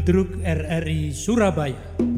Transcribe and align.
Ludruk 0.00 0.40
RRI 0.40 1.12
Surabaya. 1.12 2.09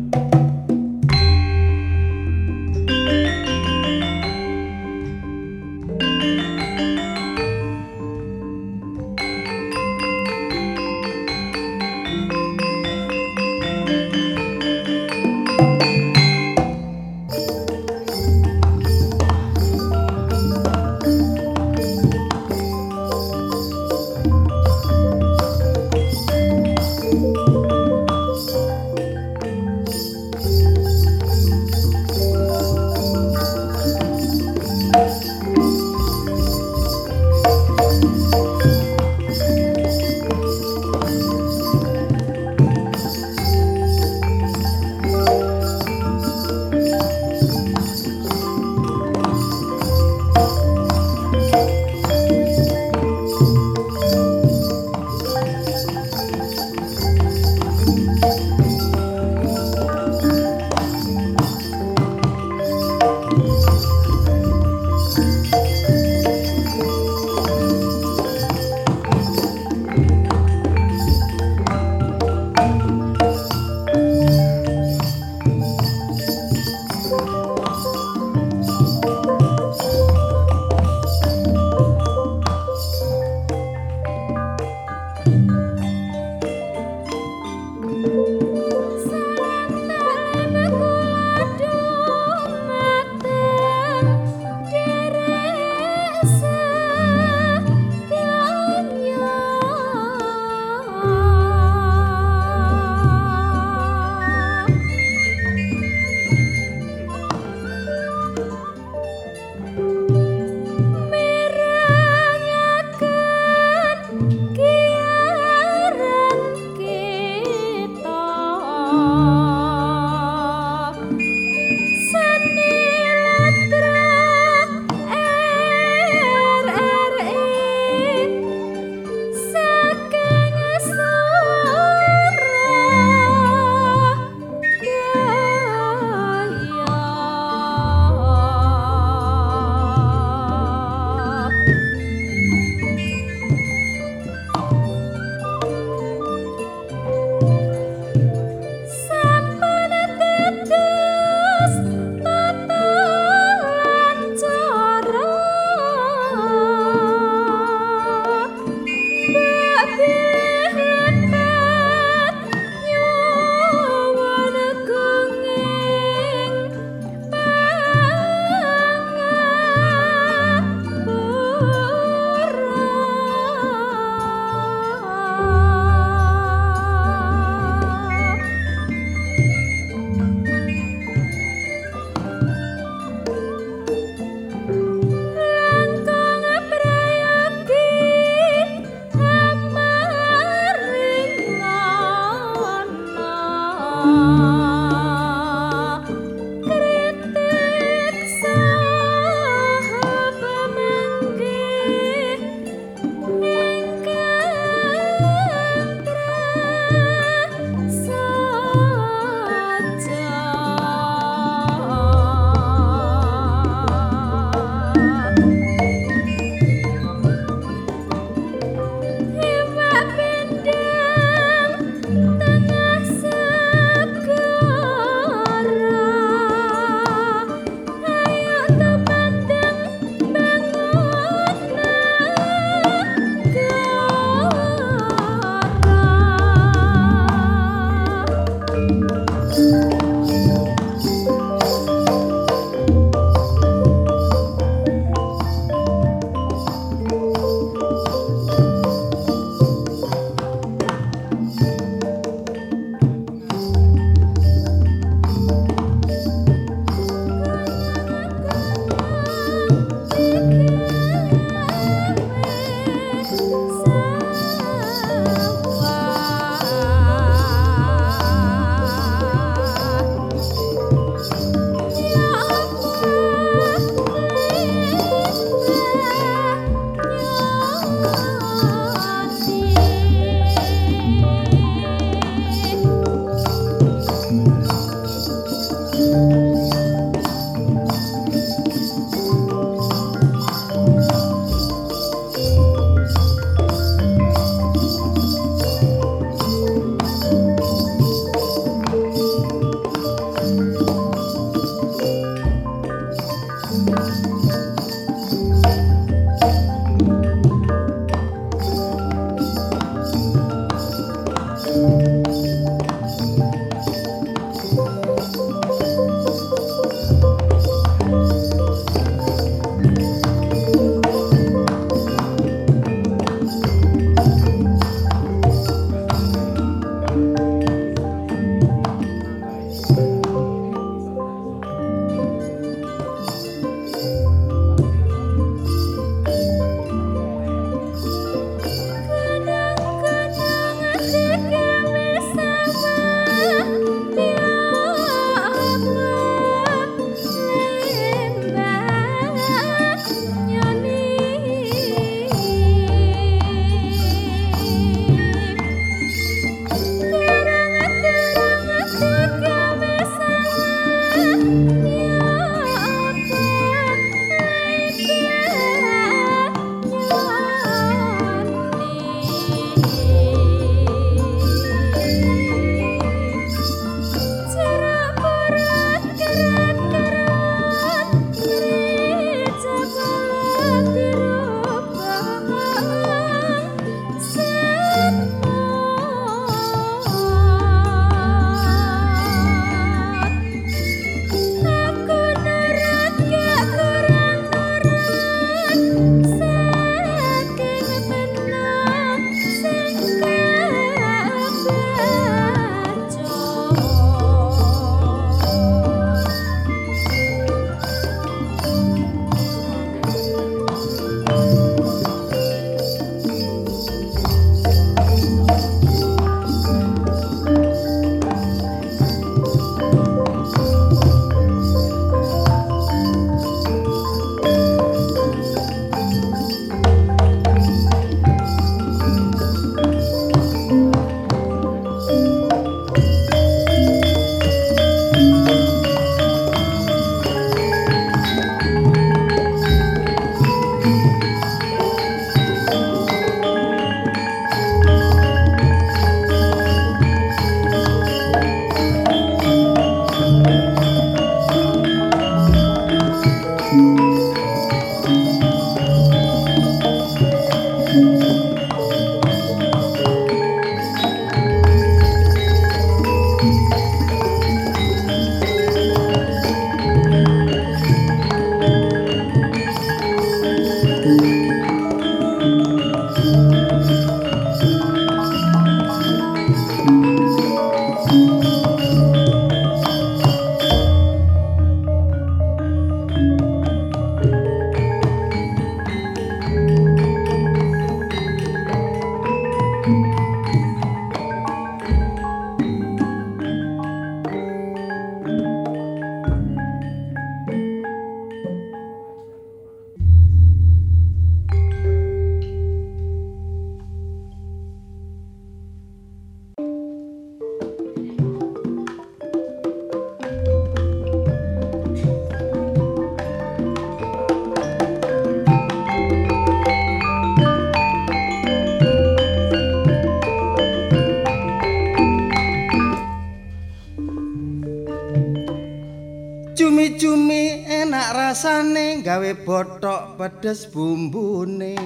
Gawe 529.12 529.45
botok 529.45 530.16
pedes 530.16 530.64
bumbune. 530.73 531.76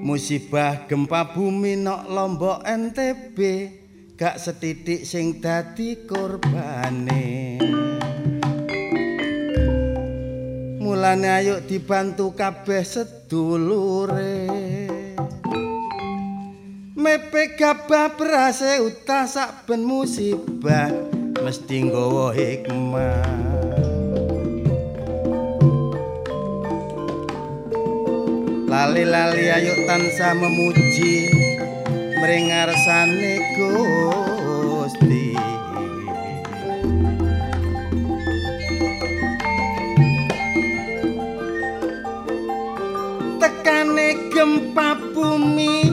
Musibah 0.00 0.88
gempa 0.88 1.36
bumi 1.36 1.76
nok 1.76 2.08
Lombok 2.08 2.64
NTB 2.64 3.38
gak 4.16 4.40
setitik 4.40 5.04
sing 5.04 5.36
dadi 5.36 6.08
korbane. 6.08 7.60
Mulane 10.80 11.28
ayo 11.28 11.60
dibantu 11.60 12.32
kabeh 12.32 12.88
sedulure. 12.88 14.48
Mepe 16.96 17.52
gabah 17.60 18.16
berase 18.16 18.80
utah 18.80 19.28
sak 19.28 19.68
ben 19.68 19.84
musibah 19.84 20.88
mesti 21.36 21.84
nggawa 21.84 22.32
hikmah. 22.32 23.51
Lali-lali 28.72 29.52
ayo 29.52 29.84
tansah 29.84 30.32
memuji 30.32 31.28
mringarsane 32.16 33.36
Gusti. 33.52 35.36
Tekane 43.36 44.08
gempa 44.32 44.96
bumi 45.12 45.92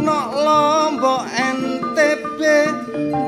nok 0.00 0.28
lombok 0.32 1.28
NTB 1.28 2.40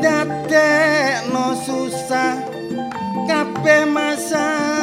dadekno 0.00 1.52
susah 1.52 2.40
kabeh 3.28 3.85
masyarakat 3.92 4.73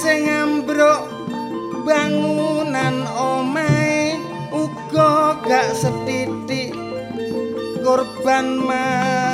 sing 0.00 0.32
ambruk 0.32 1.12
bangunan 1.84 3.04
omahe 3.20 4.16
uga 4.48 5.36
gak 5.44 5.76
setitik 5.76 6.72
korban 7.84 8.56
manung 8.64 9.29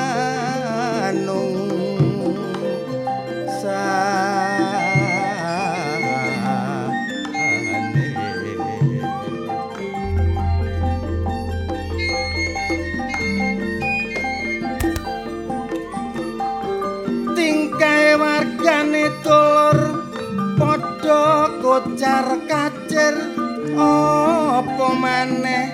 kocar 21.77 22.41
kacir 22.49 23.37
apa 23.77 24.89
maneh? 24.97 25.69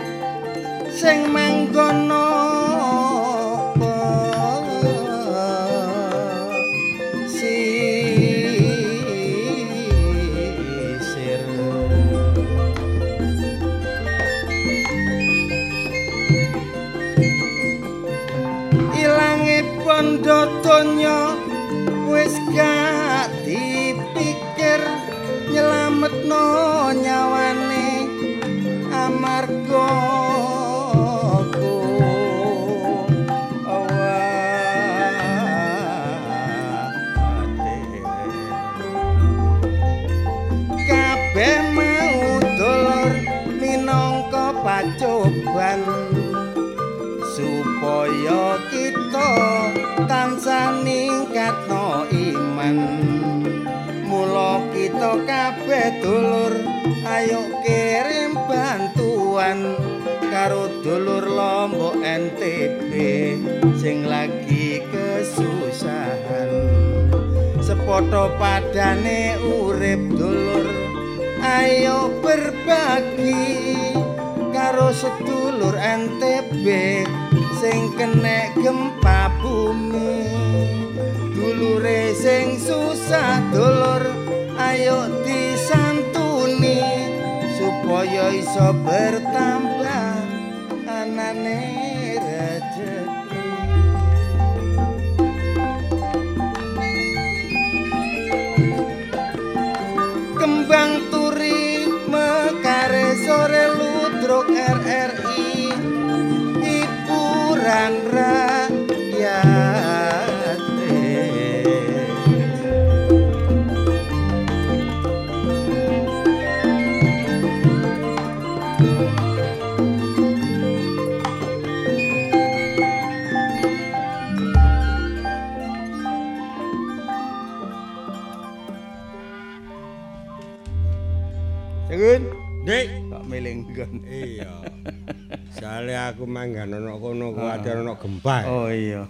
Sing 0.90 1.30
manggono 1.30 2.26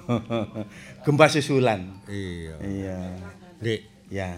Gempa 1.05 1.27
susulan. 1.31 2.03
Iya. 2.09 2.55
Iya. 2.63 2.99
Dik, 3.63 3.81
Ya, 4.13 4.37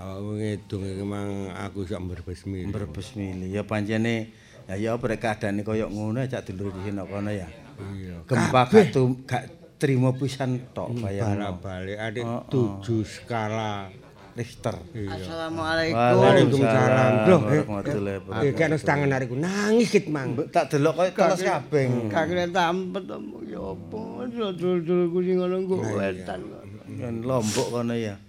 awakmu 0.00 0.40
ngedung 0.40 0.88
iki 0.88 1.04
mang 1.04 1.52
aku 1.52 1.84
iso 1.84 2.00
berbesmi. 2.00 2.64
berbes 2.72 3.12
mili. 3.12 3.52
Ya 3.52 3.60
pancene 3.68 4.32
ya 4.64 4.74
ya 4.80 4.96
keadaane 4.96 5.60
koyo 5.60 5.92
ngono 5.92 6.24
cak 6.24 6.48
dulur 6.48 6.72
iki 6.80 6.96
nok 6.96 7.12
kono 7.12 7.28
ya. 7.28 7.44
Iya. 7.76 8.24
Gempa 8.24 8.72
gak 8.72 8.96
tu, 8.96 9.20
gak 9.28 9.44
trimo 9.76 10.16
pisan 10.16 10.72
tok 10.72 10.96
bayangno. 10.96 11.60
Balik-balik 11.60 11.98
adik 12.00 12.24
Oh, 12.24 12.40
oh. 12.40 12.42
tujuh 12.48 13.04
skala 13.04 13.92
Richter. 14.36 14.76
Iya. 14.92 15.16
Assalamualaikum. 15.16 15.96
Waalaikumsalam. 15.96 17.12
Loh, 17.24 17.40
eh, 17.48 17.64
Eh, 18.44 18.52
kan 18.52 18.68
wis 18.68 18.84
tangan 18.84 19.08
hariku 19.08 19.32
nangis 19.32 19.88
kit 19.88 20.12
mang. 20.12 20.36
Tak 20.52 20.68
delok 20.76 20.92
koyo 21.00 21.10
kelas 21.16 21.40
kabeh. 21.40 22.12
Kakek 22.12 22.52
tampet 22.52 23.04
omong 23.08 23.48
ya 23.48 23.60
apa 23.64 24.28
dul-dulku 24.28 25.18
sing 25.24 25.40
ngono 25.40 25.56
engko 25.64 25.74
wetan. 25.80 26.40
Kan 27.00 27.14
Lombok 27.24 27.66
kono 27.72 27.96
ya. 27.96 28.20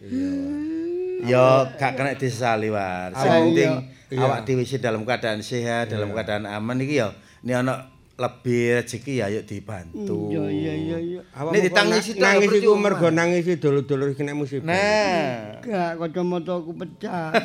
Ya 1.27 1.67
gak 1.75 1.99
kena 1.99 2.15
disesali 2.15 2.71
war. 2.71 3.11
Sing 3.11 3.27
Awak- 3.27 3.43
penting 3.51 3.71
iya. 4.15 4.21
awak 4.23 4.39
dhewe 4.47 4.63
dalam 4.79 5.01
keadaan 5.03 5.39
sehat, 5.43 5.91
dalam 5.91 6.15
keadaan 6.15 6.47
aman 6.47 6.77
iki 6.79 7.03
ya. 7.03 7.11
Ini 7.43 7.63
ana 7.65 7.96
lebih 8.17 8.81
rezeki 8.81 9.21
ya 9.21 9.29
yuk 9.29 9.45
dibantu. 9.45 10.33
Iya 10.33 10.45
iya 10.49 10.73
iya 10.73 10.97
iya. 10.97 11.21
Awakmu 11.37 11.53
Nek 11.53 11.61
ditangisi 11.69 12.11
tak 12.17 12.41
nangis 12.41 12.49
iku 12.57 12.73
mergo 12.73 13.07
nangisi 13.13 13.61
dulur-dulur 13.61 14.17
kena 14.17 14.33
musibah. 14.33 14.73
Nah, 14.73 15.61
Gak 15.61 16.01
kacamata 16.01 16.57
aku 16.57 16.73
pecah. 16.73 17.29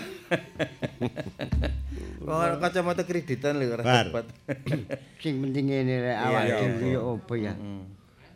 kok 2.22 2.56
kacamata 2.62 3.02
kreditan 3.04 3.60
lho 3.60 3.76
ora 3.76 3.84
dapat. 3.84 4.32
Sing 5.22 5.44
penting 5.44 5.68
ngene 5.68 5.94
rek 6.08 6.16
awak 6.24 6.42
iya, 6.48 6.56
dhewe 6.64 6.88
ya 6.88 7.00
apa 7.04 7.34
ya. 7.36 7.52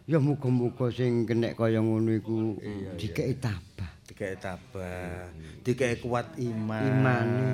Ya 0.07 0.19
muga-muga 0.21 0.87
sing 0.93 1.25
kenek 1.25 1.57
kaya 1.57 1.81
ngono 1.81 2.13
iku 2.13 2.61
dikeki 3.01 3.41
tabah. 3.41 3.91
Dikei 4.07 4.39
tabah, 4.39 5.29
dikei 5.67 5.99
kuat 5.99 6.39
iman. 6.39 6.85
Imane. 6.85 7.51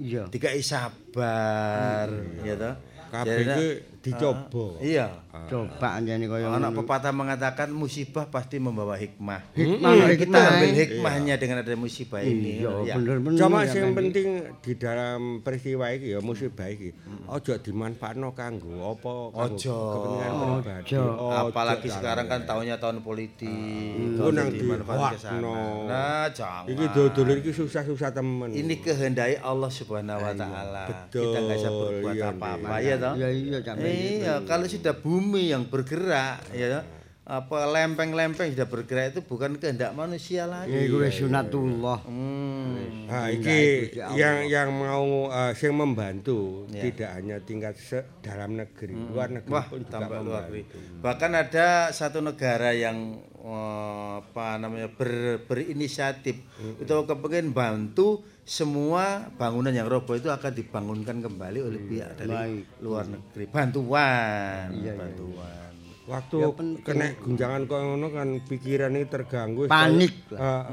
Iya. 0.00 0.24
Dikei 0.32 0.64
sabar, 0.64 2.08
ya 2.40 2.54
toh. 2.56 2.74
Kabeh 3.12 3.44
iki 3.44 3.91
dicoba. 4.02 4.66
Iya. 4.78 5.06
Coba 5.48 5.88
anjane 5.94 6.26
kaya 6.26 6.44
Anak 6.46 6.70
ngono. 6.70 6.78
pepatah 6.78 7.08
mengatakan 7.10 7.70
musibah 7.70 8.26
pasti 8.26 8.58
membawa 8.58 8.94
hikmah. 8.94 9.40
Hikmah, 9.52 9.90
Kita 10.12 10.12
hikmah. 10.28 10.44
ambil 10.52 10.70
hikmahnya 10.74 11.34
dengan 11.36 11.56
ada 11.58 11.72
musibah 11.72 12.20
ini. 12.20 12.60
Iya, 12.60 12.70
Ya. 12.84 12.94
bener-bener. 12.94 13.38
Cuma 13.38 13.64
sing 13.64 13.90
penting 13.92 14.28
di 14.58 14.72
dalam 14.74 15.40
peristiwa 15.40 15.88
iki 15.88 16.10
ya 16.10 16.20
musibah 16.20 16.66
iki 16.66 16.92
aja 17.24 17.54
dimanfaatno 17.56 18.30
kanggo 18.32 18.92
apa 18.92 19.12
kanggo 19.30 19.56
Ojo. 19.56 19.78
kepentingan 19.88 20.32
pribadi. 20.60 20.92
Ojo. 20.92 21.02
Apalagi 21.30 21.86
Ojo, 21.86 21.96
sekarang 21.96 22.26
kan 22.26 22.40
tahunnya 22.42 22.76
tahun 22.76 22.98
politik. 23.00 23.48
Iku 23.48 24.20
Ojo 24.20 24.30
nang 24.30 24.48
dimanfaatkan 24.48 25.10
ke 25.10 25.18
sana. 25.18 25.38
dihoakno. 25.38 25.88
Nah, 25.88 26.26
jangan. 26.28 26.64
Iki 26.66 26.84
dulur 26.92 27.36
iki 27.38 27.52
susah-susah 27.52 28.10
temen. 28.10 28.50
Ini 28.50 28.74
kehendaki 28.78 29.36
Allah 29.38 29.70
Subhanahu 29.70 30.18
wa 30.18 30.34
taala. 30.34 30.84
betul. 30.84 31.24
Kita 31.24 31.38
nggak 31.40 31.56
bisa 31.56 31.70
berbuat 31.70 32.14
Iya, 32.14 32.26
apa-apa, 32.30 32.74
ya 32.78 32.94
toh? 32.96 33.14
Iya 33.14 33.28
iya 33.30 33.58
Iya, 33.92 34.34
kalau 34.48 34.64
sudah 34.64 34.96
bumi 34.96 35.52
yang 35.52 35.68
bergerak, 35.68 36.40
ya 36.56 36.80
apa 37.22 37.70
lempeng-lempeng 37.70 38.50
sudah 38.50 38.66
bergerak 38.66 39.14
itu 39.14 39.20
bukan 39.22 39.54
kehendak 39.54 39.94
manusia 39.94 40.42
lagi. 40.42 40.74
Iku 40.74 41.06
wis 41.06 41.22
sunatullah. 41.22 42.02
Hmm. 42.02 43.06
Nah, 43.06 43.30
iki 43.30 43.94
yang 44.18 44.50
yang 44.50 44.74
mau 44.74 45.30
uh, 45.30 45.54
sing 45.54 45.70
membantu 45.70 46.66
Ya. 46.72 46.88
tidak 46.90 47.10
hanya 47.14 47.36
tingkat 47.38 47.78
dalam 48.26 48.58
negeri, 48.58 48.96
luar 48.96 49.30
negeri 49.30 49.54
Wah, 49.54 49.66
pun 49.70 49.86
juga 49.86 50.18
luar 50.18 50.42
negeri. 50.50 50.62
Bahkan 50.98 51.30
ada 51.36 51.66
satu 51.94 52.18
negara 52.24 52.74
yang 52.74 53.22
eh, 53.38 54.12
apa 54.22 54.56
namanya 54.58 54.88
ber, 54.90 55.42
berinisiatif 55.46 56.42
itu 56.80 56.94
kepengen 57.06 57.52
bantu 57.54 58.24
semua 58.42 59.30
bangunan 59.38 59.70
yang 59.70 59.86
roboh 59.86 60.18
itu 60.18 60.26
akan 60.26 60.50
dibangunkan 60.54 61.22
kembali 61.22 61.58
oleh 61.62 61.80
pihak 61.86 62.18
dari 62.18 62.34
Baik. 62.34 62.64
luar 62.82 63.04
negeri. 63.06 63.44
Bantuan, 63.46 64.66
bantuan. 64.74 65.71
Waktu 66.02 66.38
kena 66.82 67.14
gunjangan 67.14 67.62
kok 67.70 67.78
ngono 67.78 68.06
kan 68.10 68.28
pikiran 68.42 68.90
ini 68.98 69.06
terganggu. 69.06 69.70
Panik 69.70 70.26
lah. 70.34 70.66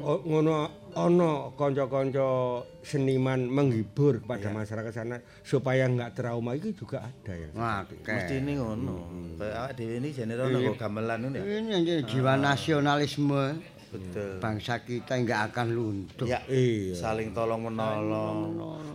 ngono 0.00 0.54
ono 0.94 1.54
kanca-kanca 1.58 2.62
seniman 2.82 3.50
menghibur 3.50 4.22
kepada 4.22 4.54
masyarakat 4.54 4.92
sana 4.94 5.18
supaya 5.42 5.90
nggak 5.90 6.14
trauma 6.14 6.54
itu 6.54 6.70
juga 6.74 7.02
ada 7.02 7.34
ya. 7.34 7.50
Oke. 7.82 7.98
Mesti 8.06 8.34
ini 8.38 8.52
ngono. 8.62 8.94
Kayak 9.38 9.54
awak 9.58 9.72
dhewe 9.74 9.94
ini 9.98 10.08
rono 10.38 10.56
kok 10.70 10.76
gamelan 10.78 11.18
ngono 11.26 11.36
ya. 11.38 11.44
Ini 11.46 11.70
anjir 11.74 11.98
jiwa 12.06 12.32
nasionalisme 12.38 13.44
Betul. 13.90 14.38
bangsa 14.38 14.80
kita 14.80 15.12
nggak 15.16 15.50
akan 15.50 15.66
luntur. 15.68 16.24
Ya, 16.24 16.38
Iya. 16.46 16.94
saling 16.94 17.30
tolong 17.30 17.66
menolong, 17.66 18.38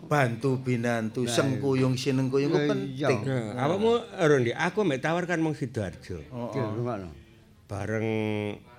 bantu 0.06 0.56
binantu, 0.58 1.28
sengkuyung 1.28 1.94
sinengkuyung 1.94 2.48
itu 2.48 2.60
Iya. 2.96 3.08
penting. 3.12 3.20
Nah, 3.52 3.60
awakmu 3.62 3.92
Rondi, 4.18 4.52
aku 4.52 4.82
mek 4.82 5.00
tawarkan 5.00 5.40
mong 5.40 5.54
Sidoarjo. 5.54 6.24
Iki 6.24 6.60
ngono. 6.62 7.12
Bareng 7.66 8.08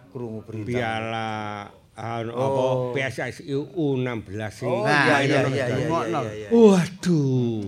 Krungu 0.09 0.41
berita. 0.41 0.65
piala 0.65 1.29
anu, 1.93 2.33
apa 2.33 2.63
PSSI 2.95 3.45
U16 3.71 4.25
sing 4.49 4.65
Oh 4.67 4.85
Nah, 4.85 5.21
iya 5.21 5.21
iya 5.21 5.41
iya 5.45 5.65
iya 5.67 5.87
Ngono. 5.87 6.21
iya, 6.23 6.33
iya. 6.35 6.49
Waduh, 6.49 7.61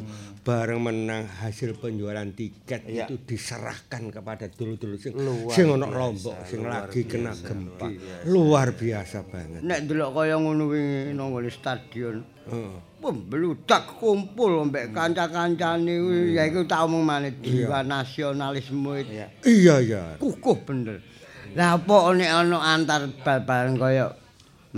bareng 0.49 0.81
menang 0.81 1.29
hasil 1.29 1.77
penjualan 1.77 2.25
tiket 2.33 2.89
Iya. 2.89 3.05
itu 3.05 3.21
diserahkan 3.21 4.09
kepada 4.09 4.49
dulur-dulur 4.49 4.97
sing 4.97 5.13
Luar 5.13 5.53
sing 5.53 5.69
biasa, 5.69 5.93
Lombok 5.93 6.37
sing 6.49 6.61
lagi 6.65 7.01
kena 7.05 7.37
biasa, 7.37 7.45
gempa. 7.45 7.85
luar 7.85 7.93
biasa. 7.93 8.25
Luar 8.25 8.69
biasa 8.73 9.17
banget. 9.29 9.61
Nek 9.61 9.81
delok 9.85 10.11
kaya 10.17 10.35
ngono 10.41 10.65
wingi 10.67 11.13
nang 11.13 11.29
stadion. 11.53 12.17
Heeh. 12.49 12.73
Wah, 12.99 13.13
beludak 13.13 13.85
kumpul 13.95 14.65
mbek 14.65 14.91
kanca-kancane 14.91 15.95
kuwi 16.01 16.33
ya 16.33 16.49
iku 16.49 16.65
tak 16.65 16.89
omong 16.89 17.05
maneh 17.05 17.37
jiwa 17.39 17.85
nasionalisme 17.85 18.91
itu 18.97 19.13
Iya. 19.13 19.27
Iya 19.45 19.77
ya. 19.85 20.03
kukuh 20.17 20.65
bener. 20.65 21.05
Lah 21.53 21.77
apa 21.77 21.97
nek 22.17 22.31
ana 22.33 22.57
antar 22.73 23.05
bal-balan 23.21 23.77
kaya 23.77 24.17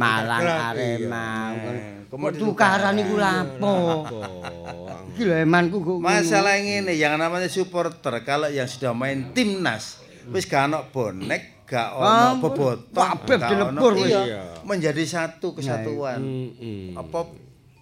Malang 0.01 0.43
Arema. 0.43 1.29
iya. 1.53 2.09
Kok 2.09 2.33
tukaran 2.35 2.97
iku 2.97 3.15
lapo? 3.17 3.75
Iki 5.11 5.23
lho 5.23 5.37
emanku 5.39 5.79
kok 5.79 5.97
Masalah 6.01 6.57
ini 6.57 6.97
yang 6.97 7.15
namanya 7.15 7.47
supporter 7.47 8.25
kalau 8.25 8.49
yang 8.49 8.65
sudah 8.65 8.91
main 8.91 9.31
timnas 9.31 10.01
wis 10.31 10.45
gak 10.45 10.69
ono 10.69 10.87
bonek, 10.89 11.67
gak 11.67 11.89
Ah, 11.93 12.33
ono 12.33 12.41
bebotok, 12.41 12.95
kabeh 12.95 13.37
gak 13.37 13.49
dilebur 13.49 13.93
wis. 13.95 14.11
iya, 14.11 14.43
menjadi 14.63 15.03
satu 15.03 15.53
kesatuan. 15.53 16.19
Apa 16.95 17.27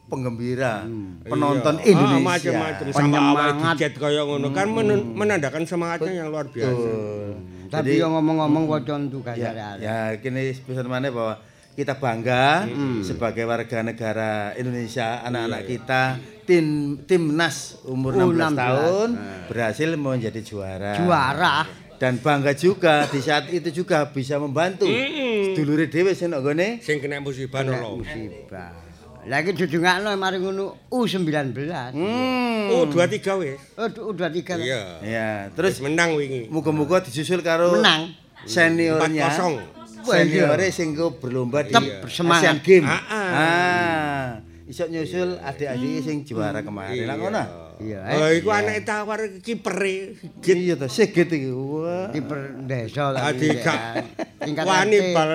penggembira, 0.07 0.83
Iya. 0.83 1.29
penonton 1.29 1.75
Ah, 1.77 1.85
Indonesia. 1.85 2.25
macam-macam 2.25 2.87
sama 2.89 2.97
Penyemangat. 2.97 3.91
kaya 3.95 4.23
ngono 4.25 4.49
kan 4.51 4.67
men- 4.67 5.09
menandakan 5.13 5.63
semangatnya 5.65 6.13
yang 6.17 6.29
luar 6.29 6.49
biasa. 6.49 6.91
Tapi 7.69 8.01
yo 8.01 8.09
ngomong-ngomong 8.09 8.65
wacan 8.67 9.13
tuh 9.13 9.21
ya, 9.29 9.53
kaya 9.53 9.77
ya 9.77 9.97
kini 10.17 10.57
pesan 10.57 10.89
mana 10.89 11.13
bahwa 11.13 11.37
kita 11.79 11.95
bangga 11.95 12.67
sebagai 13.07 13.47
warga 13.47 13.87
negara 13.87 14.51
Indonesia, 14.59 15.23
anak-anak 15.23 15.63
kita 15.63 16.03
tim 16.43 16.99
timnas 17.07 17.79
umur 17.87 18.19
16 18.19 18.35
U16. 18.35 18.59
tahun 18.59 19.09
berhasil 19.47 19.89
menjadi 19.95 20.41
juara. 20.43 20.99
juara. 20.99 21.57
Dan 21.99 22.19
bangga 22.19 22.51
juga 22.59 23.07
di 23.07 23.23
saat 23.23 23.47
itu 23.55 23.71
juga 23.71 24.11
bisa 24.11 24.43
membantu 24.43 24.87
sedulure 24.91 25.87
dhewe 25.87 26.15
sing 26.19 26.31
nang 26.35 26.43
gone 26.43 26.83
Sing 26.83 26.99
kena 26.99 27.23
musibah 27.23 27.63
nolong. 27.63 28.03
Musibah. 28.03 28.75
Lagi 29.27 29.55
dudungakno 29.55 30.15
mari 30.19 30.43
ngono 30.43 30.91
U19. 30.91 31.59
Hmm. 31.95 32.75
Oh, 32.75 32.87
23 32.91 33.39
wis. 33.39 33.59
Oh, 33.79 34.15
udah 34.15 34.31
tiga. 34.35 34.59
Iya. 34.59 34.83
Ya, 35.03 35.31
Terus 35.55 35.79
terus 35.79 35.87
menang 35.87 36.19
wingi. 36.19 36.47
muga-muga 36.51 37.03
disusul 37.03 37.43
karo 37.43 37.79
Menang. 37.79 38.15
seniornya. 38.47 39.31
4-0. 39.31 39.78
Seniore 40.11 40.67
sing 40.69 40.89
go 40.93 41.13
berlomba 41.13 41.63
di. 41.63 41.75
Asian 41.75 42.59
Games. 42.61 42.87
Ah, 42.87 43.03
ah. 43.05 43.29
Ah. 43.31 44.27
Iso 44.65 44.85
nyusul 44.85 45.41
adik-adik 45.41 46.03
sing 46.03 46.17
juara 46.23 46.61
kemarin. 46.61 47.05
Lah 47.05 47.17
ngono. 47.17 47.45
Iya, 47.79 48.03
Oh, 48.11 48.27
iku 48.29 48.51
anake 48.51 48.83
tawar 48.83 49.23
kipere. 49.39 50.19
Iya 50.43 50.75
to, 50.75 50.91
sigit 50.91 51.31
iki. 51.31 51.47
Kiper 52.11 52.59
desa 52.67 53.15
Adi 53.15 53.49
lagi. 53.49 53.63
gak 53.63 54.03
Tingkat 54.37 54.65
wani 54.67 54.99
RT. 54.99 55.15
bal. 55.15 55.31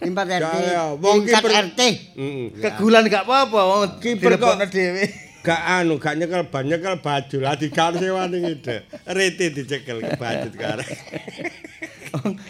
Tingkat 0.00 0.26
RT. 0.32 0.56
Tingkat 0.96 1.42
kiper- 1.44 1.54
RT. 1.66 1.80
Heeh. 2.16 2.44
Kegulan 2.56 3.04
gak 3.04 3.28
apa-apa 3.28 3.60
wong 3.60 3.82
Kiper 4.00 4.40
kok- 4.40 4.64
dhewe. 4.66 5.04
Gak 5.38 5.60
anu, 5.76 5.96
gak 5.96 6.16
nyekel 6.16 6.48
ban, 6.48 6.64
nyekel 6.64 6.96
baju. 6.98 7.36
Lah 7.38 7.54
dikal 7.54 7.92
sewani 7.94 8.36
ngide. 8.42 8.76
Rete 9.06 9.52
dicekel 9.52 10.00
ke 10.00 10.16
baju 10.16 10.48
sekarang. 10.50 10.88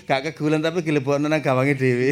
Gak 0.09 0.33
kegulan 0.33 0.63
tapi 0.63 0.83
dilebokno 0.83 1.27
nang 1.27 1.43
gawange 1.43 1.75
dhewe. 1.75 2.11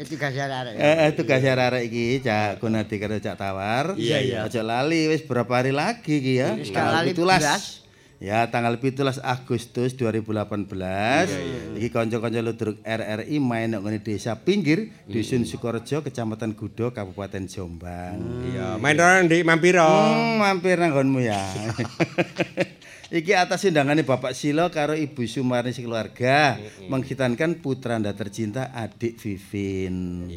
Itu 0.00 0.16
kasih 0.16 0.48
arek. 0.48 0.74
Eh, 0.76 0.96
eh, 1.06 1.10
tugas 1.12 1.44
arek 1.44 1.82
iki 1.88 2.24
Cak 2.24 2.60
Gunadi 2.60 2.96
karo 2.96 3.20
Cak 3.20 3.36
Tawar. 3.36 3.94
Iya, 4.00 4.18
iya. 4.24 4.38
Aja 4.48 4.64
lali 4.64 5.08
wis 5.12 5.20
berapa 5.24 5.50
hari 5.50 5.72
lagi 5.74 6.20
iki 6.20 6.40
ya. 6.40 6.56
Wis 6.56 6.72
gak 6.72 6.88
lali 6.88 7.12
17. 7.12 7.20
belas. 7.20 7.80
Ya, 8.20 8.44
tanggal 8.52 8.76
17 8.76 9.16
Agustus 9.24 9.96
2018. 9.96 11.80
Iki 11.80 11.88
kanca-kanca 11.88 12.44
ludruk 12.44 12.76
RRI 12.84 13.40
main 13.40 13.72
nang 13.72 13.80
desa 14.04 14.36
pinggir 14.44 14.92
Dusun 15.08 15.48
Sukorejo, 15.48 16.04
Kecamatan 16.04 16.52
Gudo, 16.52 16.92
Kabupaten 16.92 17.48
Jombang. 17.48 18.20
Iya, 18.52 18.76
main 18.76 19.00
orang 19.00 19.24
di 19.24 19.40
Mampiro. 19.40 19.88
Hmm, 19.88 20.36
mampir 20.36 20.76
nang 20.76 20.92
nggonmu 20.92 21.20
ya. 21.24 21.40
Iki 23.10 23.34
atas 23.34 23.66
undangannya 23.66 24.06
Bapak 24.06 24.38
Silo 24.38 24.70
karo 24.70 24.94
Ibu 24.94 25.26
Sumarni 25.26 25.74
sekeluarga 25.74 26.54
menghitankan 26.86 27.58
putra 27.58 27.98
Anda 27.98 28.14
tercinta 28.14 28.70
adik 28.70 29.18
Vivin. 29.18 30.30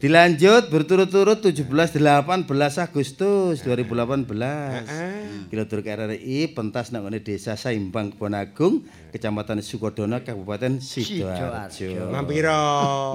Dilanjut 0.00 0.66
berturut-turut 0.66 1.44
17 1.44 1.68
18 1.68 2.48
Agustus 2.80 3.62
2018. 3.62 5.46
Kilo 5.46 5.64
Turk 5.68 5.86
RRI 5.86 6.50
pentas 6.56 6.90
nang 6.90 7.06
Desa 7.22 7.54
Saimbang 7.54 8.10
Kebonagung, 8.16 8.82
Kecamatan 9.14 9.62
Sukodono, 9.62 10.18
Kabupaten 10.24 10.82
Sidoarjo. 10.82 12.10
Mampiro. 12.10 12.66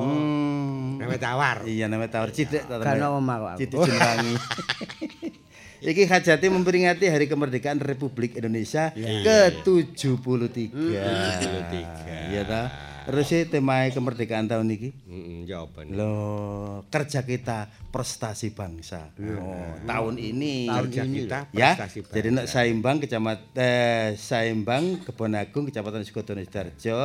Hmm. 0.05 1.01
Nama 1.01 1.17
tawar. 1.19 1.67
Iya 1.67 1.91
namanya 1.91 2.23
tawar 2.23 2.31
cidek 2.31 2.69
ta. 2.69 2.79
Kan 2.79 3.03
omah 3.03 3.57
kok. 3.57 3.67
Cidek 3.67 3.79
jenengi. 3.83 4.33
Iki 5.77 6.09
hajati 6.09 6.49
memperingati 6.49 7.05
Hari 7.05 7.29
Kemerdekaan 7.29 7.77
Republik 7.77 8.33
Indonesia 8.33 8.89
ke-73. 8.97 10.73
73. 10.73 12.33
Iya 12.33 12.41
ta? 12.45 12.63
Terus 13.07 13.23
sih 13.31 13.47
tema 13.47 13.87
kemerdekaan 13.87 14.51
tahun 14.51 14.67
ini? 14.67 14.91
Heeh, 15.07 15.39
ya 15.47 15.63
nih? 15.63 15.95
Loh, 15.95 16.83
kerja 16.91 17.23
kita 17.23 17.71
prestasi 17.87 18.51
bangsa. 18.51 19.15
Oh, 19.15 19.79
tahun 19.87 20.19
ini. 20.19 20.67
Kerja 20.67 21.07
ini 21.07 21.23
kita 21.23 21.47
ya. 21.55 21.71
prestasi 21.71 22.03
bangsa. 22.03 22.15
Jadi 22.19 22.27
nek 22.35 22.45
Saimbang 22.51 22.99
Kecamatan 22.99 23.55
eh, 23.55 24.19
Saimbang 24.19 25.07
Kebon 25.07 25.39
Agung 25.39 25.71
Kecamatan 25.71 26.03
Sukodono 26.03 26.43
Sidoarjo 26.43 26.99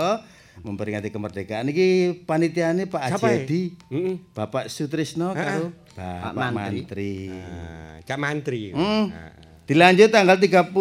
memperingati 0.60 1.08
kemerdekaan 1.08 1.72
iki 1.72 2.20
panitiane 2.28 2.84
Pak 2.84 3.16
Siapa 3.16 3.26
ya? 3.32 3.48
Ajedi, 3.48 3.62
Heeh. 3.88 4.14
Bapak 4.36 4.68
Sutrisno 4.68 5.32
karo 5.32 5.72
Pak 5.96 6.36
Bapak 6.36 6.50
Mantri. 6.52 6.80
Mantri. 6.84 7.14
Ah, 7.32 7.96
Cak 8.04 8.18
Mantri. 8.20 8.62
Hmm. 8.76 9.08
Ah, 9.08 9.32
Dilanjut 9.62 10.10
tanggal 10.10 10.36
31 10.36 10.74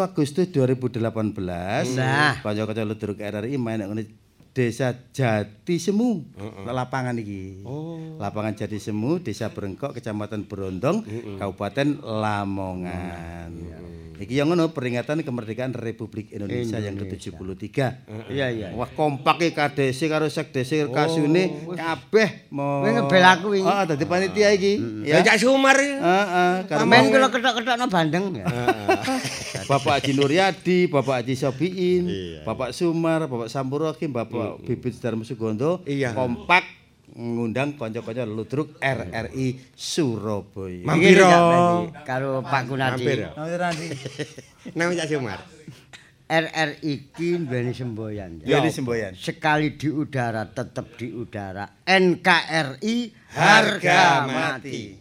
Agustus 0.00 0.46
2018. 0.48 1.98
Nah. 1.98 2.38
kanca-kanca 2.40 2.86
Ludruk 2.86 3.18
RRI 3.18 3.58
main 3.58 3.82
ngene 3.82 4.06
Desa 4.50 4.92
Jati 5.14 5.78
Semu. 5.78 6.26
Lapangan 6.66 7.14
iki. 7.22 7.62
Oh. 7.62 8.18
Lapangan 8.18 8.58
Jati 8.58 8.82
Semu, 8.82 9.22
Desa 9.22 9.54
Brengkok, 9.54 9.94
Kecamatan 9.94 10.50
Berondong, 10.50 11.06
Kabupaten 11.38 12.02
Lamongan. 12.02 13.52
Iki 14.20 14.36
yang 14.36 14.52
ngono 14.52 14.76
peringatan 14.76 15.24
kemerdekaan 15.24 15.72
Republik 15.72 16.28
Indonesia, 16.36 16.76
yang 16.76 16.92
ke-73. 16.92 17.72
Iya 18.28 18.52
iya. 18.52 18.68
Wah 18.76 18.92
kompak 18.92 19.40
iki 19.40 19.56
KDC 19.56 20.12
karo 20.12 20.28
Sekdesi 20.28 20.84
kasune 20.92 21.72
kabeh 21.72 22.52
mau. 22.52 22.84
Kowe 22.84 22.92
ngebel 22.92 23.24
aku 23.24 23.46
wingi. 23.56 23.64
Oh, 23.64 23.80
dadi 23.88 24.04
panitia 24.04 24.52
iki. 24.52 24.76
Ya 25.08 25.24
Cak 25.24 25.40
Sumar. 25.40 25.80
Heeh, 25.80 26.52
karo 26.68 26.84
Pamen 26.84 27.08
kula 27.08 27.32
ketok-ketokno 27.32 27.86
bandeng 27.88 28.24
ya. 28.36 28.44
Bapak 29.64 30.04
Haji 30.04 30.12
Nuryadi, 30.12 30.78
Bapak 30.92 31.24
Haji 31.24 31.34
Sobiin, 31.40 32.04
Bapak 32.44 32.76
Sumar, 32.76 33.24
Bapak 33.24 33.48
Sampuraki, 33.48 34.04
Bapak 34.04 34.39
Bibit 34.62 34.94
Darmo 35.00 35.24
Sugondo, 35.24 35.80
Iya. 35.86 36.12
kompak 36.14 36.64
ngundang 37.10 37.74
kanca-kanca 37.74 38.22
ludruk 38.22 38.78
RRI 38.78 39.58
Surabaya. 39.74 40.86
Mampir. 40.86 41.18
Karo 42.06 42.38
Pak 42.46 42.62
Kunadi. 42.70 43.02
Mampir. 43.02 43.18
Nama 44.78 44.92
Cak 44.94 45.08
Sumar. 45.10 45.40
RRI 46.30 46.78
iki 47.10 47.42
duweni 47.42 47.74
semboyan. 47.74 48.38
Ya 48.46 48.62
di 48.62 48.70
semboyan. 48.70 49.18
Sekali 49.18 49.74
di 49.74 49.90
udara 49.90 50.46
tetap 50.46 50.94
di 50.94 51.10
udara. 51.10 51.66
NKRI 51.82 52.96
Harga 53.34 54.30
mati. 54.30 54.94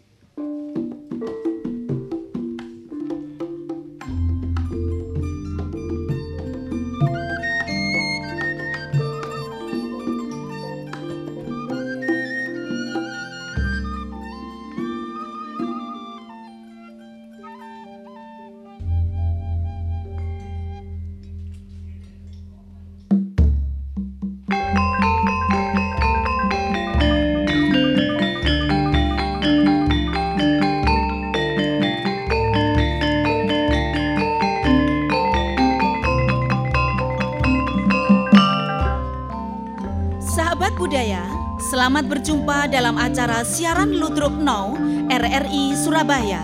Berjumpa 42.09 42.65
dalam 42.73 42.97
acara 42.97 43.45
siaran 43.45 43.93
Ludruk 43.93 44.33
Now 44.41 44.73
RRI 45.13 45.77
Surabaya. 45.77 46.41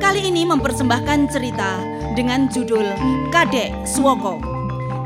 Kali 0.00 0.32
ini 0.32 0.48
mempersembahkan 0.48 1.28
cerita 1.28 1.76
dengan 2.16 2.48
judul 2.48 2.88
Kadek 3.28 3.84
Suwoko. 3.84 4.40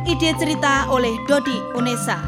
Ide 0.07 0.39
cerita 0.39 0.87
oleh 0.89 1.13
Dodi 1.27 1.59
Unesa. 1.75 2.23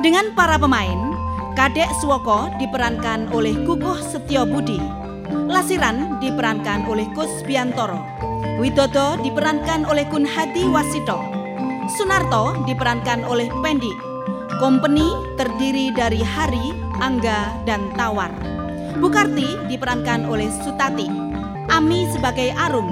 Dengan 0.00 0.30
para 0.38 0.56
pemain, 0.56 1.12
Kadek 1.58 1.90
Suwoko 1.98 2.48
diperankan 2.62 3.34
oleh 3.34 3.52
Kukuh 3.66 3.98
Setio 4.00 4.46
Budi. 4.46 4.78
Lasiran 5.50 6.22
diperankan 6.22 6.86
oleh 6.86 7.10
Kus 7.12 7.42
Biantoro. 7.42 7.98
Widodo 8.62 9.18
diperankan 9.20 9.84
oleh 9.84 10.06
Kun 10.08 10.22
Hadi 10.22 10.64
Wasito. 10.70 11.18
Sunarto 11.98 12.54
diperankan 12.70 13.26
oleh 13.26 13.50
Pendi. 13.60 13.90
Company 14.60 15.08
terdiri 15.40 15.88
dari 15.96 16.20
Hari, 16.20 16.79
Angga, 17.00 17.56
dan 17.64 17.90
Tawar. 17.96 18.30
Bukarti 19.00 19.56
diperankan 19.66 20.28
oleh 20.28 20.52
Sutati. 20.60 21.08
Ami 21.72 22.04
sebagai 22.12 22.52
Arum. 22.54 22.86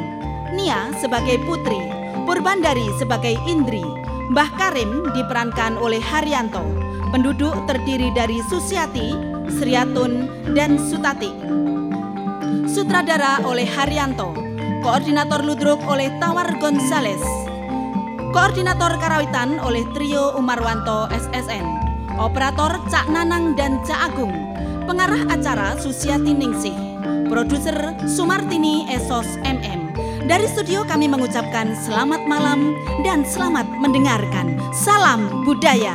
Nia 0.57 0.89
sebagai 0.97 1.37
Putri. 1.45 1.79
Purbandari 2.25 2.89
sebagai 2.97 3.37
Indri. 3.45 3.85
Mbah 4.33 4.51
Karim 4.57 5.13
diperankan 5.13 5.77
oleh 5.77 6.01
Haryanto. 6.01 6.65
Penduduk 7.09 7.57
terdiri 7.65 8.13
dari 8.13 8.41
Susiati, 8.49 9.17
Sriatun, 9.49 10.29
dan 10.53 10.77
Sutati. 10.77 11.33
Sutradara 12.69 13.41
oleh 13.45 13.65
Haryanto. 13.65 14.37
Koordinator 14.85 15.41
Ludruk 15.41 15.81
oleh 15.89 16.13
Tawar 16.21 16.53
Gonzales. 16.61 17.25
Koordinator 18.31 19.01
Karawitan 19.01 19.57
oleh 19.65 19.89
Trio 19.97 20.37
Umarwanto 20.37 21.09
SSN. 21.09 21.88
Operator 22.19 22.83
Cak 22.91 23.07
Nanang 23.07 23.55
dan 23.55 23.79
Cak 23.87 24.11
Agung. 24.11 24.35
Pengarah 24.91 25.23
acara 25.31 25.79
Susiati 25.79 26.35
Ningsih. 26.35 26.75
Produser 27.31 27.95
Sumartini 28.11 28.91
Esos 28.91 29.39
MM. 29.47 29.95
Dari 30.27 30.45
studio 30.51 30.83
kami 30.83 31.07
mengucapkan 31.07 31.73
selamat 31.87 32.27
malam 32.27 32.75
dan 33.07 33.23
selamat 33.23 33.65
mendengarkan. 33.79 34.59
Salam 34.75 35.47
budaya. 35.47 35.95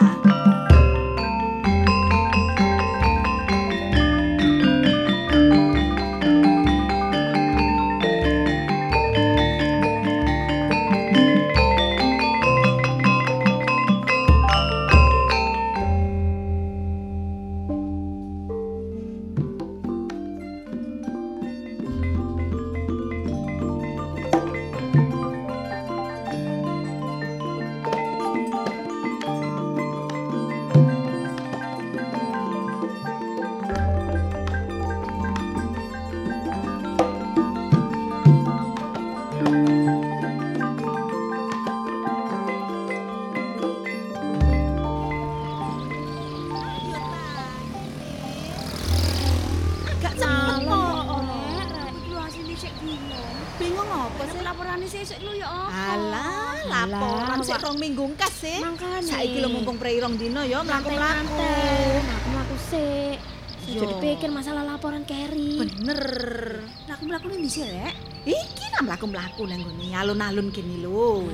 Alun-alun 70.13 70.47
kene 70.53 70.77
lho. 70.85 71.25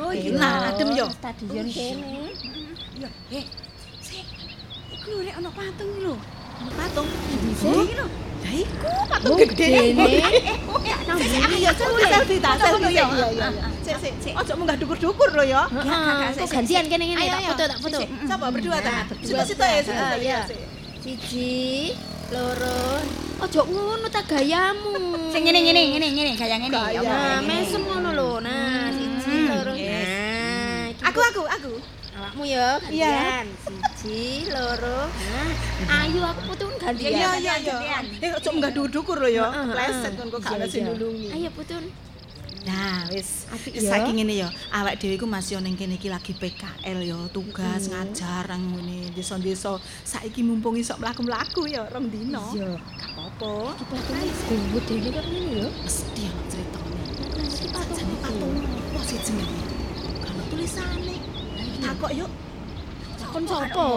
Oh, 0.00 0.12
enak 0.12 0.76
adem 0.76 0.88
yo. 0.92 1.06
Stadion 1.08 1.66
kene. 1.72 2.36
Yo, 3.00 3.08
eh. 3.32 3.44
Sik. 4.04 4.26
Iku 4.92 5.24
lho 5.24 5.32
ana 5.32 5.48
patung 5.56 5.92
lho. 6.04 6.14
Patung. 6.76 7.08
Iki 7.08 7.96
lho. 7.96 8.06
Iku 8.44 8.92
patung 9.08 9.32
Oh, 9.32 9.36
gede. 9.40 9.56
gedene. 9.56 10.20
Sik 11.16 11.48
iya 11.56 11.72
selfie 11.72 12.38
ta 12.44 12.50
selfie 12.60 12.92
ya. 12.92 13.04
Iya 13.08 13.26
iya. 13.32 13.48
Sik 13.80 13.96
sik 14.04 14.14
sik. 14.20 14.32
Ojo 14.36 14.52
munggah 14.60 14.76
dukur-dukur 14.76 15.28
lho 15.32 15.44
ya. 15.48 15.64
Heeh, 15.64 16.36
kok 16.36 16.48
gantian 16.52 16.84
kene 16.92 17.04
ngene 17.08 17.24
tak 17.24 17.40
foto 17.48 17.62
tak 17.72 17.78
foto. 17.80 17.98
Coba 18.28 18.46
berdua 18.52 18.76
ta. 18.84 19.08
berdua. 19.08 19.24
Situ-situ 19.24 19.64
ya, 19.64 19.80
situ 19.80 19.96
Ah, 19.96 20.12
ya. 20.12 20.20
iya. 20.20 20.38
Siji, 21.00 21.96
loro. 22.28 23.00
Ojo 23.40 23.60
ngono 23.64 24.06
ta 24.08 24.20
gayamu. 24.22 24.92
Sing 25.32 25.42
ngene 25.44 25.60
ngene 25.64 25.80
ngene 25.96 26.06
ngene 26.12 26.30
gaya 26.36 26.56
ngene. 26.60 26.76
Ya, 26.92 27.00
Nah, 27.00 27.40
ngene. 27.40 27.48
mesem 27.48 27.82
ngono 27.82 28.10
lho. 28.12 28.30
Nah, 28.40 28.92
siji 28.92 29.16
Hmm, 29.24 29.48
loro. 29.48 29.72
Nah, 29.72 30.84
iki 30.92 31.02
Aku 31.08 31.20
aku 31.22 31.42
aku. 31.48 31.72
awakmu 32.20 32.42
ya 32.44 32.76
gantian. 32.78 33.46
Siji 33.96 34.20
loro. 34.52 35.08
Nah, 35.08 36.04
ayo 36.04 36.20
aku 36.26 36.40
putun 36.52 36.70
gantian. 36.76 37.10
Iya 37.16 37.30
iya 37.40 37.54
iya. 37.58 37.76
Eh 38.20 38.30
ojo 38.36 38.48
enggak 38.52 38.72
dudukur 38.76 39.16
lho 39.16 39.30
ya. 39.30 39.48
Heeh, 39.48 39.72
Pleset 39.72 40.12
kon 40.14 40.28
kok 40.28 40.40
gak 40.44 40.54
ana 40.54 40.66
sing 40.68 40.84
nulungi. 40.84 41.32
Ayo 41.32 41.48
putun. 41.50 41.84
Nah, 42.60 43.08
wis 43.08 43.48
Apik 43.48 43.72
wis 43.72 43.88
ya. 43.88 43.96
saiki 43.96 44.12
ngene 44.12 44.34
ya. 44.36 44.48
Awak 44.68 45.00
dhewe 45.00 45.16
iku 45.16 45.24
masih 45.24 45.64
ning 45.64 45.80
kene 45.80 45.96
iki 45.96 46.12
lagi 46.12 46.36
PKL 46.36 46.98
ya, 47.00 47.16
tugas 47.32 47.88
ngajar 47.88 48.44
nang 48.46 48.76
ngene 48.76 49.16
desa-desa. 49.16 49.80
Saiki 50.04 50.44
mumpung 50.44 50.76
iso 50.76 50.92
mlaku-mlaku 51.00 51.64
ya 51.66 51.88
rong 51.88 52.12
dino. 52.12 52.44
Iya. 52.52 52.76
Patune 53.40 54.20
gowot 54.44 54.84
dhewe 54.84 55.08
kok 55.16 55.24
ngene 55.32 55.64
ya. 55.64 55.68
Mesti 55.80 56.22
ana 56.28 56.42
critane. 56.52 57.00
Patung 57.72 57.96
Jane 57.96 58.14
patung 58.20 58.52
apa 58.60 59.00
sih 59.08 59.16
jenenge? 59.24 59.64
Kan 60.20 60.36
tulisane. 60.52 61.16
Takok 61.80 62.12
yuk. 62.12 62.28
Takon 63.16 63.42
sapa? 63.48 63.88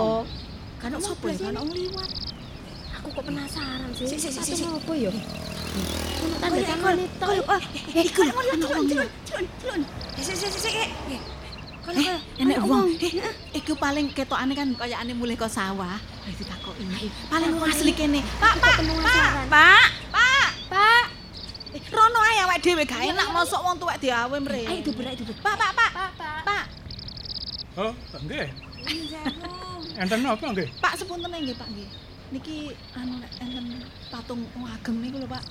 Kan 0.80 0.96
sapa 0.96 1.26
ya? 1.28 1.52
Kan 1.52 1.60
wong 1.60 1.76
liwat. 1.76 2.08
Aku 2.96 3.08
kok 3.12 3.24
penasaran 3.28 3.92
sih. 4.00 4.16
Sik, 4.16 4.32
sik. 4.32 4.56
Patung 4.64 4.80
apa 4.80 4.94
ya? 4.96 5.12
Tanda 6.40 6.56
Oh, 6.56 6.64
tangan 6.64 6.96
itu. 7.04 7.28
oh, 7.28 7.60
eh, 8.00 8.04
iku. 8.08 8.22
Eh, 8.24 10.24
sik, 10.24 10.36
sik, 10.40 10.56
sik, 10.56 10.76
eh. 10.88 11.20
Kono 11.84 12.00
Eh, 12.00 12.16
kono. 12.16 12.40
enek 12.40 12.58
wong. 12.64 12.88
Eh, 12.96 13.60
iku 13.60 13.76
paling 13.76 14.08
ketokane 14.16 14.56
kan 14.56 14.72
kayakane 14.72 15.12
mulih 15.12 15.36
ke 15.36 15.52
sawah. 15.52 16.00
Paling 17.32 17.52
wong 17.56 17.64
asli 17.70 17.92
kene. 17.96 18.20
Pak, 18.40 18.54
Pak, 18.60 18.76
Pak, 18.80 18.98
Pak, 19.50 19.88
Pak, 20.12 20.50
Pak. 20.72 21.04
Eh, 21.74 21.82
rono 21.90 22.20
ae 22.22 22.38
awake 22.46 22.62
dhewe 22.62 22.84
gak 22.86 23.02
enak 23.02 23.28
mosok 23.34 23.62
wong 23.66 23.76
tuwek 23.82 23.98
diawe 23.98 24.38
mre. 24.38 24.62
Ayo 24.62 24.78
ayo 24.78 24.84
duber. 24.86 25.36
Pak, 25.42 25.56
Pak, 25.58 25.72
Pak. 25.74 25.92
Pak, 26.46 26.64
Oh, 27.74 27.90
nggih. 28.30 28.54
Enten 29.98 30.22
apa 30.30 30.46
nggih? 30.54 30.70
Pak 30.78 30.94
sepunten 30.94 31.34
nggih, 31.34 31.58
Pak 31.58 31.68
nggih. 31.74 31.90
Niki 32.30 32.58
anu 32.94 33.18
nek 33.18 33.34
enten 33.42 33.66
patung 34.14 34.46
ageng 34.62 35.02
niku 35.02 35.18
lho, 35.18 35.28
Pak. 35.30 35.42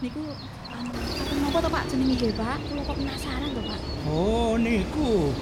Niku 0.00 0.32
anu 0.72 0.88
patung 0.96 1.38
napa 1.44 1.58
to, 1.60 1.68
Pak 1.68 1.82
jenenge? 1.92 2.16
Nggih, 2.16 2.32
Pak. 2.40 2.56
Kulo 2.64 2.80
kok 2.88 2.96
penasaran 2.96 3.48
to, 3.52 3.60
Pak. 3.68 3.80
Oh, 4.08 4.56
niku. 4.56 5.36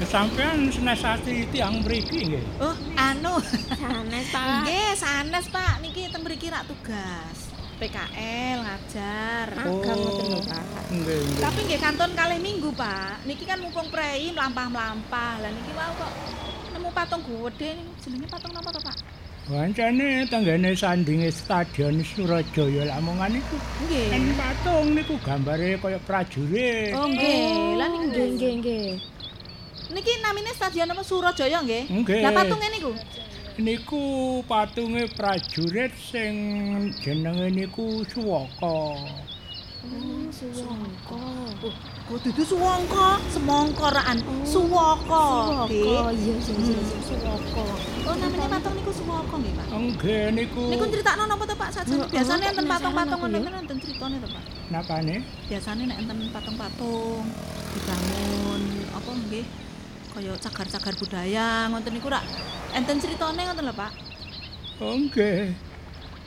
Sampean 0.00 0.72
senasati 0.72 1.44
tiang 1.52 1.84
mriki 1.84 2.32
nggih. 2.32 2.44
Oh, 2.58 2.72
anu. 2.96 3.36
Sanes, 3.76 4.26
Pak. 4.32 4.64
Nggih, 4.64 4.90
sanes 4.96 5.46
Pak. 5.52 5.84
Niki 5.84 6.08
ten 6.08 6.24
mriki 6.24 6.48
rak 6.48 6.64
tugas. 6.66 7.52
PKL 7.76 8.58
ngajar. 8.64 9.46
Magang 9.60 9.98
ngoten 10.00 10.26
lho, 10.32 10.40
Pak. 10.40 10.64
Nggih, 10.88 11.20
nggih. 11.20 11.42
Tapi 11.44 11.60
nggih 11.68 11.80
kanton 11.84 12.10
kalih 12.16 12.40
minggu, 12.40 12.72
Pak. 12.72 13.28
Niki 13.28 13.44
kan 13.44 13.60
mumpung 13.60 13.92
prei 13.92 14.32
mlampah-mlampah. 14.32 15.32
Lah 15.44 15.50
niki 15.52 15.72
wau 15.76 15.92
kok 15.94 16.12
nemu 16.74 16.88
patung 16.96 17.20
gede 17.20 17.68
niku 17.76 17.92
jenenge 18.00 18.26
patung 18.32 18.52
napa 18.56 18.72
to, 18.72 18.80
Pak? 18.80 18.96
Wancane 19.52 20.24
tanggane 20.30 20.70
sandinge 20.72 21.28
stadion 21.28 22.00
Surajaya 22.00 22.88
Lamongan 22.88 23.36
iku. 23.36 23.56
Nggih. 23.84 24.08
Kan 24.16 24.22
patung 24.32 24.86
niku 24.96 25.14
gambare 25.20 25.76
kaya 25.76 26.00
prajurit. 26.02 26.96
Oh, 26.96 27.04
nggih. 27.04 27.76
Lah 27.76 27.86
niku 27.92 28.04
nggih, 28.10 28.26
nggih, 28.34 28.52
nggih. 28.64 28.88
Niki 29.90 30.12
namine 30.22 30.54
stadion 30.54 30.86
apa 30.86 31.02
Surajaya 31.02 31.58
nggih? 31.66 31.90
Nggih. 31.90 32.22
Lah 32.22 32.30
patunge 32.30 32.66
niku. 32.70 32.90
Niku 33.58 34.04
patunge 34.46 35.10
prajurit 35.18 35.90
sing 35.98 36.34
jenenge 37.02 37.50
niku 37.50 38.06
Suwaka. 38.06 38.94
Oh, 39.80 40.28
suwaka. 40.28 41.24
Oh, 42.12 42.18
dudu 42.20 42.44
suwangka, 42.44 43.16
semangka 43.32 43.88
rakan. 43.88 44.20
Suwaka. 44.44 45.24
Suwaka, 45.40 45.72
iya, 45.72 46.00
iya, 46.12 46.34
iya, 46.36 46.76
iya, 46.76 46.98
suwaka. 47.00 47.64
Oh, 48.04 48.14
namanya 48.20 48.60
patung 48.60 48.74
niku 48.76 48.92
suwaka 48.92 49.34
nggih, 49.40 49.52
Pak. 49.56 49.66
Nggih 49.72 50.24
niku. 50.36 50.62
Niku 50.68 50.84
critakno 50.86 51.24
napa 51.24 51.44
to, 51.48 51.54
Pak? 51.56 51.68
Sajane 51.72 52.04
biasane 52.12 52.42
kok 52.44 52.50
enten 52.52 52.66
patung-patung 52.68 53.20
ya. 53.24 53.28
ngoten 53.40 53.54
enten 53.56 53.78
critane 53.80 54.16
to, 54.20 54.28
Pak. 54.28 54.42
napane? 54.70 55.16
Biasane 55.48 55.82
nek 55.88 55.96
enten 55.98 56.18
patung-patung 56.28 57.24
dibangun 57.74 58.62
apa 58.92 59.10
nggih 59.16 59.44
kaya 60.10 60.34
cagar-cagar 60.36 60.94
budaya 60.98 61.46
ngoten 61.70 61.92
niku 61.94 62.08
rak 62.10 62.24
enten 62.74 62.98
critane 62.98 63.42
ngoten 63.46 63.64
lho, 63.66 63.74
Pak. 63.74 63.92
Oh 64.82 64.96
nggih. 64.96 65.54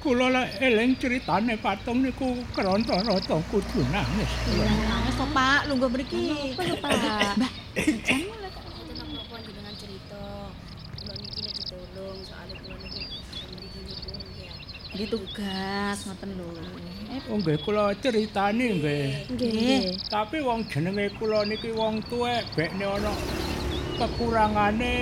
Kula 0.03 0.27
lek 0.27 0.47
eling 0.59 0.99
critane 0.99 1.55
patung 1.55 2.03
niku 2.03 2.35
keronta-rata 2.51 3.39
kudu 3.47 3.79
nangis. 3.87 4.31
Nangis 4.59 5.15
to, 5.15 5.25
Pak, 5.31 5.61
lungguh 5.71 5.89
mriki. 5.91 6.23
Apa 6.53 6.63
lho, 6.63 6.75
Pak? 6.79 6.91
Mbah, 7.39 7.51
Mboten 7.73 9.07
napa 9.15 9.35
jenengan 9.47 9.75
cerita. 9.79 10.23
Kula 10.99 11.13
niki 11.19 11.39
nek 11.43 11.53
ditolong 11.55 12.17
soalnya 12.27 12.55
kula 12.63 12.75
niki 12.83 13.01
mriki 13.55 13.79
niku 13.87 14.09
nggih. 14.11 14.51
di 14.93 15.05
tugas 15.09 15.97
ngoten 16.05 16.29
lho. 16.37 16.47
Eh, 17.09 17.21
Oh 17.31 17.37
nggih 17.39 17.57
kula 17.63 17.83
critani 17.95 18.65
nggih. 18.79 19.07
Nggih. 19.31 19.81
Tapi 20.11 20.37
wong 20.43 20.67
jenenge 20.67 21.15
kula 21.15 21.47
niki 21.47 21.71
wong 21.71 22.03
tuwek 22.11 22.43
bekne 22.55 22.83
ana 22.85 23.11
kekurangane 23.93 24.97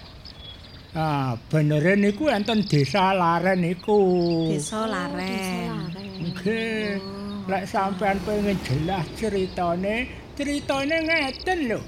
Ah, 0.94 1.34
benere 1.50 1.98
niku 1.98 2.30
enten 2.30 2.62
desa 2.62 3.10
Laren 3.10 3.66
niku. 3.66 3.98
Desa 4.54 4.86
Laren. 4.86 5.90
Nggih. 6.22 7.02
Lek 7.50 7.66
sampean 7.66 8.22
pengen 8.22 8.54
jelas 8.62 9.02
ceritane, 9.18 10.06
ceritane 10.38 10.96
ngeten 11.02 11.58
lho. 11.66 11.82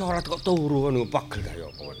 Salat 0.00 0.24
kok 0.24 0.40
turu 0.40 0.88
ngono 0.88 1.04
pagel 1.12 1.44
kaya 1.44 1.68
apa. 1.68 1.92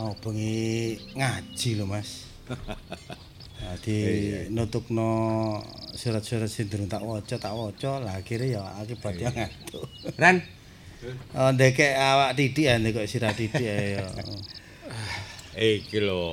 Mau 0.00 0.16
bengi 0.24 0.96
ngaji 1.12 1.70
lho, 1.76 1.84
Mas. 1.84 2.24
Jadi 3.60 3.96
nutukno 4.48 5.60
surat-surat 5.92 6.48
sing 6.48 6.72
durung 6.72 6.88
tak 6.88 7.04
waca, 7.04 7.36
tak 7.36 7.52
waca, 7.52 8.00
lah 8.00 8.16
akhire 8.16 8.48
ya 8.48 8.64
akibatnya 8.80 9.28
ngantuk. 9.36 9.84
Ran, 10.16 10.40
Oh, 11.32 11.48
ndekek 11.52 11.96
awak 11.96 12.36
titik 12.36 12.68
ya 12.68 12.76
ndekek 12.76 13.08
sirah 13.08 13.32
titik 13.32 13.60
ya. 13.60 14.04
iki 15.56 16.00
lho. 16.00 16.24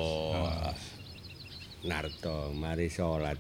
Narto, 1.88 2.52
mari 2.56 2.88
salat. 2.88 3.40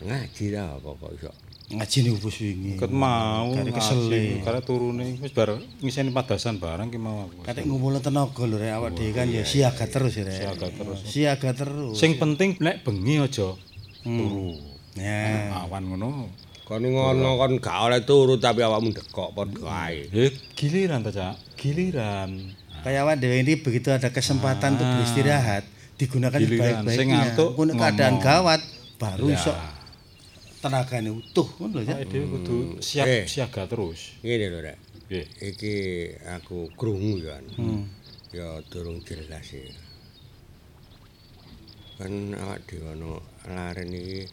Ngaji 0.00 0.44
ta 0.56 0.76
apa 0.76 0.88
kok 0.96 1.12
iso 1.16 1.32
Ngaji 1.70 1.98
nih 2.02 2.12
bos 2.18 2.34
wingi. 2.34 2.72
Ket 2.74 2.90
mau 2.90 3.54
Kare 3.54 3.70
kesele. 3.70 4.42
Karena 4.42 4.58
turune 4.58 5.06
wis 5.22 5.30
bar 5.30 5.54
ngiseni 5.78 6.10
padasan 6.10 6.58
barang 6.58 6.90
ki 6.90 6.98
mau 6.98 7.30
aku. 7.30 7.46
Katik 7.46 7.62
ngumpul 7.62 7.94
tenaga 8.02 8.42
lho 8.42 8.58
rek 8.58 8.74
awak 8.74 8.90
dhewe 8.92 9.14
kan 9.14 9.30
ya 9.30 9.46
siaga 9.46 9.86
terus 9.86 10.18
ya 10.18 10.26
rek. 10.26 10.34
Siaga 10.34 10.66
terus. 10.68 10.98
Siaga 11.06 11.50
terus. 11.54 11.94
Sing 11.94 12.18
penting 12.18 12.58
nek 12.58 12.82
bengi 12.82 13.22
aja 13.22 13.54
Hmm. 14.02 14.18
turu. 14.18 14.50
Ya. 14.98 15.54
Awan 15.62 15.86
ngono. 15.86 16.26
Kon 16.66 16.82
ngono 16.82 17.38
kon 17.38 17.54
gak 17.58 17.78
oleh 17.86 18.00
turu 18.02 18.34
tapi 18.34 18.66
awakmu 18.66 18.90
dekok 18.90 19.30
padha 19.30 19.92
ae. 19.92 20.10
Eh 20.10 20.34
giliran 20.58 21.06
ta, 21.06 21.14
Cak. 21.14 21.54
Giliran. 21.54 22.50
Kayak 22.82 23.06
awak 23.06 23.16
dhewe 23.20 23.46
ini 23.46 23.60
begitu 23.60 23.94
ada 23.94 24.08
kesempatan 24.08 24.74
untuk 24.74 24.88
beristirahat 24.90 25.62
digunakan 25.94 26.34
Ah. 26.34 26.42
Giliran. 26.42 26.82
Sing 26.88 27.06
ngantuk 27.14 27.54
keadaan 27.54 28.18
gawat 28.18 28.58
baru 28.98 29.30
iso 29.30 29.54
tenagane 30.60 31.10
utuh 31.10 31.48
ngono 31.58 31.80
lho 31.80 31.88
ya. 31.88 31.96
Dhewe 32.04 32.26
kudu 32.36 32.56
siap 32.84 33.06
Eh. 33.08 33.24
siaga 33.26 33.64
terus. 33.66 34.20
Ngene 34.22 34.46
lho 34.52 34.58
rek. 34.60 34.78
Nggih. 35.08 35.26
Iki 35.50 35.74
aku 36.38 36.68
krungu 36.78 37.24
kan. 37.24 37.44
Hmm. 37.56 37.82
Ya 38.30 38.60
durung 38.70 39.00
jelas 39.02 39.42
sih. 39.42 39.66
Kan 41.98 42.32
awak 42.36 42.64
dhewe 42.68 42.92
ono 42.96 43.20
laren 43.48 43.92
iki 43.92 44.24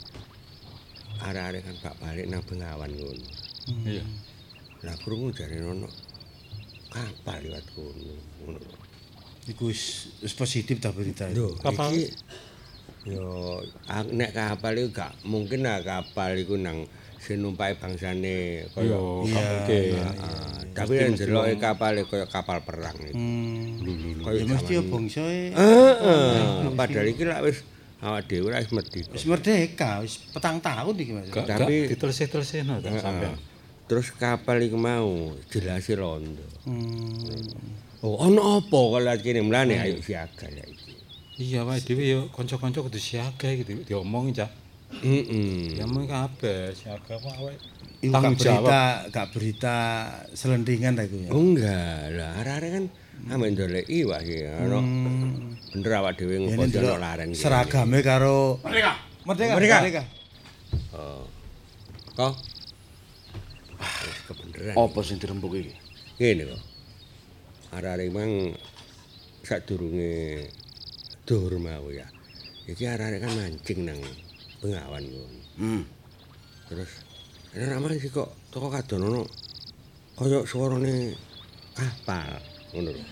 arek-arek 1.18 1.62
kan 1.66 1.76
bak 1.84 1.96
balik 2.00 2.26
nang 2.30 2.44
Bengawan 2.46 2.92
ngono. 2.94 3.26
Iya. 3.88 4.04
Lah 4.86 4.96
krungu 5.02 5.34
jare 5.34 5.58
ono 5.64 5.88
kapal 6.94 7.44
liwat 7.44 7.66
kono. 7.76 8.16
Ngono. 8.46 8.60
Iku 9.48 9.72
wis 9.72 10.12
wis 10.20 10.36
positif 10.36 10.80
ta 10.84 10.92
berita. 10.92 11.28
Lho, 11.32 11.56
Kapal? 11.60 11.96
iki 11.96 12.12
yo 13.04 13.62
nek 14.10 14.32
kapal 14.32 14.74
iku 14.74 14.90
gak 14.92 15.14
mungkin 15.24 15.62
lah 15.62 15.80
kapal 15.80 16.34
iku 16.34 16.56
nang 16.56 16.88
sing 17.18 17.38
numpake 17.38 17.76
bangsane 17.76 18.64
kaya 18.72 18.88
Yo, 18.88 19.26
Iya, 19.26 19.36
mungkin. 19.36 19.84
Ah, 20.16 20.58
tapi 20.72 20.94
yang 20.96 21.14
jeloke 21.14 21.54
kapal 21.58 22.00
kaya 22.00 22.26
kapal 22.26 22.58
perang 22.62 22.96
iki. 22.98 23.12
Hmm. 23.12 24.22
Kaya 24.22 24.38
Ya 24.38 24.46
mesti 24.46 24.72
ya 24.72 24.80
zaman- 24.80 24.90
bangsae 24.90 25.40
Heeh. 25.52 26.72
Padahal 26.72 27.08
iki 27.08 27.24
lak 27.24 27.42
wis 27.44 27.58
awak 27.98 28.22
dhewe 28.26 28.50
wis 28.50 28.70
merdeka. 28.70 29.12
wis 29.12 29.26
merdeka, 29.26 29.92
wis 30.00 30.14
petang 30.30 30.58
tahun 30.58 30.96
iki 30.96 31.12
Mas. 31.12 31.28
Tapi- 31.28 31.84
gak 31.84 31.92
ditelesih-telesihno 31.92 32.80
ta 32.80 32.90
sampean. 32.96 33.36
Terus 33.88 34.08
kapal 34.14 34.62
iku 34.62 34.76
mau 34.76 35.10
jelas 35.48 35.84
rondo. 35.90 36.44
Hmm. 36.64 37.18
Oh, 38.00 38.22
ono 38.22 38.62
apa 38.62 38.78
kok 38.78 39.02
lak 39.02 39.18
kene 39.20 39.42
mlane 39.42 39.74
ayo 39.76 39.98
siaga 39.98 40.46
ya 40.46 40.62
iki. 40.62 40.77
Iya, 41.38 41.62
awake 41.62 41.86
dhewe 41.86 42.04
yo 42.08 42.20
kanca-kanca 42.34 42.82
kudu 42.82 42.98
siaga 42.98 43.46
iki 43.54 43.62
di- 43.64 43.86
diomongi, 43.86 44.34
Cak. 44.34 44.50
Heeh. 45.06 45.78
Ya 45.78 45.86
mung 45.86 46.10
kabeh 46.10 46.74
siaga 46.74 47.14
awake 47.22 47.62
Iku 48.02 48.14
gak 48.14 48.34
jawab. 48.38 48.66
berita, 48.66 48.82
gak 49.14 49.28
berita 49.34 49.76
selendingan 50.34 50.98
ta 50.98 51.06
iku 51.06 51.18
ya. 51.22 51.30
Oh 51.30 51.42
enggak 51.42 52.14
lah, 52.14 52.42
arek-arek 52.42 52.70
kan 52.74 52.86
ame 53.34 53.46
ndoleki 53.54 54.06
wae 54.06 54.22
iki 54.22 54.38
ono. 54.50 54.80
Bener 55.74 55.92
awak 55.94 56.14
dhewe 56.18 56.36
ngopo 56.42 56.66
laren 56.98 57.30
iki. 57.30 57.42
seragame 57.42 58.00
karo 58.02 58.58
Merdeka. 58.66 58.94
Merdeka. 59.26 59.54
Merdeka. 59.58 60.04
Kok? 62.18 62.34
Wis 63.78 64.20
kebeneran. 64.26 64.74
Apa 64.74 65.00
sing 65.06 65.18
dirembuk 65.22 65.54
iki? 65.54 65.74
Ngene 66.18 66.50
kok. 66.50 66.62
Arek-arek 67.78 68.10
mang 68.10 68.32
sadurunge 69.46 70.48
dhuwur 71.28 71.60
mau 71.60 71.92
ya. 71.92 72.08
Iki 72.72 72.84
arek-arek 72.88 73.20
kan 73.20 73.32
mancing 73.36 73.80
nang 73.84 74.00
Bengawan 74.64 75.04
ngono. 75.06 75.40
Hmm. 75.60 75.84
Terus 76.72 76.92
ana 77.54 77.78
mancing 77.84 78.10
kok 78.10 78.30
toko 78.50 78.72
kadon 78.72 79.06
ono 79.12 79.22
kaya 80.18 80.42
suarane 80.48 81.14
kapal 81.76 82.40
ngono 82.74 82.90
lho. 82.96 83.04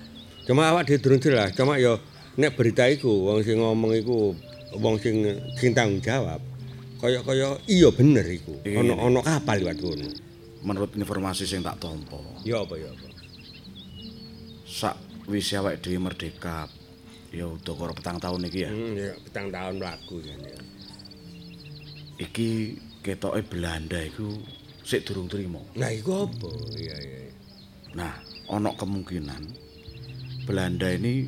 Cuma 0.48 0.72
awak 0.74 0.88
dhewe 0.90 1.02
durung 1.02 1.22
jelas, 1.22 1.54
cuma 1.54 1.78
ya 1.78 1.98
nek 2.38 2.54
berita 2.58 2.86
iku 2.90 3.30
wong 3.30 3.42
sing 3.46 3.58
ngomong 3.62 3.94
iku 3.98 4.34
wong 4.78 4.96
sing 4.98 5.22
sing 5.60 5.76
tanggung 5.78 6.02
jawab. 6.02 6.40
Kaya-kaya 6.98 7.60
iya 7.70 7.90
bener 7.94 8.26
iku. 8.26 8.58
Ono 8.66 9.22
kapal 9.22 9.62
liwat 9.62 9.78
kono. 9.78 10.08
Menurut 10.66 10.98
informasi 10.98 11.46
sing 11.46 11.62
tak 11.62 11.78
tampa, 11.78 12.18
Ya 12.42 12.58
apa 12.58 12.74
ya 12.74 12.90
apa. 12.90 13.06
sak 14.66 14.98
wis 15.30 15.54
awake 15.54 15.78
dhewe 15.86 16.02
merdeka. 16.02 16.66
Ya 17.36 17.52
udakara 17.52 17.92
petang 17.92 18.16
tahun 18.16 18.48
iki 18.48 18.60
ya. 18.64 18.72
Hmm, 18.72 18.96
ya 18.96 19.12
petang 19.28 19.52
tahun 19.52 19.74
mlaku 19.84 20.24
kan 20.24 20.40
ya. 20.40 20.60
Iki 22.24 22.50
ketoke 23.04 23.44
Belanda 23.44 24.00
iku 24.00 24.40
sik 24.88 25.04
durung 25.04 25.28
trima. 25.28 25.60
Nah, 25.76 25.92
iku 25.92 26.24
apa? 26.24 26.52
Iya, 26.80 26.96
iya. 26.96 27.20
Nah, 27.92 28.16
ana 28.48 28.72
kemungkinan 28.80 29.44
Belanda 30.48 30.88
ini 30.96 31.28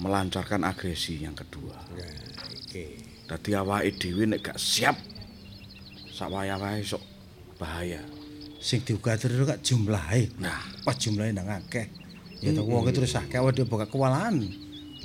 melancarkan 0.00 0.64
agresi 0.64 1.20
yang 1.20 1.36
kedua. 1.36 1.76
Nah, 1.92 2.48
iki. 2.56 3.04
Dadi 3.28 3.50
awake 3.52 4.00
dhewe 4.00 4.24
nek 4.24 4.40
gak 4.40 4.56
siap 4.56 4.96
sak 6.16 6.32
wayah-wayahe 6.32 6.80
sok 6.80 7.04
bahaya. 7.60 8.00
sing 8.66 8.82
diugatur 8.82 9.30
itu 9.30 9.44
gak 9.46 9.62
jumlahe. 9.62 10.26
Nah, 10.42 10.58
pas 10.82 10.98
jumlahe 10.98 11.30
nang 11.30 11.46
akeh. 11.46 11.86
Ya 12.44 12.50
to 12.52 12.62
wong 12.68 12.84
terus 12.92 13.16
akeh 13.16 13.40
dhewe 13.40 13.66
bakal 13.68 13.88
kewalahan. 13.88 14.36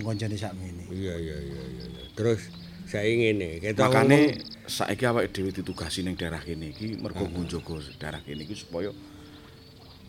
Ngoncane 0.02 0.36
sakmene. 0.36 0.88
Iya, 0.89 1.15
iya, 1.20 1.38
iya, 1.38 1.62
iya. 1.62 1.86
iya. 1.88 2.04
Terus 2.15 2.48
saya 2.91 3.08
ngene, 3.08 3.63
kita 3.63 3.88
makane 3.88 4.36
saiki 4.67 5.04
awake 5.08 5.32
dhewe 5.32 5.52
ditugasi 5.56 6.04
ning 6.04 6.20
daerah 6.20 6.44
kene 6.44 6.76
iki 6.76 7.00
mergo 7.00 7.24
njaga 7.28 7.80
daerah 8.00 8.20
kene 8.24 8.44
iki 8.44 8.56
supaya 8.56 8.91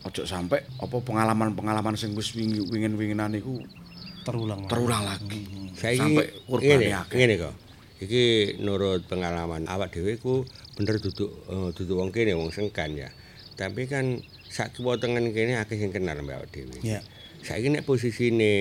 ojo 0.02 0.22
sampai 0.26 0.66
apa 0.82 0.96
pengalaman-pengalaman 0.98 1.94
sing 1.94 2.10
wis 2.18 2.34
wingi- 2.34 2.66
wingin-winginan 2.66 3.38
iku 3.38 3.62
Terulang. 4.22 4.66
terulang 4.70 5.02
lagi. 5.02 5.42
saya 5.74 5.98
sampai 5.98 6.26
ngene, 6.30 6.46
kurbane 6.46 6.90
akeh. 6.94 7.16
ngene 7.18 7.34
kok. 7.42 7.54
Iki 8.02 8.22
nurut 8.62 9.02
pengalaman 9.06 9.66
awak 9.70 9.94
dhewe 9.94 10.18
ku 10.18 10.42
bener 10.74 10.98
duduk 10.98 11.30
eh, 11.46 11.70
duduk 11.74 11.96
wong 11.98 12.10
kene 12.10 12.34
wong 12.34 12.50
sengkan 12.50 12.94
ya. 12.98 13.10
Tapi 13.54 13.86
kan 13.86 14.18
sak 14.52 14.76
kiwa 14.76 15.00
tengen 15.00 15.32
kene 15.32 15.56
akeh 15.56 15.80
sing 15.80 15.88
kenal 15.88 16.20
mbak 16.20 16.52
dhewe. 16.52 16.76
Ya. 16.84 17.00
Saiki 17.40 17.72
nek 17.72 17.88
posisine 17.88 18.52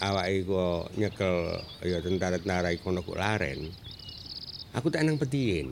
awak 0.00 0.32
iku 0.32 0.88
nyekel 0.96 1.60
ya 1.84 2.00
tentara-tentara 2.00 2.72
iku 2.72 2.90
ono 2.90 3.04
kok 3.04 3.20
laren. 3.20 3.68
Aku 4.74 4.90
tak 4.90 5.06
nang 5.06 5.20
petien. 5.20 5.70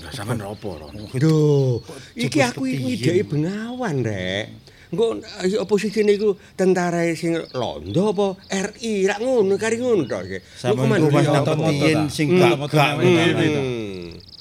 Lah 0.00 0.10
sampean 0.10 0.42
opo, 0.42 0.80
Ron? 0.80 0.96
Duh, 1.14 1.78
iki 2.16 2.40
aku 2.42 2.66
petiyen. 2.66 2.82
ngideki 2.82 3.22
bengawan, 3.28 4.02
Rek. 4.02 4.46
Engko 4.94 5.18
ayo 5.42 5.66
oposisine 5.66 6.14
iku 6.14 6.38
tentara 6.54 7.02
sing 7.18 7.34
londo 7.52 8.14
apa 8.14 8.26
RI, 8.72 9.10
rak 9.10 9.18
ngono 9.18 9.58
kari 9.58 9.76
ngono 9.82 10.06
iki. 10.06 10.38
Pas 10.38 10.70
mandiri 10.74 11.18
nang 11.28 11.42
apa? 11.42 11.52
petiyen 11.58 12.00
sing 12.06 12.28
Hmm, 12.34 12.62
gak 12.62 12.94
ngono. 13.02 13.62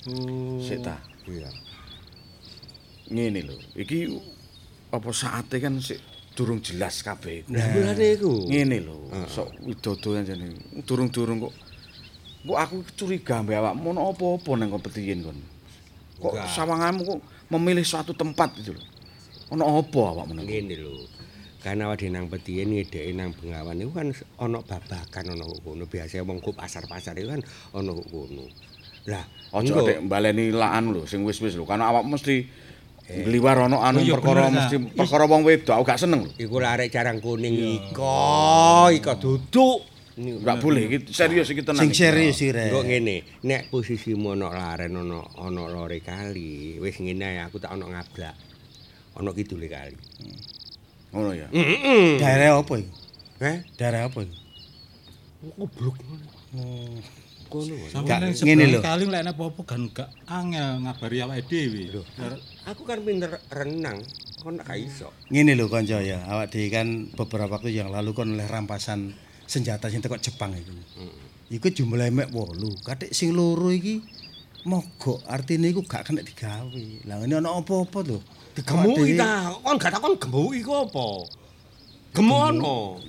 Hmm. 0.04 0.60
Sik 0.62 0.80
ta. 0.84 0.96
Iya. 1.26 1.50
Ngene 3.14 3.40
lho, 3.46 3.56
iki 3.74 4.10
apa 4.94 5.10
saate 5.10 5.58
kan 5.58 5.82
sik 5.82 5.98
durung 6.34 6.62
jelas 6.62 7.02
kabeh. 7.06 7.46
Nah, 7.50 7.62
mulane 7.74 8.18
iku. 8.18 8.50
Ngene 8.50 8.78
lho, 8.82 9.10
sok 9.30 9.54
widodo 9.66 10.18
jane. 10.18 10.54
Durung-durung 10.86 11.50
kok 11.50 11.54
kok 12.44 12.58
aku 12.60 12.76
curiga 12.98 13.40
mbek 13.46 13.58
awakmu 13.62 13.94
ono 13.94 14.12
apa-apa 14.12 14.52
nang 14.58 14.70
kompetisi 14.74 15.14
kon. 15.22 15.38
Kok 16.22 16.34
sawanganmu 16.50 17.02
kok 17.06 17.20
memilih 17.54 17.86
suatu 17.86 18.14
tempat 18.18 18.50
gitu 18.62 18.74
lho. 18.74 18.84
Ono 19.54 19.78
apa 19.78 20.00
awakmu 20.14 20.34
nang? 20.38 20.46
Ngene 20.46 20.76
lho. 20.78 21.06
Karena 21.64 21.88
awake 21.88 22.12
nang 22.12 22.28
petiyen 22.28 22.76
ngedeki 22.76 23.16
nang 23.16 23.32
bengawan 23.38 23.80
iku 23.80 23.92
kan 23.96 24.08
ana 24.42 24.60
babakan 24.60 25.26
ana 25.38 25.44
kok 25.48 25.60
kono. 25.64 25.84
Biasa 25.88 26.26
wong 26.26 26.42
kok 26.42 26.58
pasar-pasar 26.58 27.14
iku 27.16 27.30
kan 27.38 27.42
ana 27.78 27.92
kok 27.94 28.08
kono. 28.10 28.46
Lah, 29.04 29.24
Aja 29.54 29.68
engko- 29.70 29.84
adek 29.86 30.00
mbaleni 30.08 30.50
laan 30.50 30.92
lho 30.98 31.06
sing 31.06 31.22
wis-wis 31.24 31.54
lho. 31.56 31.64
Karena 31.64 31.94
awak 31.94 32.04
mesti 32.10 32.44
ngliwar 33.04 33.68
ono 33.68 33.84
anu 33.84 34.00
Oh, 34.00 34.16
perkara 34.16 34.48
mesti 34.48 34.76
perkara 34.96 35.24
wong 35.28 35.44
wedok 35.44 35.76
aku 35.76 35.84
gak 35.84 36.00
seneng 36.00 36.24
lho. 36.24 36.32
Iku 36.40 36.56
larek 36.58 36.88
jarang 36.88 37.20
kuning 37.20 37.56
iko, 37.56 38.88
iko 38.90 39.12
duduk. 39.20 39.80
Niku 40.14 40.46
Enggak 40.46 40.58
boleh 40.62 40.82
iki 40.86 40.98
serius 41.10 41.50
iki 41.50 41.66
tenan. 41.66 41.82
Sing 41.82 41.90
serius 41.90 42.38
iki 42.38 42.54
rek. 42.54 42.70
Kok 42.70 42.86
ngene, 42.86 43.16
nek 43.44 43.74
posisimu 43.74 44.38
ana 44.38 44.54
laren 44.54 44.94
ana 44.94 45.26
ana 45.42 45.64
lore 45.68 46.00
kali, 46.06 46.78
wis 46.78 47.02
ngene 47.02 47.42
aku 47.42 47.58
tak 47.58 47.74
ana 47.74 47.90
ngablak. 47.90 48.38
Ana 49.18 49.30
kidule 49.34 49.66
kali. 49.66 49.98
Ngono 51.12 51.34
ya. 51.34 51.50
Heeh. 51.50 52.22
Daerah 52.22 52.62
apa 52.62 52.74
iki? 52.78 52.90
Eh, 53.42 53.58
Daerah 53.74 54.06
apa 54.06 54.20
iki? 54.22 54.36
goblok. 55.54 55.98
Gak- 58.06 58.22
ning 58.22 58.34
ngene 58.38 58.66
lho. 58.70 58.80
kali 58.82 59.06
lek 59.10 59.30
apa-apa 59.30 59.62
kan 59.66 59.82
gak 59.94 60.10
angel 60.26 60.82
ngabari 60.86 61.18
awake 61.22 61.46
dhewe. 61.50 62.02
Aku 62.64 62.88
kan 62.88 63.04
pinter 63.04 63.28
renang, 63.52 64.00
kon 64.40 64.56
gak 64.56 64.80
iso. 64.80 65.12
Ngene 65.28 65.52
lho 65.60 65.68
kanca 65.68 66.00
ya, 66.00 66.24
awak 66.32 66.48
dhewe 66.48 66.72
kan 66.72 67.12
beberapa 67.12 67.60
waktu 67.60 67.76
yang 67.76 67.92
lalu 67.92 68.16
kon 68.16 68.40
oleh 68.40 68.48
rampasan 68.48 69.12
senjata 69.44 69.92
sing 69.92 70.00
teko 70.00 70.16
Jepang 70.16 70.56
iku. 70.56 70.72
Iku 71.52 71.68
jumlahe 71.68 72.08
mek 72.08 72.32
8. 72.32 72.88
Katik 72.88 73.12
sing 73.12 73.36
loro 73.36 73.68
iki 73.68 74.00
mogok 74.64 75.28
artine 75.28 75.76
iku 75.76 75.84
gak 75.84 76.08
kena 76.08 76.24
digawe. 76.24 76.86
Lah 77.04 77.20
ngene 77.20 77.44
ana 77.44 77.52
apa-apa 77.52 78.00
lho. 78.00 78.24
Gemuki 78.56 79.20
ta, 79.20 79.52
kon 79.60 79.76
gak 79.76 80.00
takon 80.00 80.16
gemuki 80.16 80.64
ku 80.64 80.72
apa? 80.88 81.08
Gemono. 82.14 83.02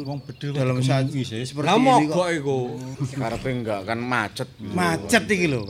Wong 0.00 0.18
bedil 0.24 0.56
dalam 0.56 0.80
saat 0.80 1.12
sih. 1.12 1.28
seperti 1.28 1.68
ini 1.68 2.08
kok 2.08 2.16
mogok 2.16 2.28
iku. 2.32 2.58
Karepe 3.12 3.52
enggak 3.52 3.80
kan 3.84 4.00
macet. 4.00 4.48
macet 4.64 5.28
iki 5.28 5.44
lho. 5.44 5.68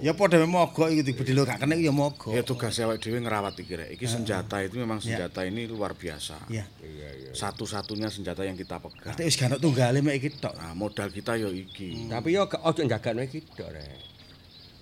Ya 0.00 0.16
padha 0.16 0.40
mogok 0.48 0.88
iki 0.88 1.04
dibedil 1.04 1.44
gak 1.44 1.60
kena 1.60 1.76
ya 1.76 1.92
mogok. 1.92 2.32
Ya 2.32 2.40
tugas 2.40 2.80
awake 2.80 3.04
dhewe 3.04 3.20
ngerawat 3.20 3.52
iki 3.60 3.76
rek. 3.76 4.00
Iki 4.00 4.08
senjata 4.08 4.64
itu 4.64 4.80
memang 4.80 4.96
senjata 5.04 5.44
ini 5.44 5.68
luar 5.68 5.92
biasa. 5.92 6.48
Ya. 6.48 6.64
Satu-satunya 7.36 8.08
senjata 8.08 8.48
yang 8.48 8.56
kita 8.56 8.80
pegang. 8.80 9.12
Arti 9.12 9.28
wis 9.28 9.36
gak 9.36 9.52
ono 9.52 9.56
tunggale 9.60 10.00
mek 10.00 10.24
iki 10.24 10.40
tok. 10.40 10.56
Nah, 10.56 10.72
modal 10.72 11.12
kita 11.12 11.36
yo 11.36 11.52
iki. 11.52 12.08
Tapi 12.08 12.32
yo 12.32 12.48
gak 12.48 12.64
ojo 12.64 12.80
njagakno 12.80 13.20
iki 13.28 13.44
tok 13.44 13.76
rek. 13.76 14.00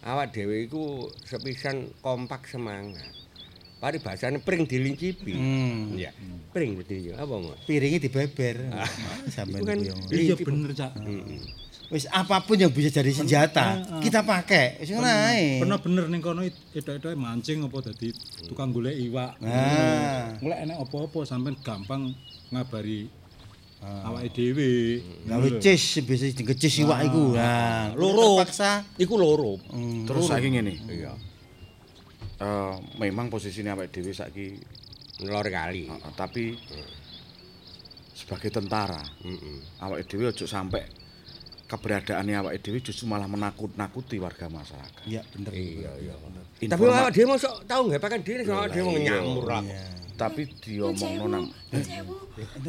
Awak 0.06 0.30
dhewe 0.30 0.70
iku 0.70 1.10
sepisan 1.26 1.90
kompak 1.98 2.46
semangat. 2.46 3.17
Paribasane 3.78 4.42
pring 4.42 4.66
dilincipi. 4.66 5.38
Hmm. 5.38 5.94
Iya. 5.94 6.10
Pring 6.50 6.74
dilincipi 6.82 7.14
apa 7.14 7.34
mau? 7.38 7.54
Piringe 7.62 8.02
dibeber. 8.02 8.56
Sampeyan 9.30 9.62
Iku 9.62 9.66
kan. 9.66 9.78
Iya 10.10 10.34
bener, 10.34 10.70
Cak. 10.74 10.92
Wis 11.88 12.04
apapun 12.12 12.60
yang 12.60 12.68
bisa 12.68 12.92
jadi 12.92 13.08
senjata, 13.08 13.80
kita 14.04 14.20
pakai. 14.20 14.76
Wis 14.82 14.92
ngono 14.92 15.08
ae. 15.08 15.56
Pernah 15.62 15.78
bener 15.80 16.04
ning 16.12 16.20
kono 16.20 16.44
edok-edoke 16.44 17.16
mancing 17.16 17.64
apa 17.64 17.78
dadi 17.88 18.12
tukang 18.44 18.76
golek 18.76 18.92
iwak. 18.92 19.40
Nah. 19.40 20.36
Golek 20.36 20.58
enek 20.68 20.76
apa-apa 20.84 21.24
sampean 21.24 21.56
gampang 21.64 22.12
ngabari 22.52 23.08
awake 23.80 24.28
dhewe. 24.36 25.00
Gawe 25.24 25.48
cis 25.64 26.04
bisa 26.04 26.28
digecis 26.28 26.82
iwak 26.84 27.08
iku. 27.08 27.32
Nah, 27.32 27.96
Loro. 27.96 28.42
terpaksa. 28.42 28.84
Iku 29.00 29.14
loro. 29.16 29.56
Terus 30.04 30.28
saiki 30.28 30.48
ngene. 30.52 30.74
Iya. 30.92 31.16
Eh, 32.38 32.74
memang 33.02 33.26
posisinya 33.26 33.74
awake 33.74 33.98
dhewe 33.98 34.14
saiki 34.14 34.54
Lor 35.26 35.42
kali. 35.50 35.90
Heeh, 35.90 36.12
tapi 36.14 36.54
sebagai 38.14 38.54
tentara, 38.54 39.02
Heeh. 39.26 39.58
awake 39.82 40.06
dhewe 40.06 40.30
ojo 40.30 40.46
sampai 40.46 40.86
keberadaannya 41.66 42.38
awake 42.38 42.62
dhewe 42.62 42.78
justru 42.78 43.10
malah 43.10 43.26
menakut-nakuti 43.26 44.22
warga 44.22 44.46
masyarakat. 44.46 45.02
Iya, 45.02 45.26
bener. 45.34 45.50
Iya, 45.50 45.90
iya. 45.98 46.14
Tapi 46.62 46.70
Informa- 46.70 47.02
awak 47.02 47.10
dhewe 47.10 47.26
mosok 47.26 47.54
tau 47.66 47.82
nggak 47.90 47.98
pakan 47.98 48.20
dhewe 48.22 48.40
sama 48.46 48.54
awak 48.62 48.70
dhewe 48.70 48.90
nyamur 49.02 49.44
lah. 49.46 49.62
tapi 50.18 50.42
diomongno 50.62 51.26
nang. 51.30 51.46
Enten 51.70 51.94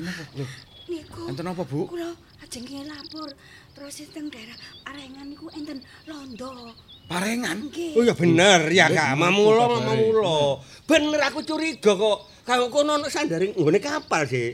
apa? 0.05 0.24
Loh, 0.38 0.49
Niku. 0.86 1.22
enten 1.30 1.45
apa, 1.45 1.61
Bu? 1.65 1.89
Kula 1.89 2.13
ajeng 2.41 2.65
lapor 2.86 3.30
terus 3.74 4.01
teng 4.09 4.30
daerah 4.30 4.53
Arengan 4.86 5.30
niku 5.30 5.49
enten 5.53 5.78
londo. 6.05 6.74
Parengan. 7.10 7.57
Nggih. 7.74 7.97
Oh 7.97 8.03
ya 8.05 8.14
bener, 8.14 8.70
ya 8.70 8.86
Kak. 8.86 9.18
Mamulo, 9.18 9.82
mamulo. 9.82 10.62
Bener 10.86 11.22
aku 11.26 11.41
curiga 11.41 11.97
kok. 11.97 12.18
Kalau 12.45 12.70
kono 12.70 13.01
ono 13.01 13.10
sandaring 13.10 13.57
nggone 13.57 13.82
kapal 13.82 14.30
sih. 14.30 14.53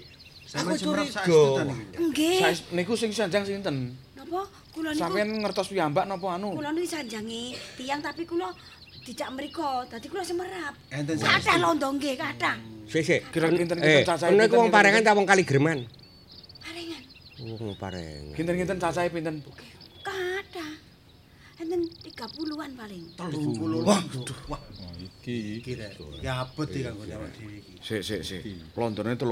Aku 0.55 0.71
curiga. 0.79 1.67
Nggih. 1.99 2.39
Niku 2.71 2.95
sing 2.95 3.11
sanjang 3.11 3.43
sinten? 3.43 3.91
Napa? 4.15 4.47
Kula 4.71 4.95
niku 4.95 5.03
Sampeyan 5.03 5.29
ngertos 5.35 5.67
piyambak 5.67 6.07
napa 6.07 6.39
anu? 6.39 6.55
kula 6.55 6.71
niku 6.71 6.87
disanjangi 6.87 7.55
tiang 7.75 7.99
tapi 7.99 8.23
kula 8.23 8.47
dijak 9.03 9.35
mriko. 9.35 9.83
Dadi 9.91 10.07
kula 10.07 10.23
semerap. 10.23 10.73
Enten 10.95 11.19
Kathah 11.19 11.59
londo 11.59 11.91
nggih, 11.91 12.15
kathah. 12.15 12.55
Sik 12.87 13.03
sik. 13.03 13.21
Kira 13.35 13.51
kinten-kinten 13.51 13.83
Eh, 13.83 14.07
cacahe 14.07 14.31
wong 14.31 14.47
kinten, 14.47 14.71
parengan 14.71 15.01
ta 15.03 15.11
wong 15.11 15.27
kali 15.27 15.43
Greman? 15.43 15.83
Arengan. 16.63 17.01
Wong 17.59 17.75
parengan. 17.75 18.31
Kinten-kinten 18.31 18.77
cacahe 18.79 19.11
pinten, 19.11 19.43
Bu? 19.43 19.51
Kathah. 19.51 19.74
Enten 21.55 21.81
30-an 22.03 22.71
paling. 22.75 23.03
Wah, 23.87 23.95
aduh, 23.95 24.39
wah. 24.51 24.59
Iki 25.25 25.63
Kira. 25.63 25.87
Ya 26.21 26.43
abot 26.43 26.67
iki 26.67 26.83
kanggo 26.85 27.01
awak 27.07 27.31
dhewe 27.33 27.57
iki. 27.63 27.73
Sik 27.81 28.01
sik 28.03 28.21
sik. 28.21 28.41
Londone 28.75 29.15
30. 29.15 29.31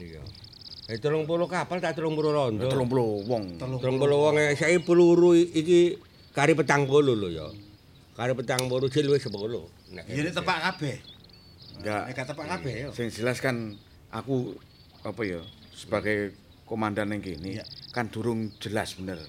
Iya. 0.00 0.22
Eh 0.88 0.96
30 0.96 1.28
kapal 1.46 1.78
tak 1.78 1.94
30 2.00 2.16
rondo. 2.18 2.64
30 2.66 3.28
wong. 3.28 3.44
30 3.60 3.84
wong 4.00 4.34
e 4.40 4.56
saiki 4.56 4.80
peluru 4.82 5.36
iki 5.36 6.00
kari 6.32 6.56
petang 6.56 6.88
puluh 6.88 7.14
lho 7.14 7.28
ya. 7.30 7.46
Kari 8.16 8.32
petang 8.34 8.66
puluh 8.66 8.88
jil 8.90 9.06
wis 9.12 9.22
10. 9.22 9.36
Nek 9.94 10.04
Ya 10.08 10.20
nek 10.24 10.34
tepak 10.34 10.58
kabeh. 10.58 10.96
Enggak. 11.78 12.02
Nek 12.08 12.14
gak 12.16 12.26
tepak 12.34 12.46
kabeh 12.58 12.74
yo. 12.82 12.88
Sing 12.96 13.12
jelas 13.12 13.38
kan 13.38 13.76
aku 14.10 14.56
apa 15.04 15.22
ya 15.22 15.40
sebagai 15.76 16.34
komandan 16.66 17.14
yang 17.14 17.22
kini 17.22 17.60
Iya. 17.60 17.64
kan 17.94 18.10
durung 18.10 18.50
jelas 18.58 18.98
bener. 18.98 19.20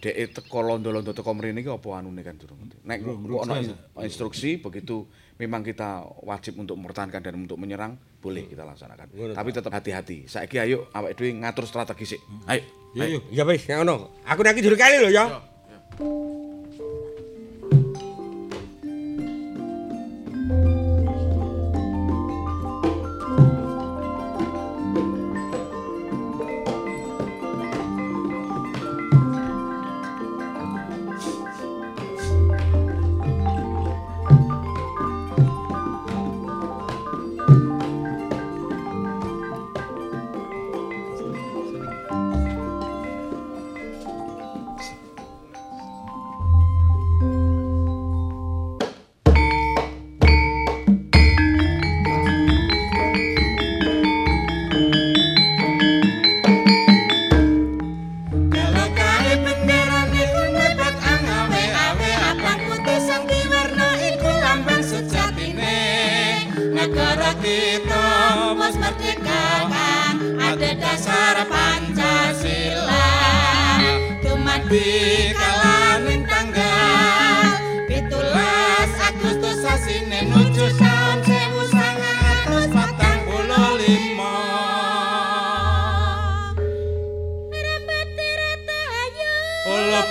Dek 0.00 0.32
teko 0.32 0.64
londo-londo 0.64 1.12
teko 1.12 1.36
mrene 1.36 1.60
iki 1.60 1.68
apa 1.68 1.88
anune 2.00 2.24
kan 2.24 2.40
durung. 2.40 2.56
Nek 2.88 3.04
kok 3.04 3.42
ana 3.44 3.60
instruksi 4.00 4.56
begitu 4.56 5.04
memang 5.36 5.60
kita 5.60 6.04
wajib 6.24 6.56
untuk 6.56 6.80
mempertahankan 6.80 7.20
dan 7.20 7.36
untuk 7.36 7.60
menyerang 7.60 8.00
boleh 8.16 8.48
kita 8.48 8.64
laksanakan. 8.64 9.36
Tapi 9.36 9.48
tetap 9.52 9.72
hati-hati. 9.76 10.24
Saiki 10.24 10.56
ayo 10.56 10.88
awake 10.96 11.20
dhewe 11.20 11.36
ngatur 11.44 11.68
strategi 11.68 12.16
sik. 12.16 12.20
Ayo. 12.48 12.64
Iya, 12.96 13.04
iya. 13.06 13.20
Ya 13.30 13.44
wis, 13.44 13.68
nek 13.68 13.84
ngono. 13.84 14.24
Aku 14.24 14.40
nek 14.40 14.56
juru 14.58 14.74
kali 14.74 15.04
lho 15.04 15.12
ya. 15.12 15.28
Kalau 15.28 16.39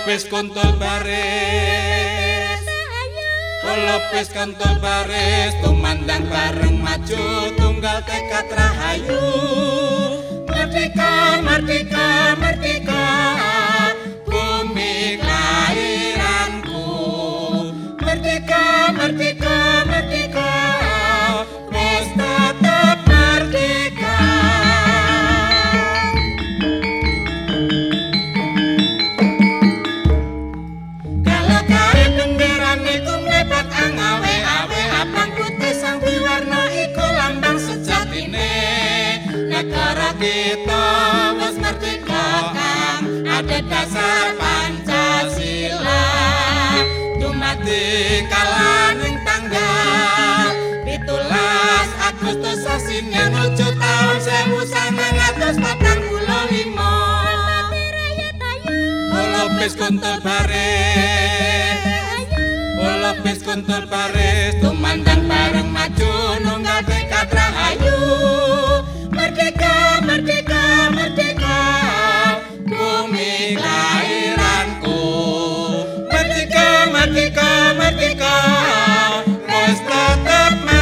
Lopes 0.00 0.24
kontol 0.32 0.72
baris 0.80 2.64
Lopes 3.84 4.32
kontol 4.32 4.80
baris 4.80 5.52
Tumandang 5.60 6.24
bareng 6.24 6.80
maju 6.80 7.52
Tunggal 7.60 8.00
tekad 8.08 8.48
rahayu 8.48 9.28
Merdeka, 10.48 11.44
merdeka, 11.44 12.32
merdeka 12.40 13.04
Bumi 14.24 15.20
kelahiranku 15.20 16.88
Merdeka, 18.00 18.96
merdeka, 18.96 19.84
merdeka 19.84 20.39
dasar 43.80 44.36
Pancasila. 44.36 46.04
Dumadi 47.16 48.20
kalaning 48.28 49.16
tanggal 49.24 50.52
17 50.84 51.08
Agustus 52.12 52.60
sasine 52.60 53.24
nuju 53.32 53.68
taun 53.80 54.20
1945 54.20 55.00
Lopes 59.40 59.72
kontol 59.80 60.20
baris. 60.20 61.40
Bis 63.20 63.42
kuntul 63.44 63.84
baris. 63.90 64.54
Tumandang 64.64 65.28
bareng 65.28 65.68
maju 65.68 66.40
nunggal 66.40 66.80
tekad 66.88 67.28
rahayu. 67.28 68.00
Merdeka 69.12 70.00
merdeka 70.06 70.88
merdeka 70.94 71.39
bumi 73.20 73.52
kelahiranku. 73.56 75.00
Merdeka 76.08 76.68
merdeka 76.88 77.50
merdeka. 77.76 78.36
Terus 79.44 79.78
tetap 79.84 80.52
merdeka 80.64 80.79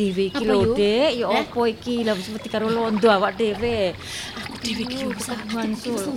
dhewe 0.00 0.32
iki 0.32 0.44
lho? 0.48 0.72
Dik? 0.72 1.10
Ya 1.20 1.26
Eh? 1.28 1.44
apa 1.44 1.60
iki? 1.68 1.94
Lah 2.08 2.16
wis 2.16 2.32
mesti 2.32 2.48
karo 2.48 2.72
londo 2.72 3.08
awak 3.12 3.36
dhewe. 3.36 3.92
Aku 4.40 4.52
dhewe 4.64 4.82
iki 4.88 5.04
wis 5.04 5.28
mansul. 5.52 6.16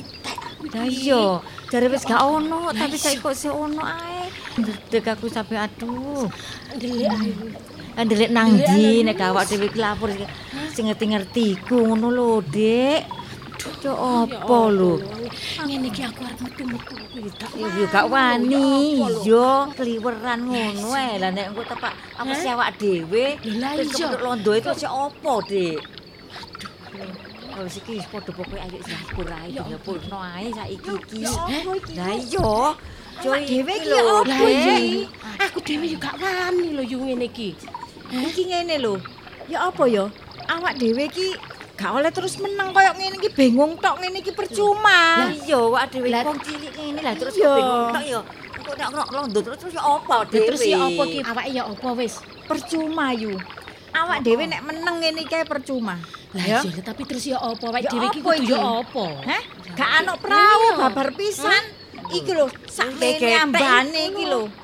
Lah 0.71 0.87
iya, 0.87 1.43
jare 1.67 1.91
wis 1.91 2.07
gak 2.07 2.23
ono, 2.23 2.71
tapi 2.71 2.95
saiki 2.95 3.19
kok 3.19 3.35
sih 3.35 3.51
ono 3.51 3.83
ae. 3.83 4.31
Ndek 4.63 5.07
aku 5.11 5.27
sampe 5.27 5.59
aduh. 5.59 6.31
Ndelik 6.79 7.11
ae. 7.11 7.31
Lah 7.93 8.03
ndelik 8.07 8.31
nang 8.31 8.55
ndi 8.55 9.03
nek 9.03 9.19
awak 9.19 9.51
dhewe 9.51 9.67
iki 9.67 9.79
lapor 9.83 10.09
sing 10.71 10.87
ngerti-ngertiku 10.87 11.75
ngono 11.91 12.07
lho, 12.09 12.29
Dik. 12.41 13.22
Yo 13.63 13.93
apa 13.95 14.59
lho? 14.75 14.99
Ngene 15.63 15.87
iki 15.87 16.03
aku 16.03 16.27
arep 16.27 16.39
metu-metu. 16.43 16.95
Ya 17.55 17.67
yo 17.79 17.85
gak 17.87 18.11
wani, 18.11 18.99
iya 19.23 19.71
kliweran 19.71 20.39
ngono 20.51 20.91
ae. 20.91 21.15
Lah 21.19 21.31
nek 21.31 21.55
engko 21.55 21.63
tepak 21.63 21.93
apa 22.19 22.33
awak 22.51 22.75
dhewe 22.75 23.39
terus 23.39 23.95
kepethuk 23.95 24.19
londo 24.19 24.51
itu 24.51 24.71
sih 24.75 24.89
apa, 24.89 25.33
Dik? 25.47 25.79
Kalau 27.53 27.69
sih 27.69 27.81
wis 27.87 28.07
padha 28.09 28.31
pokoke 28.33 28.57
ayo 28.59 28.77
syukur 28.83 29.29
ae 29.31 29.47
dingapurno 29.53 30.17
ae 30.19 30.47
saiki 30.51 30.91
iki. 30.99 31.21
Lah 31.95 32.11
iya. 32.19 32.51
Joy 33.21 33.45
dhewe 33.47 33.73
iki 33.79 33.89
lho, 33.93 34.25
apa 34.25 34.27
Dik. 34.27 34.51
iki? 34.51 34.81
Aku 35.39 35.57
dhewe 35.63 35.85
yo 35.87 35.97
gak 36.03 36.15
wani 36.19 36.67
lho 36.75 36.83
yo 36.83 36.97
ngene 36.99 37.31
iki. 37.31 37.55
Iki 38.11 38.41
ngene 38.51 38.75
lho. 38.83 38.99
Ya 39.47 39.71
apa 39.71 39.87
ya? 39.87 40.11
Awak 40.51 40.75
dhewe 40.81 41.07
iki 41.07 41.37
gak 41.73 41.91
oleh 41.91 42.11
terus 42.13 42.37
menang 42.37 42.69
koyo 42.69 42.93
ngene 42.93 43.17
iki 43.17 43.29
bingung 43.33 43.73
tok 43.81 43.97
ngene 43.97 44.21
iki 44.21 44.31
percuma. 44.31 45.25
Lah 45.25 45.33
iya, 45.33 45.57
awak 45.57 45.83
dhewe 45.89 46.09
wong 46.09 46.37
cilik 46.45 46.73
ngene 46.77 46.99
lah 47.01 47.13
terus 47.17 47.33
bingung 47.33 47.83
tok 47.89 48.03
ya. 48.05 48.21
Kok 48.63 48.75
nek 48.79 48.89
nek 48.93 49.07
londo 49.11 49.39
terus 49.41 49.57
terus 49.59 49.73
ya 49.75 49.83
apa 49.83 50.15
dhewe? 50.29 50.45
Terus 50.53 50.61
ya 50.63 50.77
apa 50.79 51.03
ki? 51.09 51.19
Awake 51.25 51.49
ya 51.51 51.63
apa 51.65 51.89
wis? 51.97 52.13
percuma 52.43 53.07
yu. 53.15 53.33
Awak 53.93 54.19
dhewe 54.21 54.43
nek 54.45 54.61
meneng 54.61 54.95
ngene 55.01 55.21
iki 55.25 55.35
percuma. 55.49 55.97
Lah 56.33 56.45
Ya. 56.49 56.59
iya 56.65 56.81
tapi 56.81 57.05
terus 57.05 57.23
ya 57.25 57.37
apa 57.41 57.65
awake 57.69 57.89
dhewe 57.89 58.05
iki 58.09 58.19
kudu 58.21 58.37
iki? 58.41 58.53
ya 58.53 58.61
apa? 58.61 59.05
Heh? 59.25 59.43
Gak 59.73 59.89
ana 60.01 60.13
perahu 60.17 60.65
Iya. 60.69 60.77
babar 60.77 61.09
pisan. 61.17 61.63
Iki 62.13 62.35
lho, 62.35 62.45
sak 62.69 62.93
ambane 63.41 64.11
iki 64.13 64.23
lho. 64.29 64.62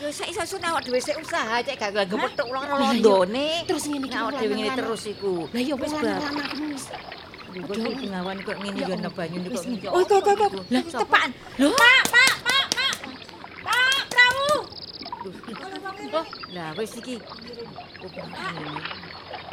Lho. 0.00 0.08
Ya 0.08 0.12
sak 0.12 0.28
iso 0.28 0.56
awak 0.60 0.82
dhewe 0.84 1.00
sik 1.00 1.16
usaha 1.16 1.56
cek 1.64 1.76
gak 1.80 1.92
ulang 2.44 2.64
Lah, 2.68 2.76
iya. 2.76 3.00
londone. 3.00 3.48
Terus 3.64 3.84
ngene 3.88 4.06
iki 4.06 4.12
Nek 4.12 4.20
awak 4.22 4.32
dhewe 4.40 4.54
ngene 4.54 4.70
terus 4.76 5.02
iku. 5.08 5.34
Lah 5.52 5.60
iya 5.60 5.74
wis 5.76 5.92
lanang-lanang 5.92 6.48
wis. 6.72 6.84
Kok 7.56 7.76
iki 7.96 8.06
ngawan 8.12 8.38
kok 8.44 8.56
ngene 8.60 8.78
yo 8.80 8.86
ana 8.92 9.10
banyu 9.10 9.38
kok 9.48 9.64
ngene. 9.64 9.88
Oh, 9.88 10.02
kok, 10.04 10.20
kok. 10.24 10.50
Lah 10.68 10.82
tepakan. 10.84 11.30
Pak, 11.56 12.02
Pak, 12.12 12.32
Pak, 12.44 12.64
Pak. 12.76 12.96
Pak, 13.64 14.00
perahu. 14.12 14.52
Lah 16.52 16.68
wis 16.76 16.92
iki. 17.00 17.16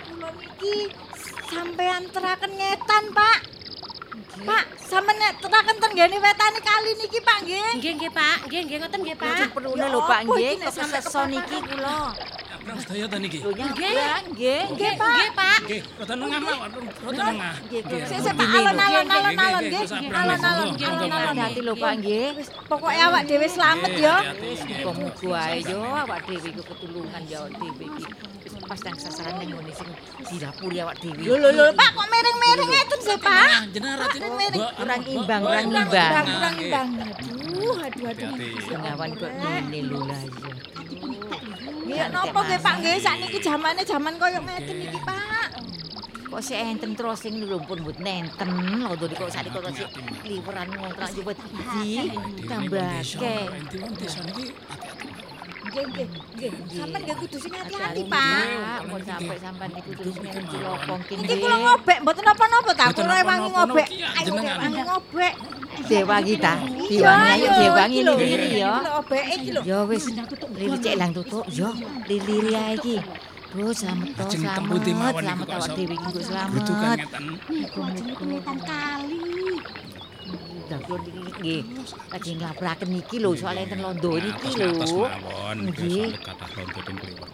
Kula 0.03 0.29
niki 0.37 0.75
sampean 1.49 2.03
teraken 2.11 2.51
ngetan, 2.53 3.03
Pak. 3.15 3.62
Pak, 4.14 4.64
sampean 4.78 5.18
nek 5.18 5.41
teraken 5.41 5.76
ten 5.82 5.89
nggene 5.89 6.18
wetane 6.22 6.59
kali 6.61 6.91
niki, 7.01 7.18
Pak, 7.18 7.38
nggih. 7.41 7.70
Nggih 7.82 7.91
nggih 7.97 8.11
Pak, 8.14 8.38
nggih 8.45 8.61
nggih 8.61 8.78
ngoten 8.78 8.99
nggih 9.01 9.18
Pak. 9.18 9.34
Pak. 9.34 9.49
Perlune 9.57 9.86
lho, 9.89 9.99
Pak, 10.05 10.20
nggih, 10.30 10.51
nek 10.61 10.70
sampe 10.70 10.99
niki 11.34 11.57
kula. 11.66 11.97
Nyabrang 12.14 12.78
sedaya 12.78 13.05
ta 13.09 13.18
niki. 13.18 13.38
Lho 13.41 13.51
nyabrang, 13.57 14.24
nggih, 14.38 14.61
nggih, 14.70 14.91
Pak. 15.01 15.16
Nggih 15.18 15.32
Pak. 15.34 15.59
Nggih, 15.66 15.82
rada 15.97 16.14
nengah 16.14 16.39
mawon, 16.45 16.70
rada 16.78 17.24
nengah. 17.26 17.55
Nggih, 17.66 17.82
Nggih, 17.82 18.01
sik 18.05 18.20
sik 18.22 18.34
Pak 18.38 18.47
alon-alon 18.53 19.05
alon-alon 19.09 19.61
nggih, 19.66 19.82
nggih. 19.82 19.82
nggih, 19.82 19.97
nggih, 19.97 20.22
Alon-alon 20.22 20.68
nggih, 20.70 20.78
nggih, 20.78 20.89
alon-alon 20.93 21.34
nggih, 21.34 21.45
hati 21.49 21.61
lho 21.66 21.74
Pak 21.74 21.93
nggih. 21.97 22.28
Wis 22.38 22.49
pokoke 22.70 22.95
awak 23.01 23.22
dhewe 23.26 23.47
slamet 23.49 23.89
Nggih, 23.89 24.05
ya. 24.05 24.16
hati-hati, 24.22 24.45
Wis 24.45 24.61
nggih. 24.61 24.78
muga-muga 24.86 25.39
ae 25.41 25.57
yo 25.66 25.80
awak 25.82 26.20
dhewe 26.30 26.47
iku 26.53 26.61
ketulungan 26.70 27.22
ya 27.26 27.38
awak 27.41 27.51
dhewe 27.57 27.84
iki. 27.89 28.03
Pas 28.74 28.82
nang 28.89 28.97
sasaran 28.97 29.38
ning 29.38 29.53
ngene 29.53 29.69
sing 29.69 29.86
dirapuri 30.34 30.82
awak 30.82 30.97
dhewe. 30.97 31.21
Lho 31.21 31.38
lho 31.38 31.49
lho 31.53 31.65
Pak 31.78 31.93
kok 31.93 32.09
miring-miring 32.09 32.69
ngeten 32.74 32.99
sih 33.05 33.17
Pak. 33.21 33.69
Jenengan 33.69 34.01
ratine 34.01 34.34
Miring 34.34 34.65
kurang 34.74 35.01
imbang, 35.05 35.41
kurang 35.45 35.69
imbang. 35.69 36.09
Kurang 36.09 36.57
imbang. 36.57 36.88
Aduh, 36.97 37.78
aduh 37.86 38.09
aduh. 38.09 38.34
Sengawan 38.65 39.13
kok 39.13 39.30
ngene 39.30 39.80
lho 39.86 40.01
lah 40.09 40.26
iya. 40.26 40.49
Nggih 41.86 42.17
napa 42.17 42.39
nggih 42.49 42.59
Pak 42.65 42.76
nggih 42.82 42.97
sakniki 42.97 43.38
jamane 43.45 43.86
jaman 43.86 44.17
koyo 44.17 44.41
ngeten 44.41 44.78
iki 44.89 44.99
Pak. 45.05 45.53
Kok 46.34 46.41
sik 46.41 46.57
enten 46.57 46.97
terus 46.97 47.21
sing 47.21 47.45
lho 47.45 47.61
pun 47.61 47.78
mbut 47.78 48.01
nenten 48.01 48.49
lho 48.57 48.97
kok 48.97 49.30
sak 49.30 49.53
kok 49.53 49.69
sik 49.69 49.86
liweran 50.26 50.65
ngontrak. 50.74 51.13
Enti 51.13 51.21
wong 53.78 53.93
desa 54.01 54.26
niki 54.26 54.49
Nggih 55.74 55.86
nggih 55.89 56.05
nggih. 56.38 56.51
Sampeyan 56.69 57.01
nggih 57.01 57.17
kudu 57.17 57.38
sing 57.41 57.53
hati-hati 57.57 58.01
Pak. 58.05 58.45
Mun 58.93 59.01
sampe 59.01 59.34
sampean 59.41 59.69
niku 59.74 59.91
terus 59.97 60.15
ngerti 60.21 60.57
lopong 60.61 61.01
kene. 61.09 61.26
Iki 61.26 61.36
kula 61.41 61.55
ngobek 61.57 61.97
mboten 62.05 62.24
napa-napa 62.30 62.71
ta. 62.78 62.86
Kula 62.93 63.13
wangi 63.26 63.49
ngobek. 63.49 63.88
Ayo 63.89 64.32
wangi 64.38 64.82
ngobek. 64.86 65.34
Dewangi 65.89 66.36
ta. 66.38 66.53
Diwangi 66.61 67.30
ayo 67.34 67.47
diwangi 67.57 67.99
liri 68.05 68.49
ya. 68.61 69.01
Obeke 69.01 69.34
iki 69.34 69.49
lho. 69.49 69.61
Ya 69.65 69.80
wis. 69.89 70.05
Liri 70.53 70.78
cek 70.78 70.95
lang 71.01 71.09
tutuk. 71.09 71.41
Yo, 71.49 71.74
liri 72.05 72.53
ae 72.53 72.78
iki. 72.78 73.01
Bro, 73.53 73.69
selamat 73.74 74.09
to, 74.17 74.26
selamat. 74.34 74.82
Selamat 74.86 75.47
awak 75.57 75.69
dhewe 75.74 75.93
iki 75.97 76.07
kok 76.13 76.24
selamat. 76.26 76.53
Grudukan 76.53 76.97
ngeten. 77.01 77.26
Ngetan 78.30 78.57
kali. 78.61 79.42
Kula 80.82 80.97
niki 81.05 81.21
nggih 81.38 81.61
lagi 82.09 82.32
nglaporaken 82.39 82.89
iki 82.97 83.17
lho 83.21 83.38
soal 83.38 83.57
enten 83.61 83.80
londo 83.86 84.17
niki 84.17 84.49
lho. 84.57 85.05
Nggih. 85.53 86.17
kathah 86.26 86.49
londo 86.57 86.80
den 86.82 86.95
kliwat. 86.97 87.30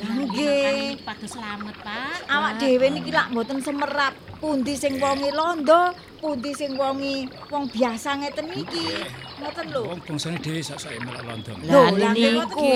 Nggih. 0.00 0.98
Pada 1.06 1.26
selamat 1.26 1.76
Pak. 1.86 2.18
Awak 2.26 2.52
dhewe 2.58 2.86
niki 2.90 3.10
lak 3.14 3.30
mboten 3.30 3.58
semerap. 3.62 4.14
Pundi 4.40 4.72
sing 4.72 4.96
wonge 4.96 5.30
londo, 5.36 5.92
pundi 6.18 6.50
sing 6.56 6.72
wonge 6.74 7.28
wong 7.52 7.68
biasa 7.68 8.16
ngeten 8.18 8.46
niki. 8.50 8.86
Ngoten 9.38 9.66
lho. 9.70 9.82
Wong 9.92 10.00
bangsane 10.02 10.38
dhewe 10.40 10.60
sak-sak 10.64 10.96
melok 11.04 11.22
londo. 11.28 11.52
Lah 11.68 11.92
niku. 12.16 12.72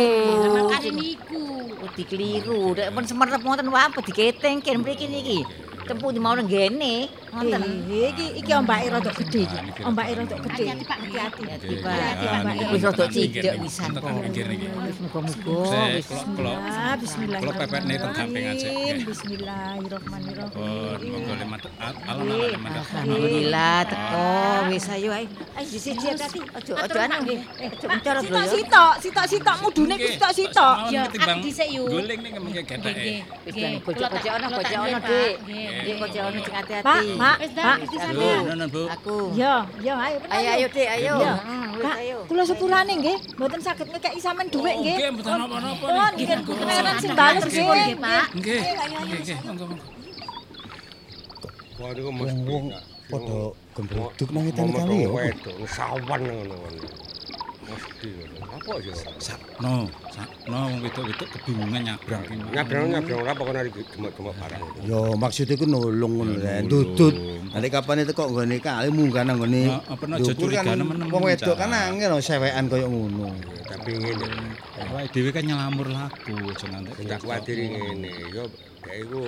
Makane 0.55 0.91
niku. 0.93 1.45
Wedi 1.83 2.03
keliru. 2.05 2.77
Nek 2.77 2.93
pun 2.93 3.05
semerep 3.09 3.41
ngoten 3.41 3.69
wae 3.73 3.85
apa 3.89 3.99
diketengken 4.05 4.85
mriki 4.85 5.07
niki. 5.09 5.41
Tempu 5.89 6.13
di 6.13 6.21
mau 6.21 6.37
nggene. 6.37 7.24
Iki 7.35 8.27
iki 8.39 8.53
ombake 8.55 8.87
rada 8.95 9.11
gedhe 9.11 9.41
iki. 9.43 9.59
Ombake 9.83 10.13
rada 10.15 10.37
gedhe. 10.39 10.53
Hati-hati 10.55 10.85
Pak, 10.87 10.99
hati-hati. 11.03 11.43
Hati-hati, 11.51 11.75
Pak. 11.83 11.95
Hati-hati, 11.95 12.27
Ombake 12.31 12.63
Pak. 12.63 12.73
wis 12.75 12.83
rada 12.87 13.05
nggih, 13.11 13.59
wisan 13.59 13.91
kok. 13.95 14.07
Wis 14.85 14.99
muga-muga 15.03 15.81
wis 15.95 16.07
bismillah, 16.95 17.39
kula 17.43 17.53
pepetne 17.59 17.95
teng 17.99 18.13
gamping 18.15 18.45
aja, 18.55 18.69
nggih. 18.71 19.03
Bismillahirrahmanirrahim. 19.05 20.55
Monggo. 21.05 21.35
Alhamdulillah 22.75 23.79
teko 23.91 24.27
wis 24.71 24.87
ayo 24.95 25.11
ae. 25.11 25.27
Ayo 25.59 25.79
siji 25.79 26.07
hati. 26.15 26.41
Aja 26.55 26.73
aja 26.87 26.99
anu 27.11 27.17
nggih. 27.27 27.41
Aja 27.43 27.87
mencar 27.91 28.17
bro 28.23 28.39
ya. 28.39 28.47
Sitok, 28.55 28.95
sitok-sitok 29.03 29.57
mudune 29.65 29.95
ku 29.99 30.07
sitok-sitok. 30.15 30.77
Ya, 30.95 31.03
ketimbang 31.11 31.43
aku 31.43 31.47
dhisik, 31.51 31.69
Yu. 31.75 31.83
Guling 31.91 32.21
ning 32.23 32.33
kemengke 32.39 32.63
getheke. 32.63 33.27
Wis 33.43 33.55
jan 33.59 33.73
gojek-gojek 33.83 34.33
ana 34.39 34.47
gojek 34.55 34.79
ana, 34.79 34.99
Dik. 35.03 35.35
Nggih 35.45 35.95
gojek 35.99 36.23
ana 36.23 36.39
sing 36.39 36.55
hati-hati. 36.55 37.07
Pak, 37.25 37.37
Mak, 37.41 37.57
Pak. 37.57 37.77
Lho, 37.81 37.87
disana. 37.89 38.29
nonon 38.53 38.69
Bu. 38.69 38.83
Aku. 38.93 39.17
Ya, 39.33 39.55
ya 39.81 39.95
ayo. 39.97 40.19
Ayo 40.29 40.49
ayo 40.61 40.67
Dik, 40.69 40.89
ayo. 41.01 41.15
Pak, 41.81 41.97
ayo. 42.05 42.19
kula 42.29 42.43
sepurane 42.45 42.93
nggih, 43.01 43.17
mboten 43.41 43.61
saged 43.65 43.89
ngekeki 43.89 44.21
sampean 44.21 44.47
dhuwit 44.53 44.77
nggih. 44.77 44.97
Nggih, 45.01 45.09
mboten 45.17 45.33
napa-napa 45.41 45.85
Oh, 45.89 46.09
nggih, 46.13 46.27
keren 46.29 46.97
sing 47.01 47.13
bales 47.17 47.43
nggih. 47.49 47.65
Nggih, 47.65 47.97
Pak. 47.97 48.27
Nggih. 48.37 48.61
Nggih, 48.61 49.19
nggih, 49.25 49.39
monggo 49.49 49.65
monggo. 49.73 49.95
Niku 51.95 52.11
mesti. 52.13 52.41
Wong 52.49 52.67
padha 53.11 53.41
gembruduk 53.77 54.29
nang 54.33 54.43
ngitane 54.49 54.71
kali 54.73 54.97
ya. 55.05 55.09
apa? 55.09 55.17
Wedok 55.17 55.57
sawan 55.69 56.21
ngono 56.25 56.57
kan. 56.65 56.75
Mesti 57.69 58.09
ngono. 58.15 58.44
Apa 58.55 58.79
sih? 58.79 58.95
No, 59.59 59.91
sakno 60.15 60.59
wong 60.71 60.79
wedok-wedok 60.87 61.27
kebingungan 61.27 61.83
nyabrang 61.91 62.23
ki. 62.23 62.35
Nyabrang 62.55 62.87
nyabrang 62.87 63.19
ora 63.27 63.33
pokoke 63.35 63.53
nari 63.59 63.71
gemuk-gemuk 63.75 64.35
barang. 64.39 64.63
Yo 64.87 65.19
maksud 65.19 65.51
iku 65.51 65.67
nulung 65.67 66.23
ngono 66.23 66.39
lho, 66.39 66.55
dudut. 66.71 67.15
Nek 67.51 67.71
kapan 67.71 68.07
itu 68.07 68.15
kok 68.15 68.31
nggone 68.31 68.63
kali 68.63 68.89
munggah 68.95 69.27
nang 69.27 69.43
nggone. 69.43 69.63
Nah, 69.67 69.83
apa 69.91 70.05
ndukur 70.07 70.35
curiga 70.39 70.63
kan 70.63 70.79
nemen-nemen, 70.79 71.11
Wong 71.11 71.23
wedok 71.27 71.57
kan 71.59 71.71
angel 71.75 72.23
sewekan 72.23 72.71
koyo 72.71 72.87
ngono. 72.87 73.35
Tapi 73.67 73.91
ngene. 73.99 74.27
Awake 74.75 75.11
dhewe 75.11 75.31
kan 75.35 75.45
nyelamur 75.47 75.89
laku 75.91 76.35
aja 76.55 76.67
nanti. 76.71 76.91
Sing 76.95 77.07
tak 77.11 77.23
kuwatiri 77.27 77.65
ngene, 77.75 78.11
yo 78.31 78.47
dhek 78.87 78.97
iku 79.03 79.23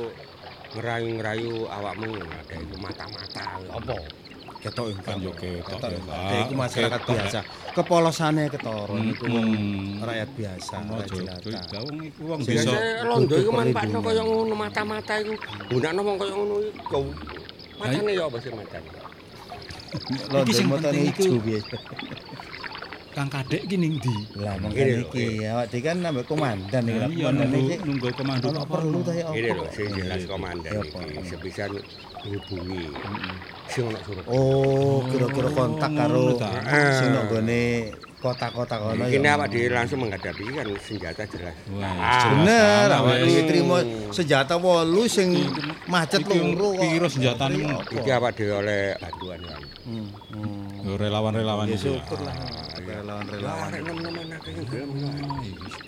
ngerayu-ngerayu 0.79 1.67
awakmu, 1.67 2.15
dhek 2.47 2.59
iku 2.63 2.77
mata-mata 2.79 3.59
apa? 3.75 3.99
Ketok 4.67 4.87
Kan 5.07 5.23
yo 5.23 5.31
ketok. 5.39 5.79
Ya. 5.87 5.99
Dek 6.27 6.39
iku 6.51 6.55
masyarakat 6.59 7.01
biasa. 7.07 7.39
Kepolosane 7.77 8.45
ketara 8.51 8.83
Hmm, 8.91 9.07
niku 9.13 9.25
wong 9.31 9.47
hmm. 9.53 10.03
rakyat 10.03 10.31
biasa, 10.35 10.75
Ono 10.83 10.93
rakyat 10.99 11.39
curiga 11.45 11.79
wong 11.87 11.99
iku 12.03 12.23
wong 12.27 12.41
bisa. 12.43 12.67
Biasa 12.67 13.07
londo 13.07 13.35
iku 13.39 13.51
manfaatno 13.55 13.99
perlindungan. 14.03 14.07
kaya 14.11 14.23
ngono 14.27 14.55
mata-mata 14.59 15.15
iku. 15.23 15.35
Gunakno 15.71 16.01
wong 16.03 16.17
kaya 16.19 16.33
ngono 16.35 16.55
iku. 16.67 17.01
Matane 17.79 18.11
yo 18.11 18.23
apa 18.27 18.37
sih 18.43 18.51
matane? 18.51 18.89
Londo 20.35 20.91
ijo 20.99 21.37
iku. 21.39 21.77
Kang 23.17 23.33
Kadek 23.33 23.65
ki 23.65 23.81
ning 23.81 23.97
ndi? 23.97 24.13
Lah 24.45 24.61
lho, 24.61 24.69
iki 24.77 25.41
awak 25.49 25.73
dhewe 25.73 25.89
kan 25.89 26.05
nambah 26.05 26.29
komandan 26.29 26.85
iki. 26.85 27.17
Iya 27.17 27.33
Komandan 27.33 27.49
nunggu 27.89 28.07
iki 28.13 28.19
komando 28.21 28.47
apa 28.53 28.65
perlu 28.69 29.01
ta 29.01 29.13
ya 29.17 29.33
Ini 29.33 29.51
lho 29.57 29.65
sing 29.73 29.89
jelas 29.97 30.23
komandan 30.29 30.85
iki 30.85 31.25
sepisan 31.25 31.73
ngubungi 32.29 32.93
sing 33.73 33.89
ono 33.89 33.99
surat. 34.05 34.25
Oh, 34.29 35.09
kira-kira 35.09 35.49
kontak 35.49 35.97
karo 35.97 36.37
ta. 36.37 36.53
sing 37.01 37.09
nang 37.17 37.25
gone 37.33 37.65
kota-kota 38.27 38.75
kono 38.77 39.03
Iki 39.05 39.19
ya. 39.19 39.31
awak 39.33 39.47
dhewe 39.49 39.69
langsung 39.71 39.99
menghadapi 40.03 40.43
kan 40.51 40.67
senjata 40.81 41.23
jelas. 41.25 41.55
Wah, 41.71 41.95
Ah, 41.97 42.23
Bener, 42.33 42.89
awak 42.93 43.17
dhewe 43.21 43.41
trimo 43.45 43.77
senjata 44.11 44.55
wolu 44.57 45.07
sing 45.07 45.31
macet 45.87 46.21
Iki 46.21 46.35
loro 46.35 46.75
kok. 46.75 46.83
kira 46.83 47.07
senjatane 47.07 47.57
apa? 47.65 47.83
Iki 47.93 48.11
awak 48.13 48.31
dhewe 48.35 48.53
oleh 48.57 48.81
bantuan 48.97 49.41
kan. 49.41 49.61
Hmm. 49.87 50.07
hmm. 50.35 50.83
Yo 50.83 50.93
relawan-relawan 50.95 51.67
Ya 51.67 51.75
iki. 51.75 51.87
syukur 51.87 52.19
lah. 52.21 52.35
Relawan-relawan. 52.77 53.71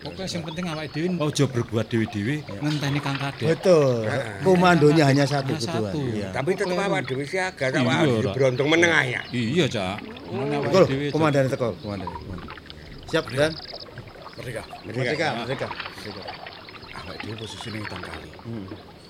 Akeh 0.01 0.25
sing 0.25 0.39
yang 0.39 0.45
penting 0.47 0.65
awake 0.67 0.91
dhewe 0.91 1.07
ojo 1.19 1.45
berbuat 1.47 1.87
dhewe-dhewe 1.87 2.35
ngenteni 2.57 2.99
Kang 2.99 3.17
Kadek. 3.17 3.47
Betul. 3.51 4.07
Komandonya 4.41 5.05
hanya 5.05 5.25
satu 5.25 5.53
Hanya 5.53 5.61
ketua. 5.61 5.91
satu. 5.91 5.99
Iya. 6.09 6.29
Tapi 6.31 6.51
tetep 6.55 6.79
awak 6.79 7.03
dhewe 7.05 7.25
siaga 7.25 7.67
awak 7.73 7.95
dhewe 8.01 8.19
Rak. 8.23 8.35
beruntung 8.35 8.69
meneng 8.69 8.91
ae. 8.93 9.19
Iya, 9.31 9.67
Betul. 9.67 10.85
Cak. 10.87 11.11
komandan 11.11 11.45
teko, 11.49 11.75
komandan. 11.81 12.09
Siap, 13.09 13.25
Dan. 13.33 13.53
Merdeka. 14.39 14.63
Merdeka, 14.85 15.29
merdeka. 15.41 15.67
Merdeka. 15.73 16.23
Awak 16.99 17.17
dhewe 17.25 17.35
posisine 17.41 17.79
utang 17.81 18.03
kali. 18.05 18.31
Hmm. 18.45 18.67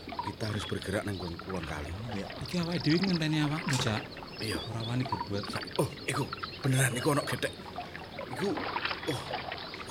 Kita 0.09 0.45
harus 0.49 0.64
bergerak 0.71 1.03
nang 1.03 1.16
kulon 1.19 1.64
kali. 1.66 1.91
Iki 2.47 2.57
awake 2.62 2.81
dhewe 2.85 2.99
ngenteni 3.03 3.43
awakmu, 3.45 3.77
Cak. 3.83 4.03
Iya. 4.39 4.59
Ora 4.71 4.81
wani 4.87 5.03
berbuat. 5.03 5.45
Oh, 5.83 5.89
iku 6.07 6.23
beneran 6.62 6.95
iku 6.95 7.11
ono 7.11 7.23
gedek. 7.27 7.51
Iku 8.39 8.49
oh, 9.11 9.21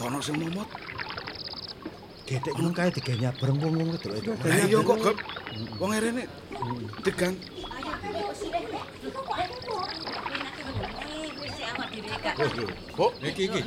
ono 0.08 0.18
sing 0.24 0.40
momot. 0.40 0.70
Gedek 2.28 2.54
ku 2.56 2.72
kae 2.72 2.92
digawe 2.92 3.18
nyabreng 3.28 3.58
wong 3.60 3.74
wong 3.76 3.90
wedok 3.92 4.14
itu. 4.20 4.32
Lah 4.40 4.58
iya 4.64 4.80
kok 4.80 4.98
Gep. 5.04 5.18
Wong 5.80 5.92
rene 5.96 6.24
degang. 7.04 7.36
Bu, 12.98 13.06
Iki 13.22 13.42
iki. 13.46 13.62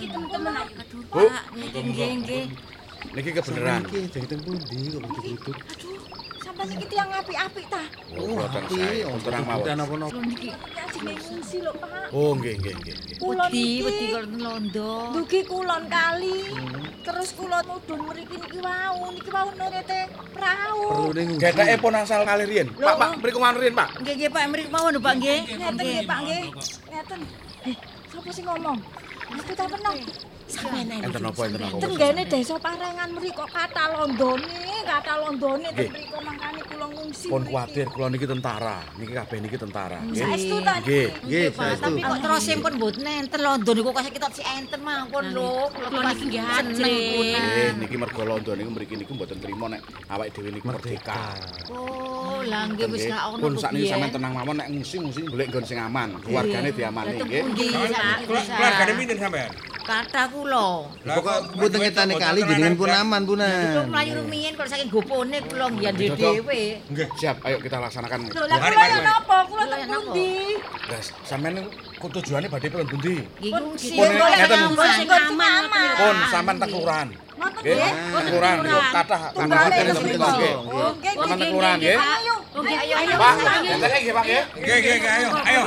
Bu, 1.10 1.22
Nggih 1.54 1.82
nggih 1.86 2.10
nggih. 2.22 2.44
niki 3.14 3.30
kebeneran. 3.32 3.80
Iki 3.86 3.98
jadi 4.12 4.26
teng 4.28 4.40
pundi 4.44 4.78
kok 4.90 5.00
butuh-butuh. 5.06 5.56
Sampai 6.40 6.64
iki 6.74 6.86
tiyang 6.90 7.10
apik-apik 7.14 7.66
ta. 7.70 7.82
Oh, 8.18 8.36
boten 8.36 8.62
saya. 8.68 9.06
Terang 9.22 9.44
mawon. 9.46 9.66
napa-napa. 9.70 10.12
Lho 10.12 10.20
niki 10.26 10.48
ajenge 10.50 11.14
ngungsi 11.16 11.56
lho, 11.62 11.72
Pak. 11.78 11.90
Oh, 12.10 12.30
nggih, 12.34 12.54
nggih, 12.60 12.74
nggih. 12.74 12.96
Kulon 13.22 13.48
Wedi, 13.50 13.66
wedi 13.86 14.04
kok 14.10 14.24
londo. 14.34 14.92
Dugi 15.14 15.40
kulon 15.46 15.82
kali. 15.86 16.38
Terus 17.06 17.28
kulon 17.38 17.64
mudhun 17.64 18.00
mriki 18.04 18.36
niki 18.36 18.58
wau, 18.60 18.98
niki 19.14 19.30
wau 19.30 19.48
nurete 19.54 20.00
prau. 20.34 20.78
Gedeke 21.14 21.74
pun 21.78 21.94
asal 21.96 22.20
kali 22.26 22.44
riyen. 22.44 22.68
Pak, 22.74 22.94
Pak, 22.98 23.10
mriku 23.22 23.38
mawon 23.38 23.56
riyen, 23.56 23.74
Pak. 23.78 23.88
Nggih 24.02 24.14
nggih 24.18 24.30
Pak, 24.34 24.42
mriki 24.50 24.70
mawon 24.74 24.94
Pak 24.98 25.14
nggih. 25.16 25.38
Ngeten 25.48 25.74
nggih, 25.78 25.98
Pak 26.04 26.18
nggih. 26.26 26.42
Ngeten. 26.90 27.20
Sapa 28.20 28.36
sing 28.36 28.44
ngomong? 28.44 28.76
Aku 29.32 29.52
tak 29.56 29.64
pernah. 29.72 29.96
Sampeyan. 30.44 31.08
Enten 31.08 31.24
apa, 31.24 31.40
enten 31.48 31.62
apa? 31.64 31.78
Tenggene 31.80 32.22
desa 32.28 32.54
Parengan 32.60 33.08
mriko 33.16 33.48
kata 33.48 33.96
londone, 33.96 34.60
kata 34.84 35.12
londone 35.24 35.68
ten 35.72 35.88
Nggih. 35.88 35.88
mriko 35.88 36.18
mangkane 36.20 36.60
kula 36.68 36.86
ngungsi. 36.92 37.26
Pun 37.32 37.40
mriki. 37.40 37.48
kuwatir 37.48 37.86
kula 37.88 38.06
niki 38.12 38.26
tentara. 38.28 38.76
Niki 39.00 39.12
kabeh 39.16 39.38
niki 39.40 39.56
tentara. 39.56 39.98
Nggih. 40.04 40.20
Saestu 40.20 40.56
ta. 40.60 40.74
Nggih. 40.84 41.06
Nggih, 41.24 41.46
Pak, 41.48 41.64
saestu. 41.64 41.84
tapi 41.88 42.00
kok 42.04 42.18
terus 42.20 42.44
pun 42.60 42.72
mboten 42.76 43.06
enten 43.08 43.40
londo 43.40 43.70
niku 43.72 43.88
kok 43.88 44.04
kita 44.12 44.28
si 44.36 44.42
enten 44.44 44.80
mangkon 44.84 45.24
lho. 45.32 45.54
Kula 45.72 46.00
niki 46.12 46.24
nggih 46.28 46.42
Nggih, 46.44 47.32
ajeng. 47.40 47.74
niki 47.80 47.96
mergo 47.96 48.22
londo 48.28 48.52
niku 48.52 48.70
mriki 48.76 48.94
niku 49.00 49.12
mboten 49.16 49.38
trima 49.40 49.66
nek 49.72 49.80
awake 50.12 50.28
dhewe 50.36 50.50
niku 50.52 50.66
merdeka. 50.68 51.22
Oh, 51.72 52.19
lah 52.46 52.62
nggih 52.66 52.86
wis 52.88 53.04
gak 53.06 53.22
ono 53.28 53.40
Pun 53.40 53.52
kok 53.54 53.62
sakniki 53.62 53.84
piye. 53.84 53.92
sampean 53.92 54.10
tenang 54.10 54.32
mawon 54.32 54.54
nek 54.56 54.66
ngungsi-ngungsi 54.70 55.20
golek 55.26 55.46
nggon 55.50 55.64
sing 55.64 55.78
aman. 55.78 56.08
Keluargane 56.20 56.68
diamani 56.70 57.12
Lah, 57.12 57.26
nggih. 57.26 57.72
Keluargane 58.26 58.92
pinten 58.94 59.18
sampean? 59.18 59.50
Kata 59.80 60.22
kula. 60.30 60.86
Pokok 61.02 61.36
mboten 61.56 61.78
ngetane 61.82 62.14
kali 62.14 62.40
jenengan 62.46 62.74
pun 62.78 62.88
aman 62.88 63.22
Kula 63.26 63.48
punan. 63.48 63.86
mlayu 63.90 64.12
rumiyin 64.22 64.52
kok 64.54 64.68
saking 64.68 64.88
gopone 64.88 65.38
kula 65.42 65.66
nggih 65.68 66.14
dhewe. 66.14 66.62
Nggih, 66.86 67.06
siap. 67.18 67.36
Ayo 67.42 67.56
kita 67.58 67.76
laksanakan. 67.80 68.18
Lah 68.30 68.58
kula 68.60 68.84
ya 68.86 68.98
napa? 69.02 69.36
Kula 69.50 69.64
teng 69.66 69.82
pundi? 69.90 70.30
Guys, 70.86 71.08
sampean 71.24 71.58
niku 71.58 71.70
ku 71.98 72.06
tujuane 72.08 72.46
badhe 72.46 72.68
pun 72.70 72.86
pundi? 72.86 73.14
Ngungsi. 73.40 73.96
Pun 73.98 74.08
sing 74.86 75.08
aman. 75.10 75.62
Pun 75.96 76.16
sampean 76.30 76.56
teng 76.56 76.70
kelurahan. 76.70 77.08
Ngoten 77.40 77.60
Nggih, 77.64 77.92
kelurahan 78.28 78.58
kathah 78.92 79.20
Pak. 79.32 79.44
nggih. 80.36 80.54
Kelurahan 81.16 81.78
nggih. 81.80 81.96
Ayo. 81.96 82.34
Nggih, 82.52 82.76
ayo 82.84 82.94
ayo. 83.00 83.14
Pak, 83.16 83.34
ngenteke 83.64 83.98
nggih, 84.04 84.14
Pak 84.14 84.24
nggih. 84.28 84.42
Nggih, 84.60 84.76
nggih, 84.76 85.10
ayo, 85.16 85.28
ayo. 85.48 85.62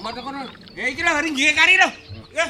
Mata 0.00 0.20
kono. 0.24 0.40
Ya 0.72 0.84
iki 0.88 1.00
lho 1.04 1.12
hari 1.12 1.28
nggih 1.30 1.50
kari 1.52 1.74
lho. 1.76 1.88
Nggih. 2.32 2.48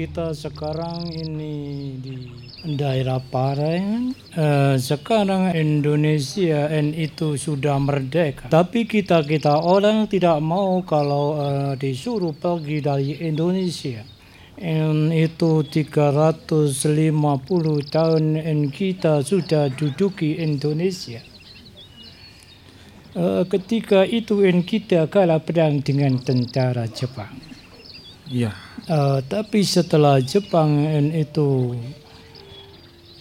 Kita 0.00 0.32
sekarang 0.32 1.12
ini 1.12 1.92
di 2.00 2.16
daerah 2.72 3.20
Parengan. 3.20 4.16
Eh, 4.32 4.80
sekarang 4.80 5.52
Indonesia 5.52 6.72
and 6.72 6.96
itu 6.96 7.36
sudah 7.36 7.76
merdeka. 7.76 8.48
Tapi 8.48 8.88
kita 8.88 9.20
kita 9.28 9.60
orang 9.60 10.08
tidak 10.08 10.40
mau 10.40 10.80
kalau 10.88 11.36
eh, 11.36 11.72
disuruh 11.76 12.32
pergi 12.32 12.80
dari 12.80 13.12
Indonesia. 13.20 14.00
And 14.56 15.12
itu 15.12 15.68
350 15.68 16.72
tahun 17.92 18.24
and 18.40 18.72
kita 18.72 19.20
sudah 19.20 19.68
duduki 19.68 20.40
Indonesia. 20.40 21.20
Eh, 23.20 23.44
ketika 23.52 24.08
itu 24.08 24.48
and 24.48 24.64
kita 24.64 25.12
kalah 25.12 25.44
perang 25.44 25.84
dengan 25.84 26.16
tentara 26.16 26.88
Jepang. 26.88 27.36
Iya. 28.32 28.69
Eh, 28.90 29.18
tapi 29.30 29.62
setelah 29.62 30.18
Jepang 30.18 30.82
itu 31.14 31.78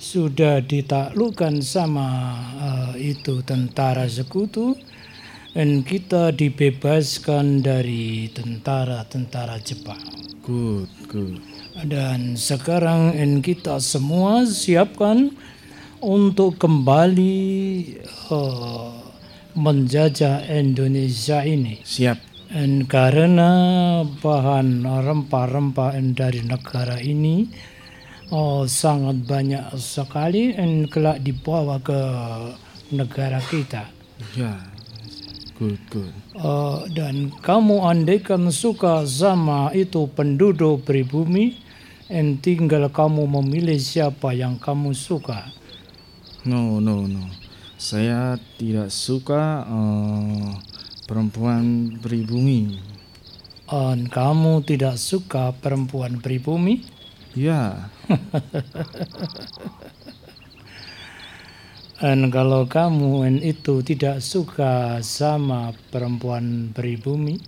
sudah 0.01 0.65
ditaklukkan 0.65 1.61
sama 1.61 2.09
eh, 2.57 3.13
itu 3.13 3.45
tentara 3.45 4.09
sekutu 4.09 4.73
dan 5.53 5.85
kita 5.85 6.33
dibebaskan 6.33 7.61
dari 7.61 8.33
tentara-tentara 8.33 9.61
Jepang. 9.61 10.01
Good, 10.41 10.89
good. 11.05 11.37
Dan 11.85 12.33
sekarang 12.33 13.13
en 13.13 13.45
kita 13.45 13.77
semua 13.77 14.49
siapkan 14.49 15.37
untuk 16.01 16.57
kembali 16.57 17.37
eh, 18.09 18.89
menjajah 19.53 20.49
Indonesia 20.49 21.45
ini. 21.45 21.77
Siap. 21.85 22.28
Dan 22.49 22.89
karena 22.89 23.51
bahan 24.01 24.81
rempah-rempah 24.81 25.93
dari 26.17 26.41
negara 26.41 26.97
ini 26.97 27.45
oh, 28.33 28.65
sangat 28.65 29.21
banyak 29.21 29.77
sekali 29.77 30.57
dan 30.57 30.89
kelak 30.89 31.21
dibawa 31.21 31.77
ke 31.77 32.01
negara 32.89 33.37
kita. 33.45 33.85
Ya. 34.33 34.57
Good, 35.59 35.77
good. 35.91 36.13
Eh, 36.39 36.79
dan 36.95 37.35
kamu 37.43 37.83
andaikan 37.83 38.47
suka 38.47 39.03
sama 39.03 39.75
itu 39.75 40.07
penduduk 40.07 40.87
pribumi, 40.87 41.59
dan 42.07 42.39
tinggal 42.39 42.87
kamu 42.87 43.27
memilih 43.27 43.75
siapa 43.75 44.31
yang 44.31 44.55
kamu 44.55 44.95
suka. 44.95 45.51
No, 46.47 46.79
no, 46.79 47.03
no. 47.11 47.27
Saya 47.75 48.39
tidak 48.55 48.87
suka 48.87 49.67
eh, 49.67 50.47
perempuan 51.09 51.97
pribumi. 51.97 52.77
Dan 53.65 54.05
kamu 54.05 54.61
tidak 54.61 55.01
suka 55.01 55.49
perempuan 55.57 56.21
pribumi? 56.21 56.85
Ya. 57.33 57.89
Dan 61.99 62.29
kalau 62.29 62.69
kamu 62.69 63.25
en 63.25 63.41
itu 63.41 63.81
tidak 63.81 64.21
suka 64.21 65.01
sama 65.01 65.73
perempuan 65.89 66.71
pribumi, 66.71 67.41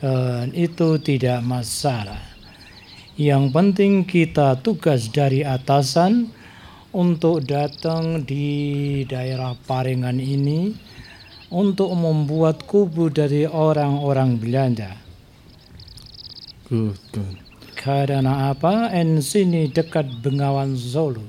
en 0.00 0.50
itu 0.56 0.96
tidak 0.98 1.44
masalah. 1.44 2.32
Yang 3.20 3.44
penting 3.52 3.92
kita 4.08 4.56
tugas 4.64 5.12
dari 5.12 5.44
atasan 5.44 6.32
untuk 6.92 7.44
datang 7.44 8.24
di 8.26 9.04
daerah 9.06 9.54
Parengan 9.54 10.16
ini 10.16 10.91
untuk 11.52 11.92
membuat 11.92 12.64
kubu 12.64 13.12
dari 13.12 13.44
orang-orang 13.44 14.40
Belanda. 14.40 14.96
Good, 16.72 16.96
good. 17.12 17.36
Karena 17.76 18.48
apa? 18.48 18.88
En 18.96 19.20
sini 19.20 19.68
dekat 19.68 20.24
Bengawan 20.24 20.72
Solo. 20.72 21.28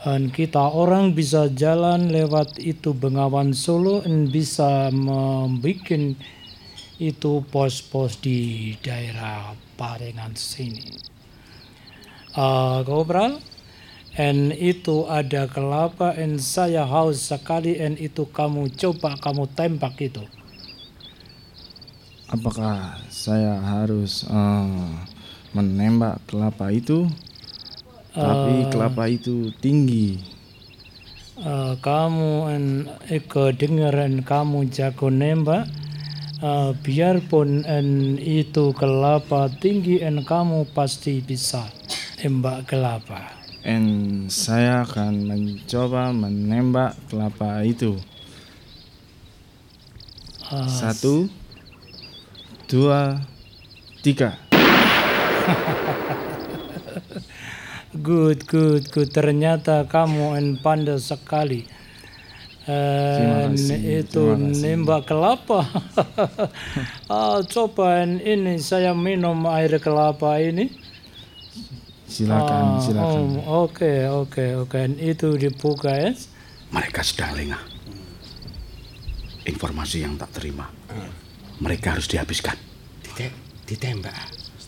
Dan 0.00 0.32
kita 0.32 0.72
orang 0.72 1.12
bisa 1.12 1.52
jalan 1.52 2.08
lewat 2.08 2.56
itu 2.56 2.96
Bengawan 2.96 3.52
Solo 3.52 4.00
dan 4.00 4.32
bisa 4.32 4.88
membuat 4.88 6.16
itu 6.96 7.32
pos-pos 7.52 8.16
di 8.24 8.72
daerah 8.80 9.52
Parengan 9.76 10.32
sini. 10.32 10.88
Uh, 12.32 12.80
Gobral, 12.86 13.42
and 14.18 14.50
itu 14.58 15.06
ada 15.06 15.46
kelapa 15.46 16.16
and 16.18 16.42
saya 16.42 16.82
haus 16.82 17.30
sekali 17.30 17.78
and 17.78 18.00
itu 18.00 18.26
kamu 18.26 18.72
coba 18.74 19.14
kamu 19.20 19.46
tembak 19.54 19.94
itu. 20.02 20.24
Apakah 22.30 22.98
saya 23.10 23.58
harus 23.58 24.26
eh, 24.26 24.90
menembak 25.54 26.22
kelapa 26.26 26.70
itu? 26.70 27.10
Tapi 28.10 28.66
Eh, 28.66 28.70
kelapa 28.70 29.06
itu 29.06 29.54
tinggi. 29.62 30.18
Uh, 31.40 31.72
kamu 31.80 32.52
en 32.52 32.64
eko 33.08 33.48
dengeran 33.48 34.20
kamu 34.20 34.68
jago 34.68 35.08
nembak 35.08 35.64
uh, 36.44 36.76
biarpun 36.84 37.64
en 37.64 38.20
itu 38.20 38.76
kelapa 38.76 39.48
tinggi 39.48 40.04
en 40.04 40.20
kamu 40.20 40.68
pasti 40.76 41.24
bisa 41.24 41.64
tembak 42.20 42.68
kelapa 42.68 43.39
And 43.60 44.32
saya 44.32 44.88
akan 44.88 45.28
mencoba 45.28 46.16
menembak 46.16 46.96
kelapa 47.12 47.60
itu. 47.60 48.00
Uh, 50.48 50.64
Satu, 50.64 51.28
dua, 52.64 53.20
tiga. 54.00 54.40
good 58.06 58.48
good 58.48 58.88
good. 58.88 59.12
Ternyata 59.12 59.84
kamu 59.84 60.40
en 60.40 60.56
pandai 60.56 60.96
sekali. 60.96 61.68
En 62.64 63.52
kasih, 63.52 64.08
itu 64.08 64.24
nembak 64.36 65.04
kelapa. 65.04 65.68
Ah, 67.10 67.42
coba 67.42 68.06
ini 68.06 68.62
saya 68.62 68.94
minum 68.94 69.42
air 69.50 69.82
kelapa 69.82 70.38
ini 70.38 70.70
Silakan, 72.10 72.64
Ah, 72.74 72.82
silakan. 72.82 73.38
oh, 73.46 73.70
Oke, 73.70 74.10
oke, 74.10 74.66
oke. 74.66 74.78
Itu 74.98 75.38
dibuka 75.38 75.94
ya. 75.94 76.10
Mereka 76.74 77.06
sedang 77.06 77.38
lengah. 77.38 77.62
Informasi 79.46 80.02
yang 80.02 80.18
tak 80.18 80.34
terima. 80.34 80.66
Mereka 81.62 81.94
harus 81.94 82.10
dihabiskan. 82.10 82.58
ditembak. 83.70 84.10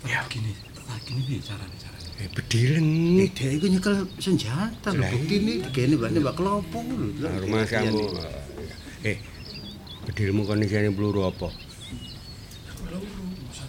Ya. 0.07 0.23
Gini, 0.31 0.55
gini 1.03 1.23
nih 1.27 1.41
caranya, 1.43 1.75
caranya. 1.75 2.11
Eh, 2.23 2.29
bedilen. 2.31 2.87
Eh, 3.19 3.31
dia 3.35 3.51
itu 3.51 3.67
nyekel 3.67 4.07
senjata 4.23 4.95
lho. 4.95 5.03
Bukti 5.03 5.35
ini 5.43 5.53
digene 5.59 5.99
mbak 5.99 6.11
mbak 6.23 6.35
kelopo 6.39 6.79
lho. 6.87 7.11
Nah, 7.19 7.35
rumah 7.43 7.67
kamu. 7.67 7.99
Eh, 9.03 9.19
bedilmu 10.07 10.47
kondisinya 10.47 10.95
peluru 10.95 11.27
apa? 11.27 11.51
Peluru, 12.79 13.03
masa 13.51 13.67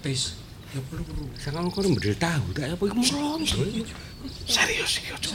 petis. 0.00 0.40
Ya 0.74 0.80
peluru. 0.90 1.24
Sangat 1.38 1.62
kau 1.70 1.80
bedil 1.94 2.16
tahu, 2.18 2.44
tak 2.50 2.74
apa 2.74 2.82
iku 2.82 2.96
merong. 2.98 3.42
Serius 4.50 4.92
iki 4.98 5.10
ojo. 5.14 5.30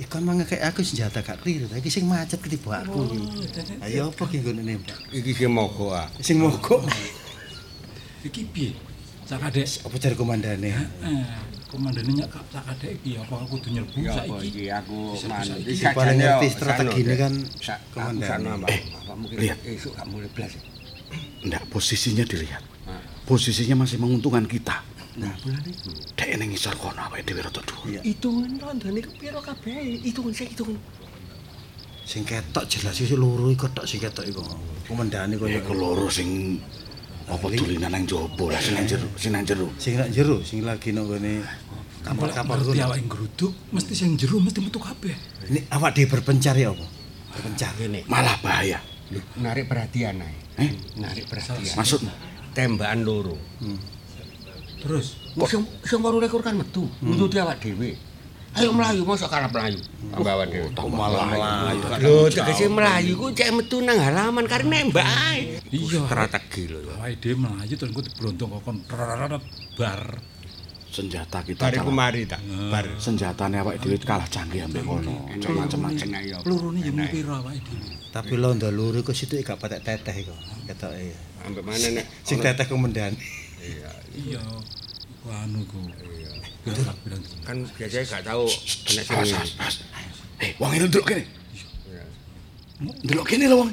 Ikan 0.00 0.22
mangga 0.26 0.42
kayak 0.48 0.74
aku 0.74 0.80
senjata 0.82 1.20
gak 1.22 1.38
keliru. 1.44 1.68
Iki 1.70 1.90
sing 1.92 2.04
macet 2.08 2.40
ketiba 2.40 2.80
aku 2.82 3.04
iki. 3.12 3.44
Ayo 3.84 4.08
apa 4.10 4.22
ki 4.26 4.40
nggone 4.42 4.62
nembak? 4.64 4.98
Iki 5.12 5.30
sing 5.36 5.50
mogok 5.52 5.92
ah. 5.94 6.08
Sing 6.18 6.40
mogok. 6.40 6.82
Iki 8.24 8.42
piye? 8.50 8.72
Cakadek. 9.28 9.68
Apa 9.86 9.96
cari 10.00 10.14
komandane? 10.16 10.68
Eh, 10.74 11.24
komandane 11.68 12.10
nyak 12.12 12.28
cak 12.50 12.64
adek 12.64 12.92
iki 13.04 13.20
apa 13.20 13.34
aku 13.36 13.56
kudu 13.60 13.68
nyerbu 13.78 13.96
saiki? 14.04 14.48
iki 14.48 14.64
aku 14.72 14.98
Bisa, 15.16 15.26
man. 15.28 15.44
bisa, 15.44 15.54
Iki. 15.60 15.84
Paling 15.96 16.16
ngerti 16.18 16.46
strategine 16.50 17.14
sano, 17.14 17.22
kan 17.22 17.34
komandan. 17.94 18.40
Eh, 18.66 18.80
apa 18.96 19.12
mungkin 19.14 19.36
lihat. 19.38 19.58
esuk 19.64 19.92
gak 19.94 20.08
mulai 20.10 20.28
blas. 20.32 20.52
Ndak 21.46 21.62
posisinya 21.70 22.24
dilihat. 22.26 22.73
Posisinya 23.24 23.80
masih 23.80 23.96
menguntungkan 23.96 24.44
kita. 24.44 24.84
Nah, 25.14 25.30
bulan 25.40 25.62
iku. 25.64 25.88
Dek 26.12 26.36
ning 26.36 26.52
ngisor 26.52 26.74
kono 26.74 27.00
awake 27.00 27.22
dhewe 27.22 27.40
rada 27.40 27.62
dhuwur. 27.62 28.02
Hitungan 28.02 28.52
rondone 28.58 29.00
ku 29.00 29.12
piro 29.14 29.40
kabeh? 29.40 30.02
Hitungan 30.02 30.32
saya 30.34 30.50
hitungan. 30.50 30.76
Sing 32.04 32.20
ketok 32.20 32.68
jelas 32.68 32.92
iki 32.94 33.16
loro 33.16 33.48
iku 33.48 33.70
tok 33.70 33.86
sing 33.86 33.96
ketok 33.96 34.26
iku. 34.26 34.42
Komandane 34.84 35.38
koyo 35.38 35.56
Ya 35.56 35.62
keloro 35.62 36.10
sing 36.10 36.60
apa 37.24 37.46
dulinan 37.48 37.88
nang 37.88 38.04
jaba 38.04 38.52
lah 38.52 38.60
sing 38.60 38.76
nang 38.76 38.84
jero, 38.84 39.08
sing 39.16 39.32
nang 39.32 39.48
jero. 39.48 39.72
sing 39.80 39.96
nak 39.96 40.12
jero 40.12 40.36
sing 40.44 40.60
lagi 40.60 40.92
nang 40.92 41.08
gone 41.08 41.40
kapal-kapal 42.04 42.60
Ngerti 42.60 42.76
kuwi. 42.76 42.84
awake 42.84 43.02
nggeruduk, 43.08 43.52
mesti 43.72 43.92
sing 43.96 44.10
jero 44.20 44.36
mesti 44.36 44.60
metu 44.60 44.76
kabeh. 44.76 45.16
Ini 45.48 45.64
awak 45.72 45.96
dhewe 45.96 46.12
berpencar 46.12 46.52
ya 46.52 46.68
apa? 46.68 46.84
Berpencar. 47.32 47.72
Ngene. 47.80 48.04
Malah 48.04 48.36
bahaya. 48.44 48.76
Narik 49.40 49.64
perhatian 49.64 50.20
ae. 50.20 50.36
Eh, 50.60 50.70
Narik 51.00 51.24
perhatian. 51.24 51.72
maksudmu? 51.72 52.12
Tembakan 52.54 53.02
loro. 53.02 53.36
Terus 54.80 55.24
Kok 55.34 55.48
sing 55.50 55.62
sing 55.82 55.98
baru 55.98 56.22
rekor 56.22 56.38
kan 56.46 56.54
metu, 56.54 56.86
nututi 57.02 57.42
awak 57.42 57.58
dhewe. 57.58 57.98
Ayo 58.54 58.70
melayu, 58.70 59.02
mosok 59.02 59.26
karep 59.26 59.50
melayu. 59.50 59.82
Ambawan 60.14 60.46
dhewe. 60.46 60.70
Kok 60.70 60.86
malah 60.94 61.26
melayu. 61.26 61.82
Lho, 61.98 62.30
tegese 62.30 62.70
melayu 62.70 63.18
ku 63.18 63.34
cek 63.34 63.50
metu 63.50 63.82
nang 63.82 63.98
halaman 63.98 64.46
karep 64.46 64.70
nembak 64.70 65.02
ae. 65.02 65.58
Iya. 65.74 66.06
strategi 66.06 66.70
lho. 66.70 66.86
awake 66.94 67.18
dhewe 67.18 67.34
melayu 67.42 67.74
terus 67.74 67.90
engko 67.90 68.02
diblontok 68.06 68.48
kokon 68.62 68.76
rararat 68.86 69.42
bar. 69.74 70.02
Senjata 70.94 71.42
kita 71.42 71.66
kalah. 71.74 71.90
mari 71.90 72.22
ta. 72.30 72.38
Bar. 72.70 72.86
Senjatane 73.02 73.58
awake 73.58 73.82
dhewe 73.82 73.98
kalah 74.06 74.30
canggih 74.30 74.70
ambek 74.70 74.86
kono. 74.86 75.34
Cek 75.34 75.50
macem-macem. 75.50 76.08
Pelurune 76.46 76.78
yo 76.78 76.94
mung 76.94 77.10
piro 77.10 77.42
awake 77.42 77.58
dhewe. 77.66 78.03
Tapi 78.14 78.38
londo 78.38 78.70
loro 78.70 79.02
iku 79.02 79.10
situ 79.10 79.42
gak 79.42 79.58
patek 79.58 79.82
teteh 79.82 80.14
iku. 80.22 80.30
Ketoke. 80.70 81.10
Ambek 81.42 81.66
mana 81.66 81.98
nek 81.98 82.06
Sing 82.22 82.38
teteh 82.38 82.62
komandane. 82.70 83.18
Iya. 83.58 84.38
Iku 85.18 85.26
anu 85.34 85.66
ku. 85.66 85.82
Iya. 85.82 86.30
Bilang 86.62 87.22
kan 87.42 87.58
biasanya 87.74 88.04
gak 88.06 88.22
tahu 88.30 88.46
awas, 89.10 89.34
awas. 89.34 89.74
Eh, 90.38 90.54
wong 90.62 90.78
itu 90.78 90.86
ndelok 90.86 91.06
kene. 91.10 91.24
Ndelok 93.02 93.26
kene 93.26 93.44
lho 93.50 93.56
wong. 93.66 93.70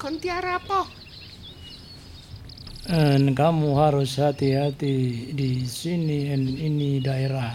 kon 0.00 0.16
tiara 0.16 0.56
apa? 0.56 0.88
Dan 2.88 3.36
kamu 3.36 3.76
harus 3.76 4.16
hati-hati 4.16 5.28
di 5.36 5.68
sini 5.68 6.32
dan 6.32 6.42
ini 6.48 7.04
daerah 7.04 7.52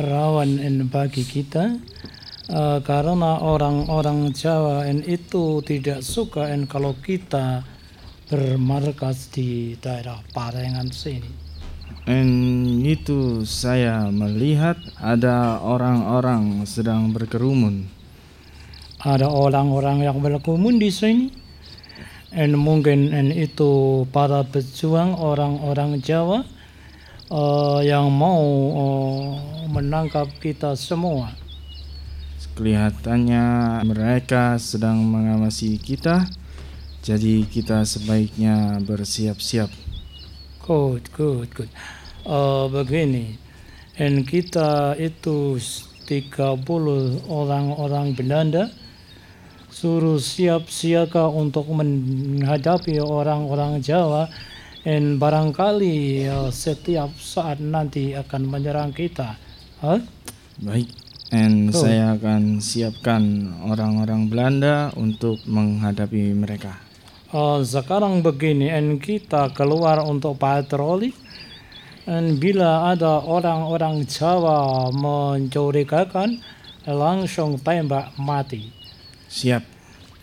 rawan 0.00 0.56
en 0.62 0.88
bagi 0.88 1.22
kita 1.22 1.76
Eh, 2.48 2.80
karena 2.80 3.44
orang-orang 3.44 4.32
Jawa 4.32 4.88
en 4.88 5.04
itu 5.04 5.60
tidak 5.60 6.00
suka 6.00 6.48
en 6.48 6.64
kalau 6.64 6.96
kita 6.96 7.60
bermarkas 8.24 9.28
di 9.28 9.76
daerah 9.76 10.24
Parengan 10.32 10.88
sini. 10.88 11.28
Dan 12.08 12.28
itu 12.88 13.44
saya 13.44 14.08
melihat 14.08 14.80
ada 14.96 15.60
orang-orang 15.60 16.64
sedang 16.64 17.12
berkerumun. 17.12 17.84
Ada 19.04 19.28
orang-orang 19.28 20.08
yang 20.08 20.16
berkerumun 20.16 20.80
di 20.80 20.88
sini. 20.88 21.28
Dan 22.32 22.56
mungkin 22.56 23.12
and 23.12 23.28
itu 23.36 24.08
para 24.08 24.40
pejuang 24.48 25.20
orang-orang 25.20 26.00
Jawa 26.00 26.48
uh, 27.28 27.84
yang 27.84 28.08
mau 28.08 28.40
uh, 28.72 29.36
menangkap 29.68 30.32
kita 30.40 30.72
semua. 30.80 31.47
Kelihatannya 32.58 33.46
mereka 33.86 34.58
sedang 34.58 34.98
mengawasi 35.06 35.78
kita, 35.78 36.26
jadi 37.06 37.46
kita 37.46 37.86
sebaiknya 37.86 38.82
bersiap-siap. 38.82 39.70
Good, 40.66 41.06
good, 41.14 41.54
good. 41.54 41.70
Uh, 42.26 42.66
begini, 42.66 43.38
dan 43.94 44.26
kita 44.26 44.98
itu 44.98 45.54
30 46.10 46.58
orang-orang 47.30 48.18
Belanda 48.18 48.74
suruh 49.70 50.18
siap 50.18 50.66
siaga 50.66 51.30
untuk 51.30 51.70
menghadapi 51.70 52.98
orang-orang 52.98 53.78
Jawa 53.78 54.26
dan 54.82 55.22
barangkali 55.22 56.26
uh, 56.26 56.50
setiap 56.50 57.14
saat 57.22 57.62
nanti 57.62 58.18
akan 58.18 58.50
menyerang 58.50 58.90
kita. 58.90 59.38
Huh? 59.78 60.02
Baik, 60.58 60.90
dan 61.28 61.68
Cool. 61.68 61.84
saya 61.84 62.16
akan 62.16 62.64
siapkan 62.64 63.52
orang-orang 63.68 64.32
Belanda 64.32 64.88
untuk 64.96 65.36
menghadapi 65.44 66.32
mereka. 66.32 66.80
Uh, 67.28 67.60
sekarang 67.60 68.24
begini, 68.24 68.72
and 68.72 68.96
kita 69.04 69.52
keluar 69.52 70.00
untuk 70.00 70.40
patroli. 70.40 71.12
Dan 72.08 72.40
bila 72.40 72.88
ada 72.88 73.20
orang-orang 73.20 74.08
Jawa 74.08 74.88
mencurigakan, 74.88 76.40
langsung 76.88 77.60
tembak 77.60 78.16
mati. 78.16 78.72
Siap. 79.28 79.60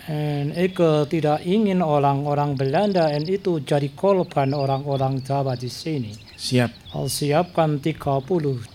Dan 0.10 0.50
Eke 0.58 1.06
tidak 1.06 1.46
ingin 1.46 1.86
orang-orang 1.86 2.58
Belanda 2.58 3.10
dan 3.10 3.26
itu 3.30 3.62
jadi 3.62 3.86
korban 3.94 4.58
orang-orang 4.58 5.22
Jawa 5.22 5.54
di 5.54 5.70
sini. 5.70 6.25
Siap. 6.36 6.92
Oh, 6.92 7.08
Siapkan 7.08 7.80
30 7.80 7.96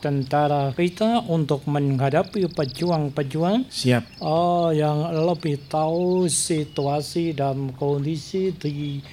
tentara 0.01 0.73
kita 0.73 1.25
untuk 1.29 1.69
menghadapi 1.69 2.49
pejuang-pejuang 2.49 3.69
Siap. 3.69 4.21
oh, 4.25 4.73
yang 4.73 5.13
lebih 5.13 5.61
tahu 5.69 6.25
situasi 6.25 7.37
dan 7.37 7.77
kondisi 7.77 8.57
di 8.57 9.05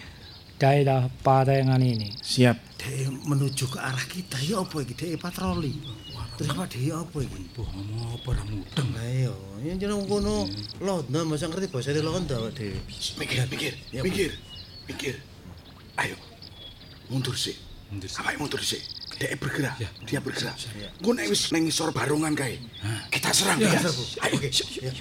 daerah 0.55 1.11
Parengan 1.21 1.83
ini. 1.83 2.07
Siap. 2.17 2.79
Dek 2.79 3.09
menuju 3.27 3.67
ke 3.67 3.77
arah 3.81 4.05
kita 4.07 4.37
ya 4.39 4.63
apa 4.63 4.79
iki 4.79 4.93
dek 4.95 5.17
patroli. 5.19 5.73
Terus 6.37 6.53
apa 6.53 6.69
dek 6.69 6.93
apa 6.93 7.17
iki? 7.19 7.39
Mbah 7.51 7.67
ngomong 7.73 8.07
apa 8.15 8.27
ora 8.31 8.43
mudeng. 8.47 8.87
Lah 8.95 9.05
iya, 9.11 9.33
ya 9.65 9.73
jeneng 9.75 10.05
kono 10.07 10.45
London 10.79 11.23
masa 11.27 11.49
ngerti 11.49 11.67
bahasa 11.67 11.91
London 11.99 12.37
Pak 12.47 12.53
Dek. 12.53 12.73
Mikir, 13.17 13.43
mikir, 13.49 13.73
Ya, 13.91 14.01
mikir, 14.05 14.31
mikir. 14.87 15.15
Ayo, 15.97 16.15
mundur 17.09 17.33
sih. 17.33 17.57
Mundur. 17.87 18.09
Apa 18.19 18.29
mundur 18.35 18.61
sih? 18.63 18.83
Dia 19.17 19.33
bergerak, 19.39 19.75
Ya. 19.81 19.89
dia 20.05 20.19
bergerak. 20.21 20.53
Gue 21.01 21.13
nek 21.17 21.25
wis 21.31 21.49
neng 21.49 21.65
isor 21.65 21.89
barungan 21.89 22.37
kae. 22.37 22.61
Kita 23.09 23.33
serang. 23.33 23.57
Ayo, 23.57 24.37
Ya. 24.83 24.91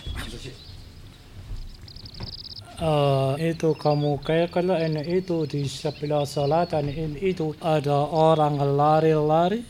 Eh, 2.77 3.57
itu 3.57 3.73
kamu 3.73 4.21
kayak 4.21 4.53
kalau 4.53 4.77
ini 4.77 5.01
itu 5.21 5.49
di 5.49 5.65
sebelah 5.65 6.29
selatan 6.29 6.93
ini 6.93 7.33
itu 7.33 7.57
ada 7.65 8.05
orang 8.05 8.61
lari-lari 8.61 9.65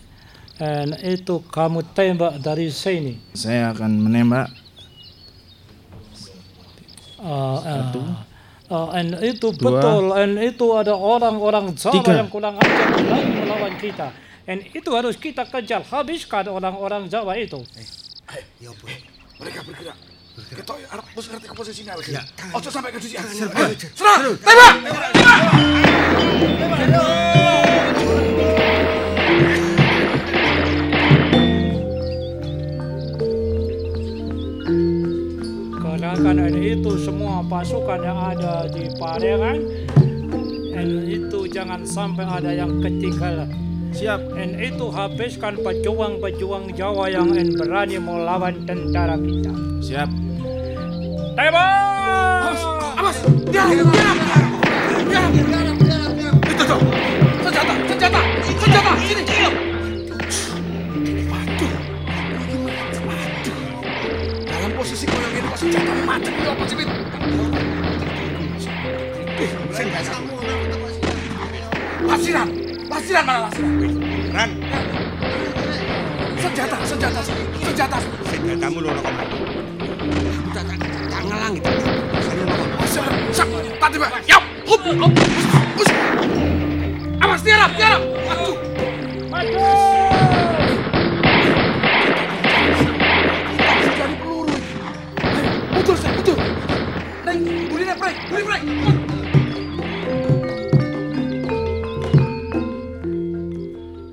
dan 0.59 0.91
itu 1.07 1.39
kamu 1.47 1.87
tembak 1.95 2.43
dari 2.43 2.67
sini. 2.67 3.15
Saya 3.31 3.71
akan 3.71 4.03
menembak. 4.03 4.51
Uh, 7.23 7.59
Satu. 7.63 8.03
Uh, 8.67 8.91
and 8.99 9.15
itu 9.23 9.55
Dua. 9.55 9.79
betul, 9.79 10.05
and 10.19 10.35
itu 10.43 10.67
ada 10.75 10.91
orang-orang 10.99 11.71
Jawa 11.79 12.03
Tiga. 12.03 12.19
yang 12.19 12.27
kurang 12.27 12.59
ajar 12.59 12.87
berani 12.99 13.47
melawan 13.47 13.75
kita. 13.79 14.11
And 14.47 14.63
itu 14.75 14.91
harus 14.91 15.15
kita 15.15 15.47
kejar, 15.47 15.87
habiskan 15.87 16.51
orang-orang 16.51 17.07
Jawa 17.07 17.39
itu. 17.39 17.63
Ya 18.59 18.75
apa? 18.75 18.87
Mereka 19.39 19.63
bergerak. 19.71 19.95
Kita 20.37 20.73
harus 20.75 21.07
harus 21.15 21.27
ngerti 21.31 21.47
ke 21.47 21.55
posisinya 21.55 21.95
lagi. 21.95 22.13
Ojo 22.53 22.69
sampai 22.69 22.91
ke 22.91 22.99
sisi. 22.99 23.17
Serba. 23.17 23.71
Ayo, 23.71 23.75
Serang, 23.95 24.21
tembak. 24.43 24.75
And 36.27 36.59
itu 36.59 36.99
semua 36.99 37.39
pasukan 37.47 38.03
yang 38.03 38.19
ada 38.19 38.67
di 38.67 38.91
Parengan, 38.99 39.63
and 40.75 41.07
itu 41.07 41.47
jangan 41.47 41.87
sampai 41.87 42.27
ada 42.27 42.51
yang 42.51 42.83
ketinggalan. 42.83 43.47
Siap. 43.95 44.35
And 44.35 44.59
itu 44.59 44.91
habiskan 44.91 45.55
pejuang-pejuang 45.63 46.75
Jawa 46.75 47.15
yang 47.15 47.31
and 47.31 47.55
berani 47.55 48.03
melawan 48.03 48.67
tentara 48.67 49.15
kita. 49.23 49.55
Siap. 49.79 50.11
Tembak! 51.39 52.59
Awas, 52.97 53.19
diam, 53.47 53.71
diam, 53.87 54.19
diam, 55.07 55.31
diam. 55.31 56.35
Itu 56.43 56.63
tuh, 56.67 56.81
senjata, 57.47 57.75
senjata, 57.87 58.21
senjata, 58.51 58.93
sini, 58.99 59.23
ya 66.25 66.67
sih? 66.69 66.77
Eh, 69.37 69.51
sing 69.77 69.87
gak 69.93 70.03
kamu 70.09 70.33
Lasiran, 72.07 72.49
lasiran 72.89 73.25
mana 73.27 73.39
lasiran? 73.51 73.73
Ran. 74.33 74.51
Senjata, 76.41 76.77
senjata, 76.87 77.21
senjata. 77.61 77.99
Senjatamu 78.31 78.79
lho 78.81 78.91
kok 78.95 79.13
mati. 79.13 79.39
Tak 80.55 80.63
tak 80.65 80.77
tak 81.11 81.23
ngelang 81.27 81.55
itu. 81.59 81.73
Sak, 82.87 83.07
sak, 83.35 83.49
tadi 83.83 83.97
Pak. 83.99 84.11
Yap, 84.31 84.45
hup, 84.65 84.83
hup. 84.87 85.13
Awas 87.21 87.41
tiarap, 87.43 87.71
tiarap. 87.75 88.03
Aduh. 88.31 88.57
Maju! 89.29 89.96
Ayo, 95.87 95.95
mundur 95.95 96.03
sih, 96.03 96.11
mundur. 96.19 96.39
Neng, 97.23 97.39
bulinya 97.71 97.95
break, 97.95 98.17
buli 98.27 98.43
break. 98.43 98.63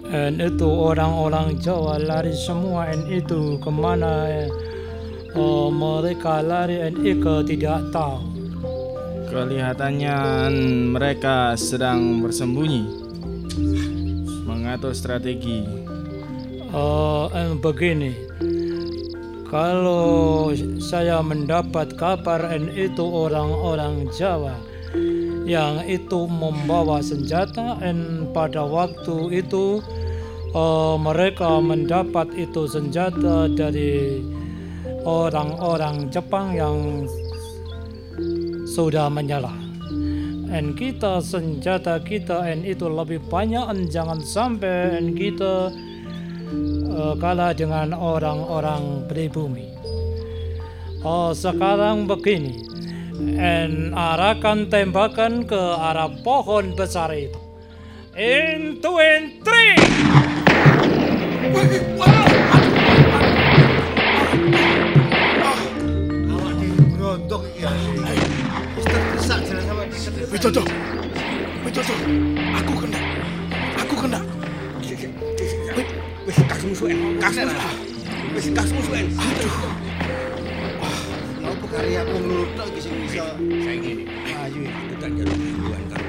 Dan 0.05 0.37
itu 0.37 0.69
orang-orang 0.69 1.57
Jawa 1.57 1.97
lari 1.97 2.29
semua 2.37 2.93
dan 2.93 3.09
itu 3.09 3.57
ke 3.57 3.73
mana 3.73 4.29
eh, 5.33 5.69
mereka 5.73 6.45
lari 6.45 6.77
dan 6.77 6.93
Ika 7.01 7.41
tidak 7.41 7.89
tahu. 7.89 8.21
Kelihatannya 9.33 10.17
mereka 10.93 11.57
sedang 11.57 12.21
bersembunyi. 12.21 12.85
Mengatur 14.45 14.93
strategi. 14.93 15.65
Eh, 16.69 17.25
and 17.33 17.57
begini, 17.65 18.13
kalau 19.53 20.49
saya 20.81 21.21
mendapat 21.21 21.93
kabar 21.93 22.41
dan 22.41 22.73
itu 22.73 23.05
orang-orang 23.05 24.09
Jawa 24.09 24.57
yang 25.45 25.85
itu 25.85 26.25
membawa 26.25 27.05
senjata 27.05 27.77
dan 27.77 28.25
pada 28.33 28.65
waktu 28.65 29.45
itu 29.45 29.77
eh, 30.57 30.95
mereka 30.97 31.61
mendapat 31.61 32.33
itu 32.33 32.65
senjata 32.65 33.45
dari 33.53 34.25
orang-orang 35.05 36.09
Jepang 36.09 36.57
yang 36.57 37.05
sudah 38.65 39.05
menyerah. 39.13 39.61
Dan 40.49 40.73
kita 40.73 41.21
senjata 41.21 42.01
kita 42.01 42.45
and 42.49 42.65
itu 42.65 42.89
lebih 42.89 43.21
banyak 43.29 43.69
and 43.69 43.89
jangan 43.93 44.17
sampai 44.21 44.97
and 44.97 45.13
kita 45.13 45.69
eh, 46.93 47.15
kalah 47.17 47.57
dengan 47.57 47.97
orang-orang 47.97 49.09
pribumi. 49.09 49.73
Oh, 51.03 51.35
sekarang 51.35 52.07
begini. 52.07 52.63
And 53.37 53.93
arahkan 53.93 54.71
tembakan 54.73 55.45
ke 55.45 55.59
arah 55.59 56.09
pohon 56.23 56.73
besar 56.73 57.13
itu. 57.13 57.37
In 58.13 58.79
two 58.81 58.97
and 59.01 59.41
three. 59.41 59.77
Awak 61.53 61.65
ya. 61.69 61.83
Aku 72.57 72.73
kena. 72.81 73.12
Kasmu 76.63 76.75
suwen. 76.79 77.19
Kasmu 77.19 77.43
suwen. 77.43 77.75
Wis 78.39 78.47
kasmu 78.55 78.79
suwen. 78.87 79.05
Aduh. 79.19 79.55
Apa 81.43 81.65
karya 81.67 81.99
aku 82.07 82.15
nurut 82.23 82.49
tok 82.55 82.71
iki 82.71 82.79
sing 82.79 82.95
iso 83.03 83.25
saiki 83.67 83.89
ini. 83.91 84.03
ayu 84.31 84.59
iki. 84.63 84.71
Aku 84.71 84.93
tak 84.95 85.09
jaluk 85.11 85.35
duluan 85.43 85.83
kan. 85.91 86.01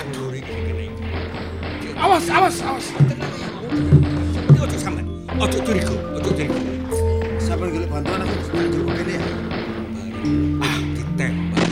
Aduh 0.00 0.32
iki 0.32 0.52
kene. 0.64 0.84
Awas, 2.00 2.24
awas, 2.32 2.56
awas. 2.64 2.86
Tenang 3.04 3.32
ya. 3.36 3.48
Iki 4.48 4.58
ojo 4.64 4.76
sampean. 4.80 5.06
Ojo 5.36 5.58
curiga, 5.60 5.94
ojo 6.16 6.30
curiga. 6.32 6.56
Sampeyan 7.36 7.68
golek 7.76 7.88
bantuan 7.92 8.24
aku 8.24 8.34
tak 8.48 8.64
cukup 8.72 8.92
kene 8.96 9.12
ya. 9.12 9.24
Ah, 10.64 10.78
ditembak. 10.96 11.68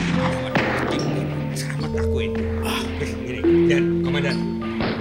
Selamat 1.57 1.91
aku 2.05 2.17
ini. 2.21 2.41
Ah, 2.61 2.81
wis 3.01 3.11
ngene. 3.17 3.41
Dan 3.65 3.83
komandan. 4.05 4.37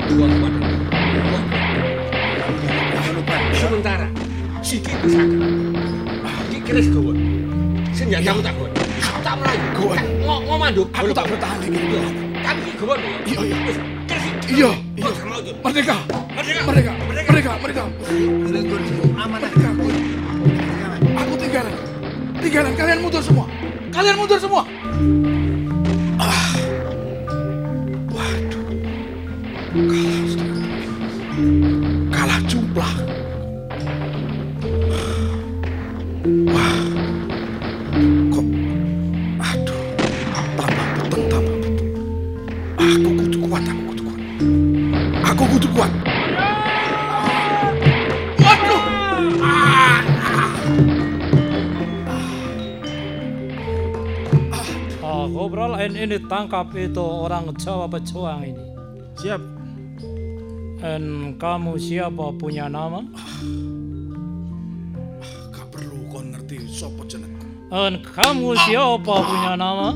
Dua 0.08 0.24
komandan. 0.24 0.57
Sementara 3.58 4.06
Siki 4.62 4.90
pusaka. 5.00 5.38
Ah, 6.26 6.38
iki 6.50 6.58
keris 6.66 6.86
gawa. 6.90 7.14
Senjatamu 7.94 8.42
tak 8.42 8.52
gawa. 8.58 8.68
Aku 9.00 9.18
tak 9.22 9.34
melayu. 9.38 9.66
Mau 10.26 10.38
mau 10.44 10.58
manduk. 10.58 10.86
Aku 10.92 11.08
tak 11.14 11.24
bertahan 11.30 11.58
iki. 11.62 11.78
Tapi 12.42 12.60
iki 12.68 12.76
gawa. 12.76 12.94
Iya, 13.24 13.38
iya. 13.48 13.56
Wis, 13.64 13.78
keris. 14.04 14.26
Iya, 14.50 14.70
iya. 14.98 15.08
Merdeka. 15.62 15.96
Merdeka. 16.36 16.60
Merdeka. 16.68 16.92
Merdeka. 17.06 17.52
Merdeka. 17.62 17.84
Aman 19.16 19.40
Merdeka. 19.40 19.70
Aku 21.16 21.32
tinggalan. 21.38 21.74
Tinggalan. 22.42 22.72
Kalian 22.76 22.98
mundur 23.00 23.22
semua. 23.22 23.46
Kalian 23.88 24.16
mundur 24.20 24.38
semua. 24.42 24.62
Ah. 26.18 26.50
Waduh. 28.12 28.66
Kalah. 29.72 30.46
Kalah 32.12 32.40
jumlah. 32.50 33.07
Tangkap 56.26 56.74
itu 56.74 56.98
orang 56.98 57.54
Jawa 57.54 57.86
pejuang 57.86 58.42
ini. 58.42 58.64
Siap. 59.18 59.42
En 60.78 61.34
kamu 61.34 61.74
siapa 61.74 62.30
punya 62.38 62.70
nama? 62.70 63.02
Gak 65.50 65.66
perlu 65.74 66.06
kon 66.06 66.30
ngerti 66.30 66.70
sopo 66.70 67.02
jenengku. 67.06 67.46
En 67.74 67.98
kamu 67.98 68.54
siapa 68.62 69.14
punya 69.26 69.58
nama? 69.58 69.90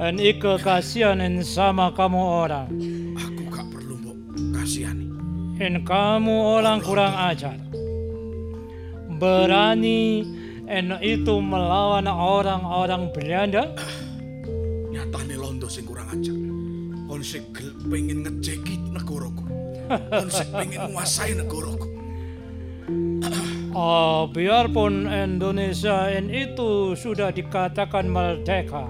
En 0.00 0.16
ike 0.16 0.58
kasihan 0.64 1.20
en 1.20 1.44
sama 1.44 1.92
kamu 1.92 2.18
orang. 2.18 2.72
Aku 3.20 3.42
gak 3.52 3.68
perlu 3.68 4.00
mbok 4.00 4.16
kasihani. 4.56 5.06
En 5.60 5.84
kamu 5.84 6.34
orang 6.56 6.80
kurang 6.80 7.12
ajar. 7.14 7.60
Berani 9.14 10.24
en 10.68 10.96
itu 11.04 11.34
melawan 11.40 12.08
orang-orang 12.08 13.12
Belanda? 13.12 13.72
Nyatane 14.92 15.36
londo 15.36 15.68
sing 15.68 15.84
kurang 15.84 16.08
ajar. 16.12 16.36
Kon 17.04 17.20
sing 17.20 17.44
pengen 17.88 18.24
ngejeki 18.24 18.94
negaraku. 18.94 19.44
Kon 19.88 20.28
sing 20.32 20.48
pengen 20.54 20.90
nguasai 20.92 21.36
negaraku. 21.36 21.88
Ah, 23.74 24.30
biarpun 24.30 25.10
Indonesia 25.10 26.06
en 26.06 26.30
itu 26.30 26.94
sudah 26.94 27.34
dikatakan 27.34 28.06
merdeka, 28.06 28.86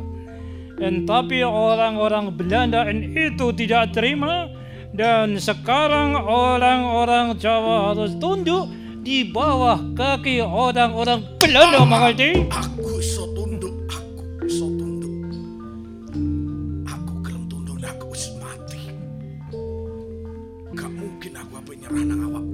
en 0.76 1.08
tapi 1.08 1.40
orang-orang 1.40 2.28
Belanda 2.36 2.84
en 2.84 3.16
itu 3.16 3.48
tidak 3.56 3.96
terima 3.96 4.52
dan 4.92 5.40
sekarang 5.40 6.20
orang-orang 6.20 7.32
Jawa 7.40 7.96
harus 7.96 8.12
tunduk 8.20 8.68
di 9.04 9.20
bawah 9.28 9.76
kaki 9.92 10.40
orang-orang 10.40 11.20
Belanda, 11.36 11.84
mengerti? 11.84 12.48
Aku 12.48 12.96
iso 12.96 13.28
tunduk, 13.36 13.84
aku 13.92 14.48
iso 14.48 14.64
tunduk. 14.80 15.12
Aku 16.88 17.12
gelem 17.20 17.44
tunduk 17.44 17.76
nek 17.84 18.00
aku 18.00 18.16
wis 18.16 18.32
mati. 18.40 18.96
Gak 20.72 20.88
mungkin 20.88 21.32
aku 21.36 21.52
apa 21.60 21.70
nyerah 21.76 22.02
nang 22.08 22.20
awak. 22.32 22.44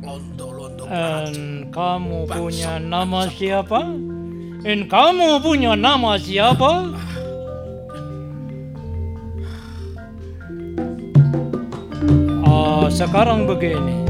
Londo-londo 0.00 0.82
En 0.88 1.68
kamu 1.68 2.24
punya 2.24 2.80
nama 2.80 3.28
siapa? 3.28 3.80
En 4.64 4.80
kamu 4.88 5.44
punya 5.44 5.76
nama 5.76 6.16
siapa? 6.16 6.72
Ah, 12.48 12.88
sekarang 12.88 13.44
begini. 13.44 14.05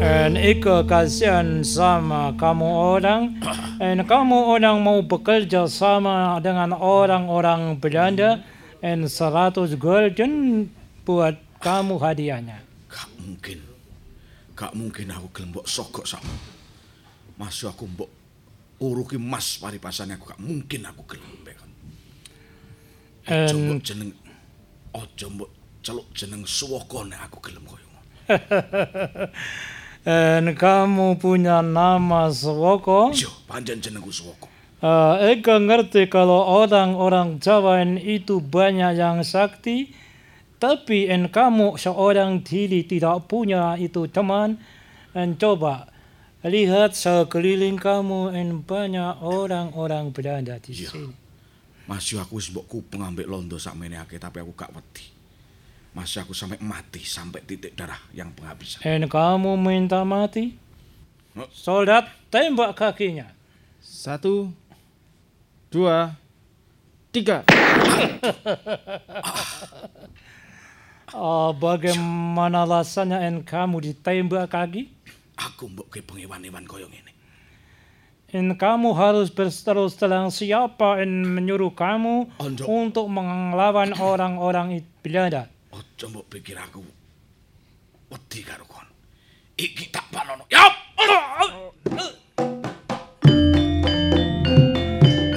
En 0.00 0.32
Ika 0.32 0.88
kasihan 0.88 1.60
sama 1.60 2.32
kamu 2.40 2.68
orang. 2.96 3.36
En 3.84 4.00
kamu 4.00 4.56
orang 4.56 4.80
mau 4.80 5.00
bekerja 5.04 5.68
sama 5.68 6.40
dengan 6.40 6.72
orang-orang 6.72 7.76
Belanda. 7.76 8.40
En 8.80 9.04
100 9.04 9.76
golden 9.76 10.64
buat 11.04 11.36
kamu 11.60 12.00
hadiahnya. 12.00 12.64
Gak 12.88 13.08
mungkin. 13.20 13.60
Gak 14.56 14.72
mungkin 14.72 15.12
aku 15.12 15.28
gelem 15.36 15.52
mbok 15.52 15.68
sogok 15.68 16.08
sama. 16.08 16.32
Masih 17.36 17.68
aku 17.68 17.84
mbok 17.84 18.08
uruki 18.80 19.20
mas 19.20 19.60
paripasane 19.60 20.16
aku 20.16 20.32
gak 20.32 20.40
mungkin 20.40 20.80
aku 20.88 21.04
gelem 21.12 21.28
mbek. 21.44 21.58
Ojo 23.28 23.56
mbok 23.60 23.80
jeneng 23.84 24.10
ojo 24.96 25.26
mbok 25.28 25.50
celuk 25.84 26.08
jeneng 26.16 26.44
suwaka 26.48 27.04
nek 27.04 27.20
aku 27.28 27.36
gelem 27.44 27.64
koyo 27.68 27.84
ngono. 27.84 28.08
En 30.00 30.48
kamu 30.56 31.20
punya 31.20 31.60
nama 31.60 32.32
Swoko? 32.32 33.12
Yo, 33.12 33.28
panjen 33.44 33.84
jenengku 33.84 34.08
suwaka. 34.08 34.48
Eh, 34.80 35.36
Eka 35.36 35.60
ngerti 35.60 36.08
kalau 36.08 36.40
orang-orang 36.40 37.36
Jawa 37.36 37.84
itu 37.84 38.40
banyak 38.40 38.96
yang 38.96 39.20
sakti, 39.20 39.92
tapi 40.56 41.04
en 41.04 41.28
kamu 41.28 41.76
seorang 41.76 42.40
diri 42.40 42.88
tidak 42.88 43.28
punya 43.28 43.76
itu 43.76 44.08
teman. 44.08 44.56
En 45.12 45.36
coba 45.36 45.84
lihat 46.48 46.96
sekeliling 46.96 47.76
kamu 47.76 48.32
en 48.32 48.64
banyak 48.64 49.20
orang-orang 49.20 50.16
Belanda 50.16 50.56
di 50.56 50.72
Iya. 50.80 50.96
sini. 50.96 51.12
Masih 51.84 52.22
aku 52.24 52.40
wis 52.40 52.48
mbok 52.48 52.64
kupeng 52.70 53.04
ambek 53.04 53.28
londo 53.28 53.60
sakmene 53.60 54.00
akeh 54.00 54.16
tapi 54.16 54.40
aku 54.40 54.56
gak 54.56 54.72
wedi. 54.72 55.04
Masih 55.90 56.22
aku 56.22 56.30
sampai 56.30 56.62
mati 56.62 57.02
sampai 57.02 57.42
titik 57.42 57.74
darah 57.74 57.98
yang 58.14 58.30
penghabisan. 58.30 58.78
En 58.86 59.10
kamu 59.10 59.58
minta 59.58 60.06
mati? 60.06 60.54
Soldat 61.50 62.06
tembak 62.30 62.78
kakinya. 62.78 63.26
Satu, 63.82 64.54
dua, 65.70 66.14
tiga. 67.10 67.42
Ah, 71.10 71.50
bagaimana 71.50 72.62
rasanya 72.62 73.26
en 73.26 73.42
kamu 73.42 73.82
ditembak 73.82 74.46
kaki? 74.46 74.94
Aku 75.34 75.66
mbok 75.66 75.90
ke 75.90 76.06
pengewan-ewan 76.06 76.62
koyo 76.70 76.86
ngene. 76.86 77.10
En 78.30 78.54
kamu 78.54 78.94
harus 78.94 79.26
berterus 79.26 79.98
terang 79.98 80.30
siapa 80.30 81.02
en 81.02 81.26
menyuruh 81.26 81.74
kamu 81.74 82.30
Ojo. 82.38 82.62
untuk 82.70 83.10
melawan 83.10 83.90
orang-orang 83.98 84.78
it- 84.78 84.86
Ojo 85.70 86.06
mbok 86.10 86.26
pikir 86.26 86.58
aku 86.58 86.82
wedi 88.10 88.42
karo 88.42 88.66
kon. 88.66 88.82
Iki 89.54 89.94
tak 89.94 90.02
panono. 90.10 90.42
Yap! 90.50 90.74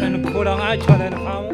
En 0.01 0.13
kurang 0.25 0.57
ajar 0.57 0.99
en 1.05 1.15
kamu. 1.21 1.51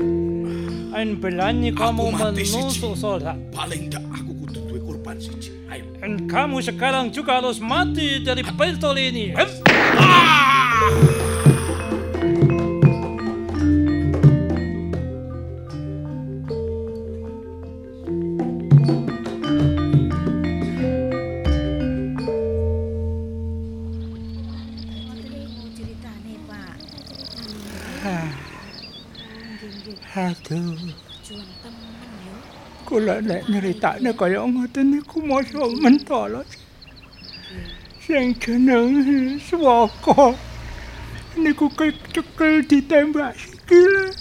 En 0.95 1.09
berani 1.19 1.75
kamu 1.75 2.15
menusuk 2.15 2.71
siji. 2.71 2.95
soldat. 2.95 3.35
Paling 3.51 3.91
ndak 3.91 4.03
aku 4.15 4.31
kudu 4.47 4.59
duwe 4.71 4.79
korban 4.79 5.19
siji. 5.19 5.51
Ayo. 5.67 5.83
En 5.99 6.31
kamu 6.31 6.63
sekarang 6.63 7.11
juga 7.11 7.43
harus 7.43 7.59
mati 7.59 8.23
dari 8.23 8.47
pistol 8.47 8.95
ini. 8.95 9.35
Hup! 9.35 11.18
Aduh. 30.19 30.75
Kula 32.83 33.23
nek 33.23 33.47
nyeritakne 33.47 34.11
kaya 34.19 34.43
ngoten 34.43 34.91
niku 34.91 35.23
masa 35.23 35.63
mentala. 35.79 36.43
Sing 38.03 38.35
jenenge 38.35 39.39
Swaka 39.39 40.35
niku 41.39 41.71
kecekel 41.71 42.67
ditembak 42.67 43.31
sikile. 43.39 44.11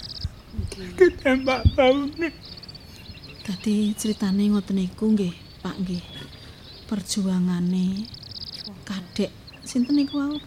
Ditembak 0.95 1.67
baune. 1.75 2.29
Dadi 3.43 3.91
critane 3.99 4.43
ngoten 4.53 4.79
niku 4.79 5.11
nggih, 5.11 5.35
Pak 5.59 5.75
nggih. 5.83 6.03
Perjuangane 6.87 8.07
Kadek 8.87 9.31
sinten 9.67 9.99
niku 9.99 10.15
wau? 10.15 10.37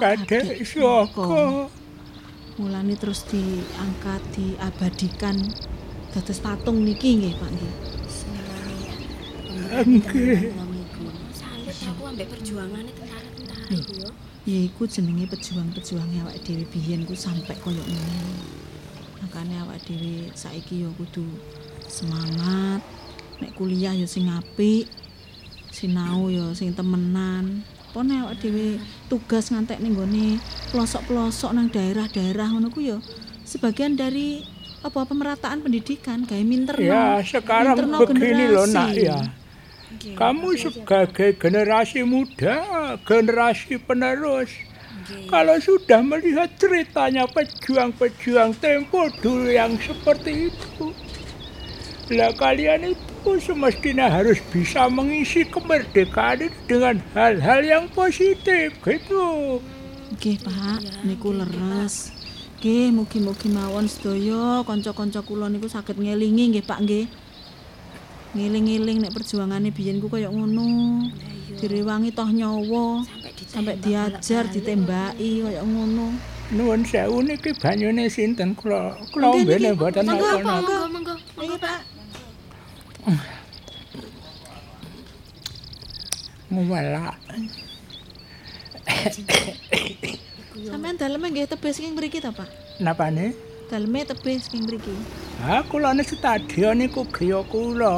Kadek 0.00 0.58
Swaka. 0.66 1.70
Mulane 2.60 2.92
terus 2.92 3.24
diangkat, 3.24 4.20
diabadikan 4.36 5.40
dados 6.12 6.44
patung 6.44 6.84
niki 6.84 7.16
nggih, 7.16 7.32
Pak 7.40 7.50
nggih. 7.56 7.72
Nggih. 9.88 10.52
Salut 11.32 11.72
aku 11.72 12.02
ambek 12.04 12.28
perjuangane 12.28 12.92
tentara-tentara 12.92 13.64
Lho, 13.72 13.80
iku 13.80 13.92
yo. 14.04 14.10
Ya 14.44 14.60
iku 14.68 14.84
jenenge 14.84 15.24
pejuang-pejuange 15.32 16.20
awake 16.20 16.44
dhewe 16.44 16.68
biyen 16.68 17.08
ku 17.08 17.16
sampe 17.16 17.56
kaya 17.56 17.80
ngene. 17.80 18.28
Makane 19.24 19.54
awake 19.64 19.96
dhewe 19.96 20.28
saiki 20.36 20.84
ya 20.84 20.92
kudu 21.00 21.24
semangat. 21.88 22.84
Nek 23.40 23.56
kuliah 23.56 23.96
ya 23.96 24.04
sing 24.04 24.28
apik. 24.28 24.84
Sinau 25.72 26.28
ya 26.28 26.52
sing 26.52 26.76
temenan. 26.76 27.64
Apa 27.90 28.06
nek 28.06 28.22
awake 28.22 28.38
dhewe 28.46 28.78
tugas 29.10 29.50
ngantek 29.50 29.82
ning 29.82 29.98
gone 29.98 30.38
pelosok-pelosok 30.70 31.50
nang 31.58 31.66
daerah-daerah 31.74 32.54
ngono 32.54 32.70
ku 32.70 32.78
ya 32.78 33.02
sebagian 33.42 33.98
dari 33.98 34.46
apa 34.86 35.02
pemerataan 35.02 35.58
pendidikan 35.58 36.22
gawe 36.22 36.38
minterno. 36.46 36.86
Ya, 36.86 37.18
sekarang 37.18 37.74
minterno 37.74 37.98
begini 38.06 38.46
loh 38.46 38.70
nak 38.70 38.94
ya. 38.94 39.18
Kamu 40.14 40.54
sebagai 40.54 41.34
generasi 41.34 42.06
muda, 42.06 42.94
generasi 43.02 43.82
penerus. 43.82 44.54
Kalau 45.26 45.58
sudah 45.58 45.98
melihat 46.06 46.46
ceritanya 46.62 47.26
pejuang-pejuang 47.26 48.54
tempo 48.62 49.10
dulu 49.18 49.50
yang 49.50 49.74
seperti 49.82 50.54
itu. 50.54 50.94
Lah 52.14 52.30
kalian 52.38 52.94
itu 52.94 53.09
semestinya 53.40 54.08
harus 54.08 54.40
bisa 54.48 54.88
mengisi 54.88 55.44
kemerdekaan 55.44 56.48
itu 56.48 56.58
dengan 56.64 56.96
hal-hal 57.12 57.60
yang 57.60 57.84
positif 57.92 58.72
gitu. 58.80 59.60
Nggih, 60.16 60.36
Pak, 60.42 61.04
niku 61.04 61.36
leres. 61.36 62.10
Nggih, 62.60 62.92
mugi-mugi 62.92 63.48
mawon 63.52 63.86
sedaya 63.88 64.64
kanca-kanca 64.64 65.20
kula 65.24 65.52
niku 65.52 65.68
saged 65.68 65.96
ngelingi 65.96 66.56
nggih, 66.56 66.64
Pak 66.64 66.80
nggih. 66.82 67.06
Ngiling-ngiling 68.30 69.02
nek 69.02 69.10
perjuangane 69.10 69.74
biyen 69.74 69.98
ku 69.98 70.06
kaya 70.06 70.30
ngono. 70.30 71.02
Direwangi 71.58 72.14
toh 72.14 72.30
nyawa 72.30 73.02
sampai 73.50 73.74
diajar, 73.82 74.46
ditembaki 74.48 75.42
kaya 75.42 75.66
ngono. 75.66 76.14
Nuwun 76.50 76.82
sewu 76.82 77.22
niki 77.22 77.54
banyune 77.58 78.10
sinten 78.10 78.58
kula 78.58 78.98
kula 79.14 79.34
mbene 79.38 79.70
mboten 79.74 80.02
napa-napa. 80.02 80.58
monggo. 80.58 80.78
Monggo, 80.90 81.14
monggo 81.38 81.56
Pak. 81.62 81.89
Ngwelak. 86.50 87.16
Sampeyan 90.60 90.96
daleme 90.98 91.26
nggih 91.30 91.46
tebih 91.48 91.70
saking 91.72 91.94
mriki 91.96 92.18
ta, 92.20 92.34
Pak? 92.34 92.48
Napane? 92.82 93.32
Daleme 93.70 94.04
tebih 94.04 94.36
saking 94.42 94.66
mriki. 94.66 94.92
Ha 95.40 95.62
kula 95.64 95.94
ne 95.96 96.02
stadion 96.04 96.76
niku 96.76 97.06
griya 97.08 97.40
kula. 97.46 97.94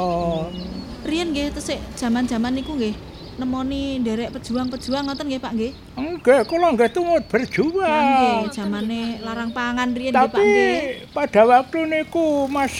Riyen 1.03 1.33
nggih 1.35 1.51
tesik 1.51 1.81
jaman-jaman 1.99 2.55
niku 2.55 2.77
nggih 2.77 2.95
nemoni 3.35 3.97
nderek 3.99 4.29
pejuang-pejuang 4.37 5.09
ngoten 5.09 5.25
nggih, 5.27 5.41
Pak 5.41 5.51
nggih. 5.57 5.71
Nggih, 5.97 6.39
kula 6.45 6.67
nggih 6.77 6.89
tumut 6.93 7.25
berjuang. 7.27 8.05
nggih, 8.45 8.53
jamane 8.53 9.17
larang 9.25 9.49
pangan 9.51 9.89
riyen 9.91 10.13
nggih, 10.13 10.29
Pak 10.29 10.37
Tapi 10.37 10.45
nggih. 10.45 10.79
pada 11.11 11.41
waktu 11.43 11.79
niku 11.89 12.45
Mas 12.47 12.71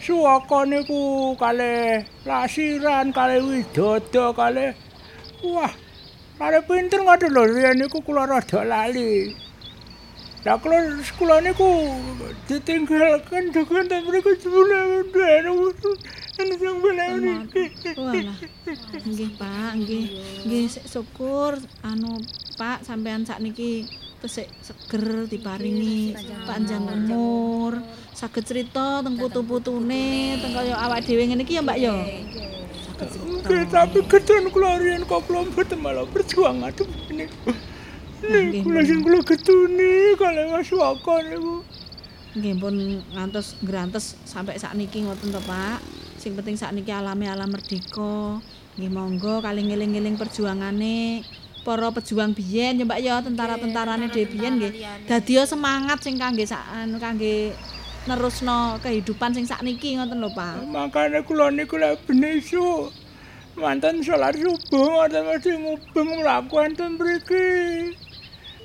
Suwaka 0.00 0.64
niku 0.64 1.36
kalih 1.36 2.08
lasiran, 2.24 3.12
kalih 3.12 3.44
widodo, 3.44 4.32
kalih 4.32 4.72
wah, 5.44 5.68
kalih 6.40 6.64
pinter 6.64 7.04
ngoten 7.04 7.28
lho 7.28 7.44
riyen 7.44 7.76
niku 7.76 8.00
kula 8.00 8.24
rada 8.24 8.64
lali. 8.64 9.36
Lah 10.40 10.56
kula 10.56 11.04
kula 11.20 11.44
niku 11.44 11.92
ditinggalkan 12.48 13.52
dengan 13.52 13.84
ten 13.92 14.00
mriku 14.08 14.32
sebulan 14.40 15.12
dene 15.12 15.52
ana 16.40 16.54
sing 16.56 16.76
bela 16.80 17.04
niki. 17.20 17.64
Walah. 18.00 18.36
Nggih, 19.04 19.30
Pak, 19.36 19.72
nggih. 19.84 20.04
Nggih 20.48 20.64
sik 20.72 20.88
syukur 20.88 21.60
anu 21.84 22.16
Pak 22.56 22.88
sampean 22.88 23.28
sakniki 23.28 23.84
tesik 24.24 24.48
seger 24.64 25.28
diparingi 25.28 26.16
panjang 26.48 26.88
umur. 26.88 27.69
Saged 28.20 28.44
crita 28.44 29.00
teng 29.00 29.16
putu-putune, 29.16 30.36
teng 30.36 30.52
kaya 30.52 30.76
awak 30.76 31.00
dhewe 31.08 31.24
ngene 31.24 31.40
iki 31.40 31.56
ya, 31.56 31.64
Mbak 31.64 31.78
ya. 31.80 31.96
Saged. 33.00 33.16
Nggih, 33.16 33.64
tapi 33.72 33.98
gedhen 34.04 34.52
kula 34.52 34.76
riyen 34.76 35.08
kok 35.08 35.24
kula 35.24 35.48
mboten 35.48 35.80
malah 35.80 36.04
berjuang 36.04 36.60
aduh 36.60 36.84
ini. 37.08 37.24
Nih, 38.20 38.60
kula 38.60 38.84
sing 38.84 39.00
kula 39.00 39.24
geduni 39.24 40.12
kalih 40.20 40.52
Mas 40.52 40.68
Waka 40.68 41.24
niku. 41.24 41.64
Nggih 42.36 42.54
pun 42.60 42.74
ngantos 43.16 43.56
ngrantes 43.64 44.20
sampai 44.28 44.60
sakniki 44.60 45.00
ngoten 45.00 45.32
to, 45.32 45.40
Pak. 45.48 45.80
Sing 46.20 46.36
penting 46.36 46.60
sakniki 46.60 46.92
alami 46.92 47.24
alam 47.24 47.48
merdeka. 47.48 48.36
Nggih 48.76 48.92
monggo 48.92 49.40
kali 49.40 49.64
ngeling-eling 49.64 50.20
perjuangane 50.20 51.24
para 51.64 51.88
pejuang 51.88 52.36
biyen 52.36 52.76
ya 52.76 52.84
Mbak 52.84 53.00
ya 53.00 53.24
tentara-tentarane 53.24 54.12
dhewe 54.12 54.28
biyen 54.28 54.60
nggih. 54.60 54.72
Dadi 55.08 55.40
semangat 55.48 56.04
sing 56.04 56.20
kangge 56.20 56.44
sak 56.44 56.84
anu 56.84 57.00
kangge 57.00 57.56
nerusno 58.10 58.82
kehidupan 58.82 59.30
sing 59.30 59.46
sakniki 59.46 59.94
ngoten 59.94 60.18
lho, 60.18 60.30
Pak. 60.34 60.66
Makane 60.66 61.22
kula 61.22 61.54
niku 61.54 61.78
lek 61.78 62.02
ben 62.10 62.26
esuk 62.26 62.90
manten 63.54 64.02
salat 64.02 64.34
subuh 64.34 65.06
ngoten 65.06 65.22
mesti 65.30 65.50
ngubeng 65.54 66.10
mlaku 66.18 66.54
enten 66.66 66.98
mriki. 66.98 67.48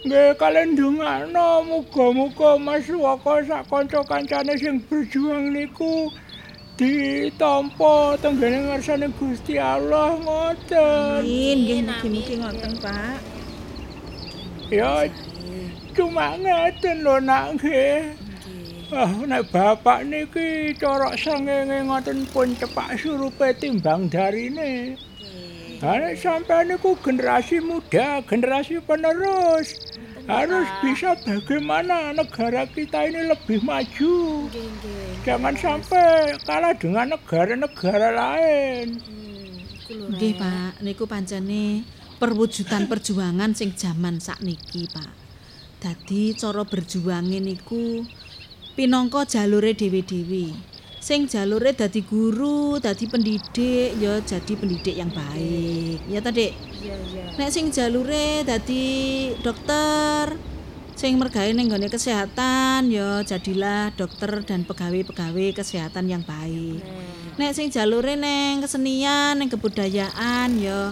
Nggih 0.06 0.38
kalian 0.38 0.78
ndongakno 0.78 1.66
muga-muga 1.66 2.62
Mas 2.62 2.86
Waka 2.90 3.42
sak 3.42 3.66
kanca-kancane 3.70 4.54
sing 4.58 4.78
berjuang 4.86 5.50
niku 5.50 6.14
ditampa 6.78 8.14
tenggene 8.22 8.70
ngarsane 8.70 9.10
Gusti 9.18 9.58
Allah 9.58 10.14
ngoten. 10.22 11.26
Amin, 11.26 11.58
nggih 11.66 11.80
mugi-mugi 11.86 12.34
ngoten, 12.38 12.72
Pak. 12.82 13.18
Ya 14.70 15.10
cuma 15.98 16.38
ngeten 16.38 17.02
lho 17.06 17.16
nak 17.22 17.58
nggih. 17.58 18.25
Ah, 18.96 19.12
nek 19.12 19.52
bapak 19.52 20.08
niki 20.08 20.72
corok 20.80 21.20
srengenge 21.20 21.84
ngoten 21.84 22.24
pun 22.32 22.56
cepak 22.56 22.96
surupe 22.96 23.52
timbang 23.60 24.08
darine. 24.08 24.96
Ha 25.84 26.00
nek 26.00 26.16
sampean 26.16 26.72
niku 26.72 26.96
generasi 27.04 27.60
muda, 27.60 28.24
generasi 28.24 28.80
penerus. 28.80 29.92
Harus 30.32 30.72
bisa 30.80 31.12
bagaimana 31.28 32.16
negara 32.16 32.64
kita 32.72 33.04
ini 33.12 33.28
lebih 33.28 33.68
maju. 33.68 34.48
Jangan 35.28 35.60
sampai 35.60 36.40
kalah 36.48 36.72
dengan 36.80 37.20
negara-negara 37.20 38.16
lain. 38.16 38.96
Nggih, 39.92 40.40
Pak. 40.40 40.80
Niku 40.88 41.04
pancene 41.04 41.84
perwujudan 42.16 42.88
perjuangan 42.88 43.52
sing 43.52 43.76
jaman 43.76 44.24
sakniki, 44.24 44.88
Pak. 44.88 45.12
Dadi 45.84 46.32
cara 46.34 46.64
berjuange 46.64 47.44
niku 47.44 48.02
pinangka 48.76 49.24
jalure 49.24 49.72
dhewe-dhewe. 49.72 50.52
Sing 51.00 51.30
jalure 51.30 51.72
dadi 51.72 52.02
guru, 52.02 52.82
dadi 52.82 53.06
pendidik, 53.06 53.94
ya 54.02 54.20
jadi 54.26 54.54
pendidik 54.58 54.96
yang 54.98 55.14
baik. 55.14 56.02
Ya 56.10 56.20
ta, 56.20 56.34
Dik? 56.34 56.50
Iya, 56.82 56.96
iya. 57.14 57.24
Nek 57.38 57.50
sing 57.54 57.70
jalure 57.70 58.42
dadi 58.42 58.86
dokter, 59.46 60.34
sing 60.98 61.22
mergawe 61.22 61.46
ning 61.54 61.70
nggone 61.70 61.94
kesehatan, 61.94 62.90
ya 62.90 63.22
jadilah 63.22 63.94
dokter 63.94 64.42
dan 64.50 64.66
pegawai-pegawai 64.66 65.54
kesehatan 65.54 66.10
yang 66.10 66.26
baik. 66.26 66.82
Nek 67.38 67.54
sing 67.54 67.70
jalure 67.70 68.18
neng 68.18 68.66
kesenian, 68.66 69.38
neng 69.38 69.52
kebudayaan 69.54 70.58
ya 70.58 70.90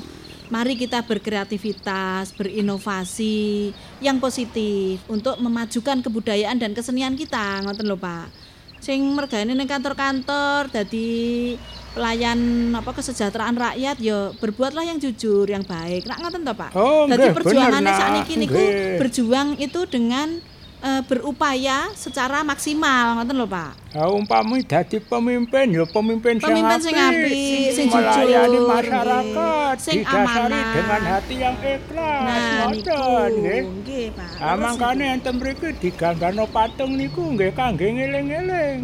mari 0.54 0.78
kita 0.78 1.02
berkreativitas, 1.02 2.30
berinovasi 2.38 3.74
yang 4.06 4.22
positif 4.22 5.02
untuk 5.10 5.42
memajukan 5.42 6.06
kebudayaan 6.06 6.62
dan 6.62 6.78
kesenian 6.78 7.18
kita, 7.18 7.66
ngoten 7.66 7.90
lho, 7.90 7.98
Pak. 7.98 8.30
Sing 8.78 9.02
mergaene 9.18 9.58
ning 9.58 9.66
kantor-kantor 9.66 10.70
dadi 10.70 11.56
pelayan 11.98 12.70
apa 12.76 12.92
kesejahteraan 12.94 13.56
rakyat 13.56 13.98
ya 13.98 14.30
berbuatlah 14.38 14.86
yang 14.86 15.02
jujur, 15.02 15.50
yang 15.50 15.66
baik. 15.66 16.06
Nak 16.06 16.22
ngoten 16.22 16.46
to, 16.46 16.54
Pak? 16.54 16.72
Oh, 16.78 17.10
Dadi 17.10 17.34
perjuangannya 17.34 17.90
Nak. 17.90 17.98
sakniki 17.98 18.34
niku 18.38 18.62
berjuang 19.02 19.58
itu 19.58 19.90
dengan 19.90 20.38
eh, 20.84 21.02
berupaya 21.08 21.88
secara 21.96 22.44
maksimal, 22.44 23.16
ngoten 23.18 23.36
lho, 23.40 23.48
Pak. 23.48 23.72
Ha 23.96 24.10
umpami 24.10 24.66
dadi 24.66 24.98
pemimpin 25.00 25.70
ya 25.72 25.86
pemimpin, 25.88 26.42
Pemimpin 26.42 26.80
sing 26.82 26.98
apik, 26.98 27.72
sing 27.72 27.88
melayani 27.88 28.60
masyarakat. 28.60 29.76
Sing 29.80 30.02
amanah. 30.04 30.74
dengan 30.76 31.02
hati 31.08 31.36
yang 31.40 31.56
ikhlas. 31.62 32.22
Nah, 32.26 32.68
ngoten 32.68 33.30
nggih. 33.40 33.62
Nggih, 33.82 34.06
Pak. 34.12 34.30
Ah 34.38 34.54
Terus 34.54 34.64
mangkane 34.66 35.04
enten 35.14 35.34
mriki 35.40 35.70
diganggano 35.80 36.44
patung 36.50 36.92
niku 37.00 37.22
nggih 37.32 37.54
kangge 37.56 37.88
ngeling-eling. 37.88 38.78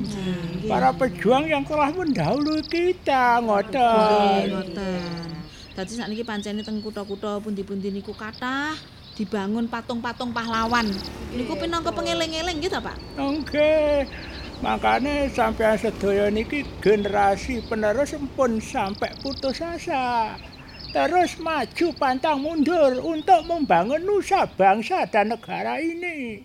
Para 0.69 0.93
pejuang 0.93 1.49
yang 1.49 1.65
telah 1.65 1.89
mendahului 1.91 2.61
kita, 2.63 3.41
Nggih, 3.41 3.45
ngoten. 3.49 4.45
ngoten. 4.55 5.27
Dadi 5.73 5.91
sakniki 5.95 6.23
pancene 6.23 6.61
teng 6.61 6.79
kutha-kutha 6.79 7.39
pundi-pundi 7.39 7.89
niku 7.89 8.11
kathah 8.13 8.75
dibangun 9.19 9.67
patung-patung 9.67 10.31
pahlawan. 10.31 10.87
Niku 11.35 11.59
pinangka 11.59 11.91
pengeling-eling 11.91 12.63
gitu, 12.63 12.79
Pak. 12.79 12.95
Nggih. 13.19 14.07
Makane 14.63 15.31
sampean 15.31 15.79
sedaya 15.79 16.27
niki 16.31 16.67
generasi 16.83 17.63
penerus 17.63 18.15
pun 18.35 18.59
sampai 18.59 19.11
putus 19.19 19.59
asa. 19.59 20.35
Terus 20.89 21.37
maju 21.39 21.87
pantang 21.95 22.43
mundur 22.43 22.99
untuk 23.03 23.45
membangun 23.47 24.03
nusa 24.03 24.47
bangsa 24.57 25.07
dan 25.07 25.31
negara 25.31 25.79
ini. 25.79 26.43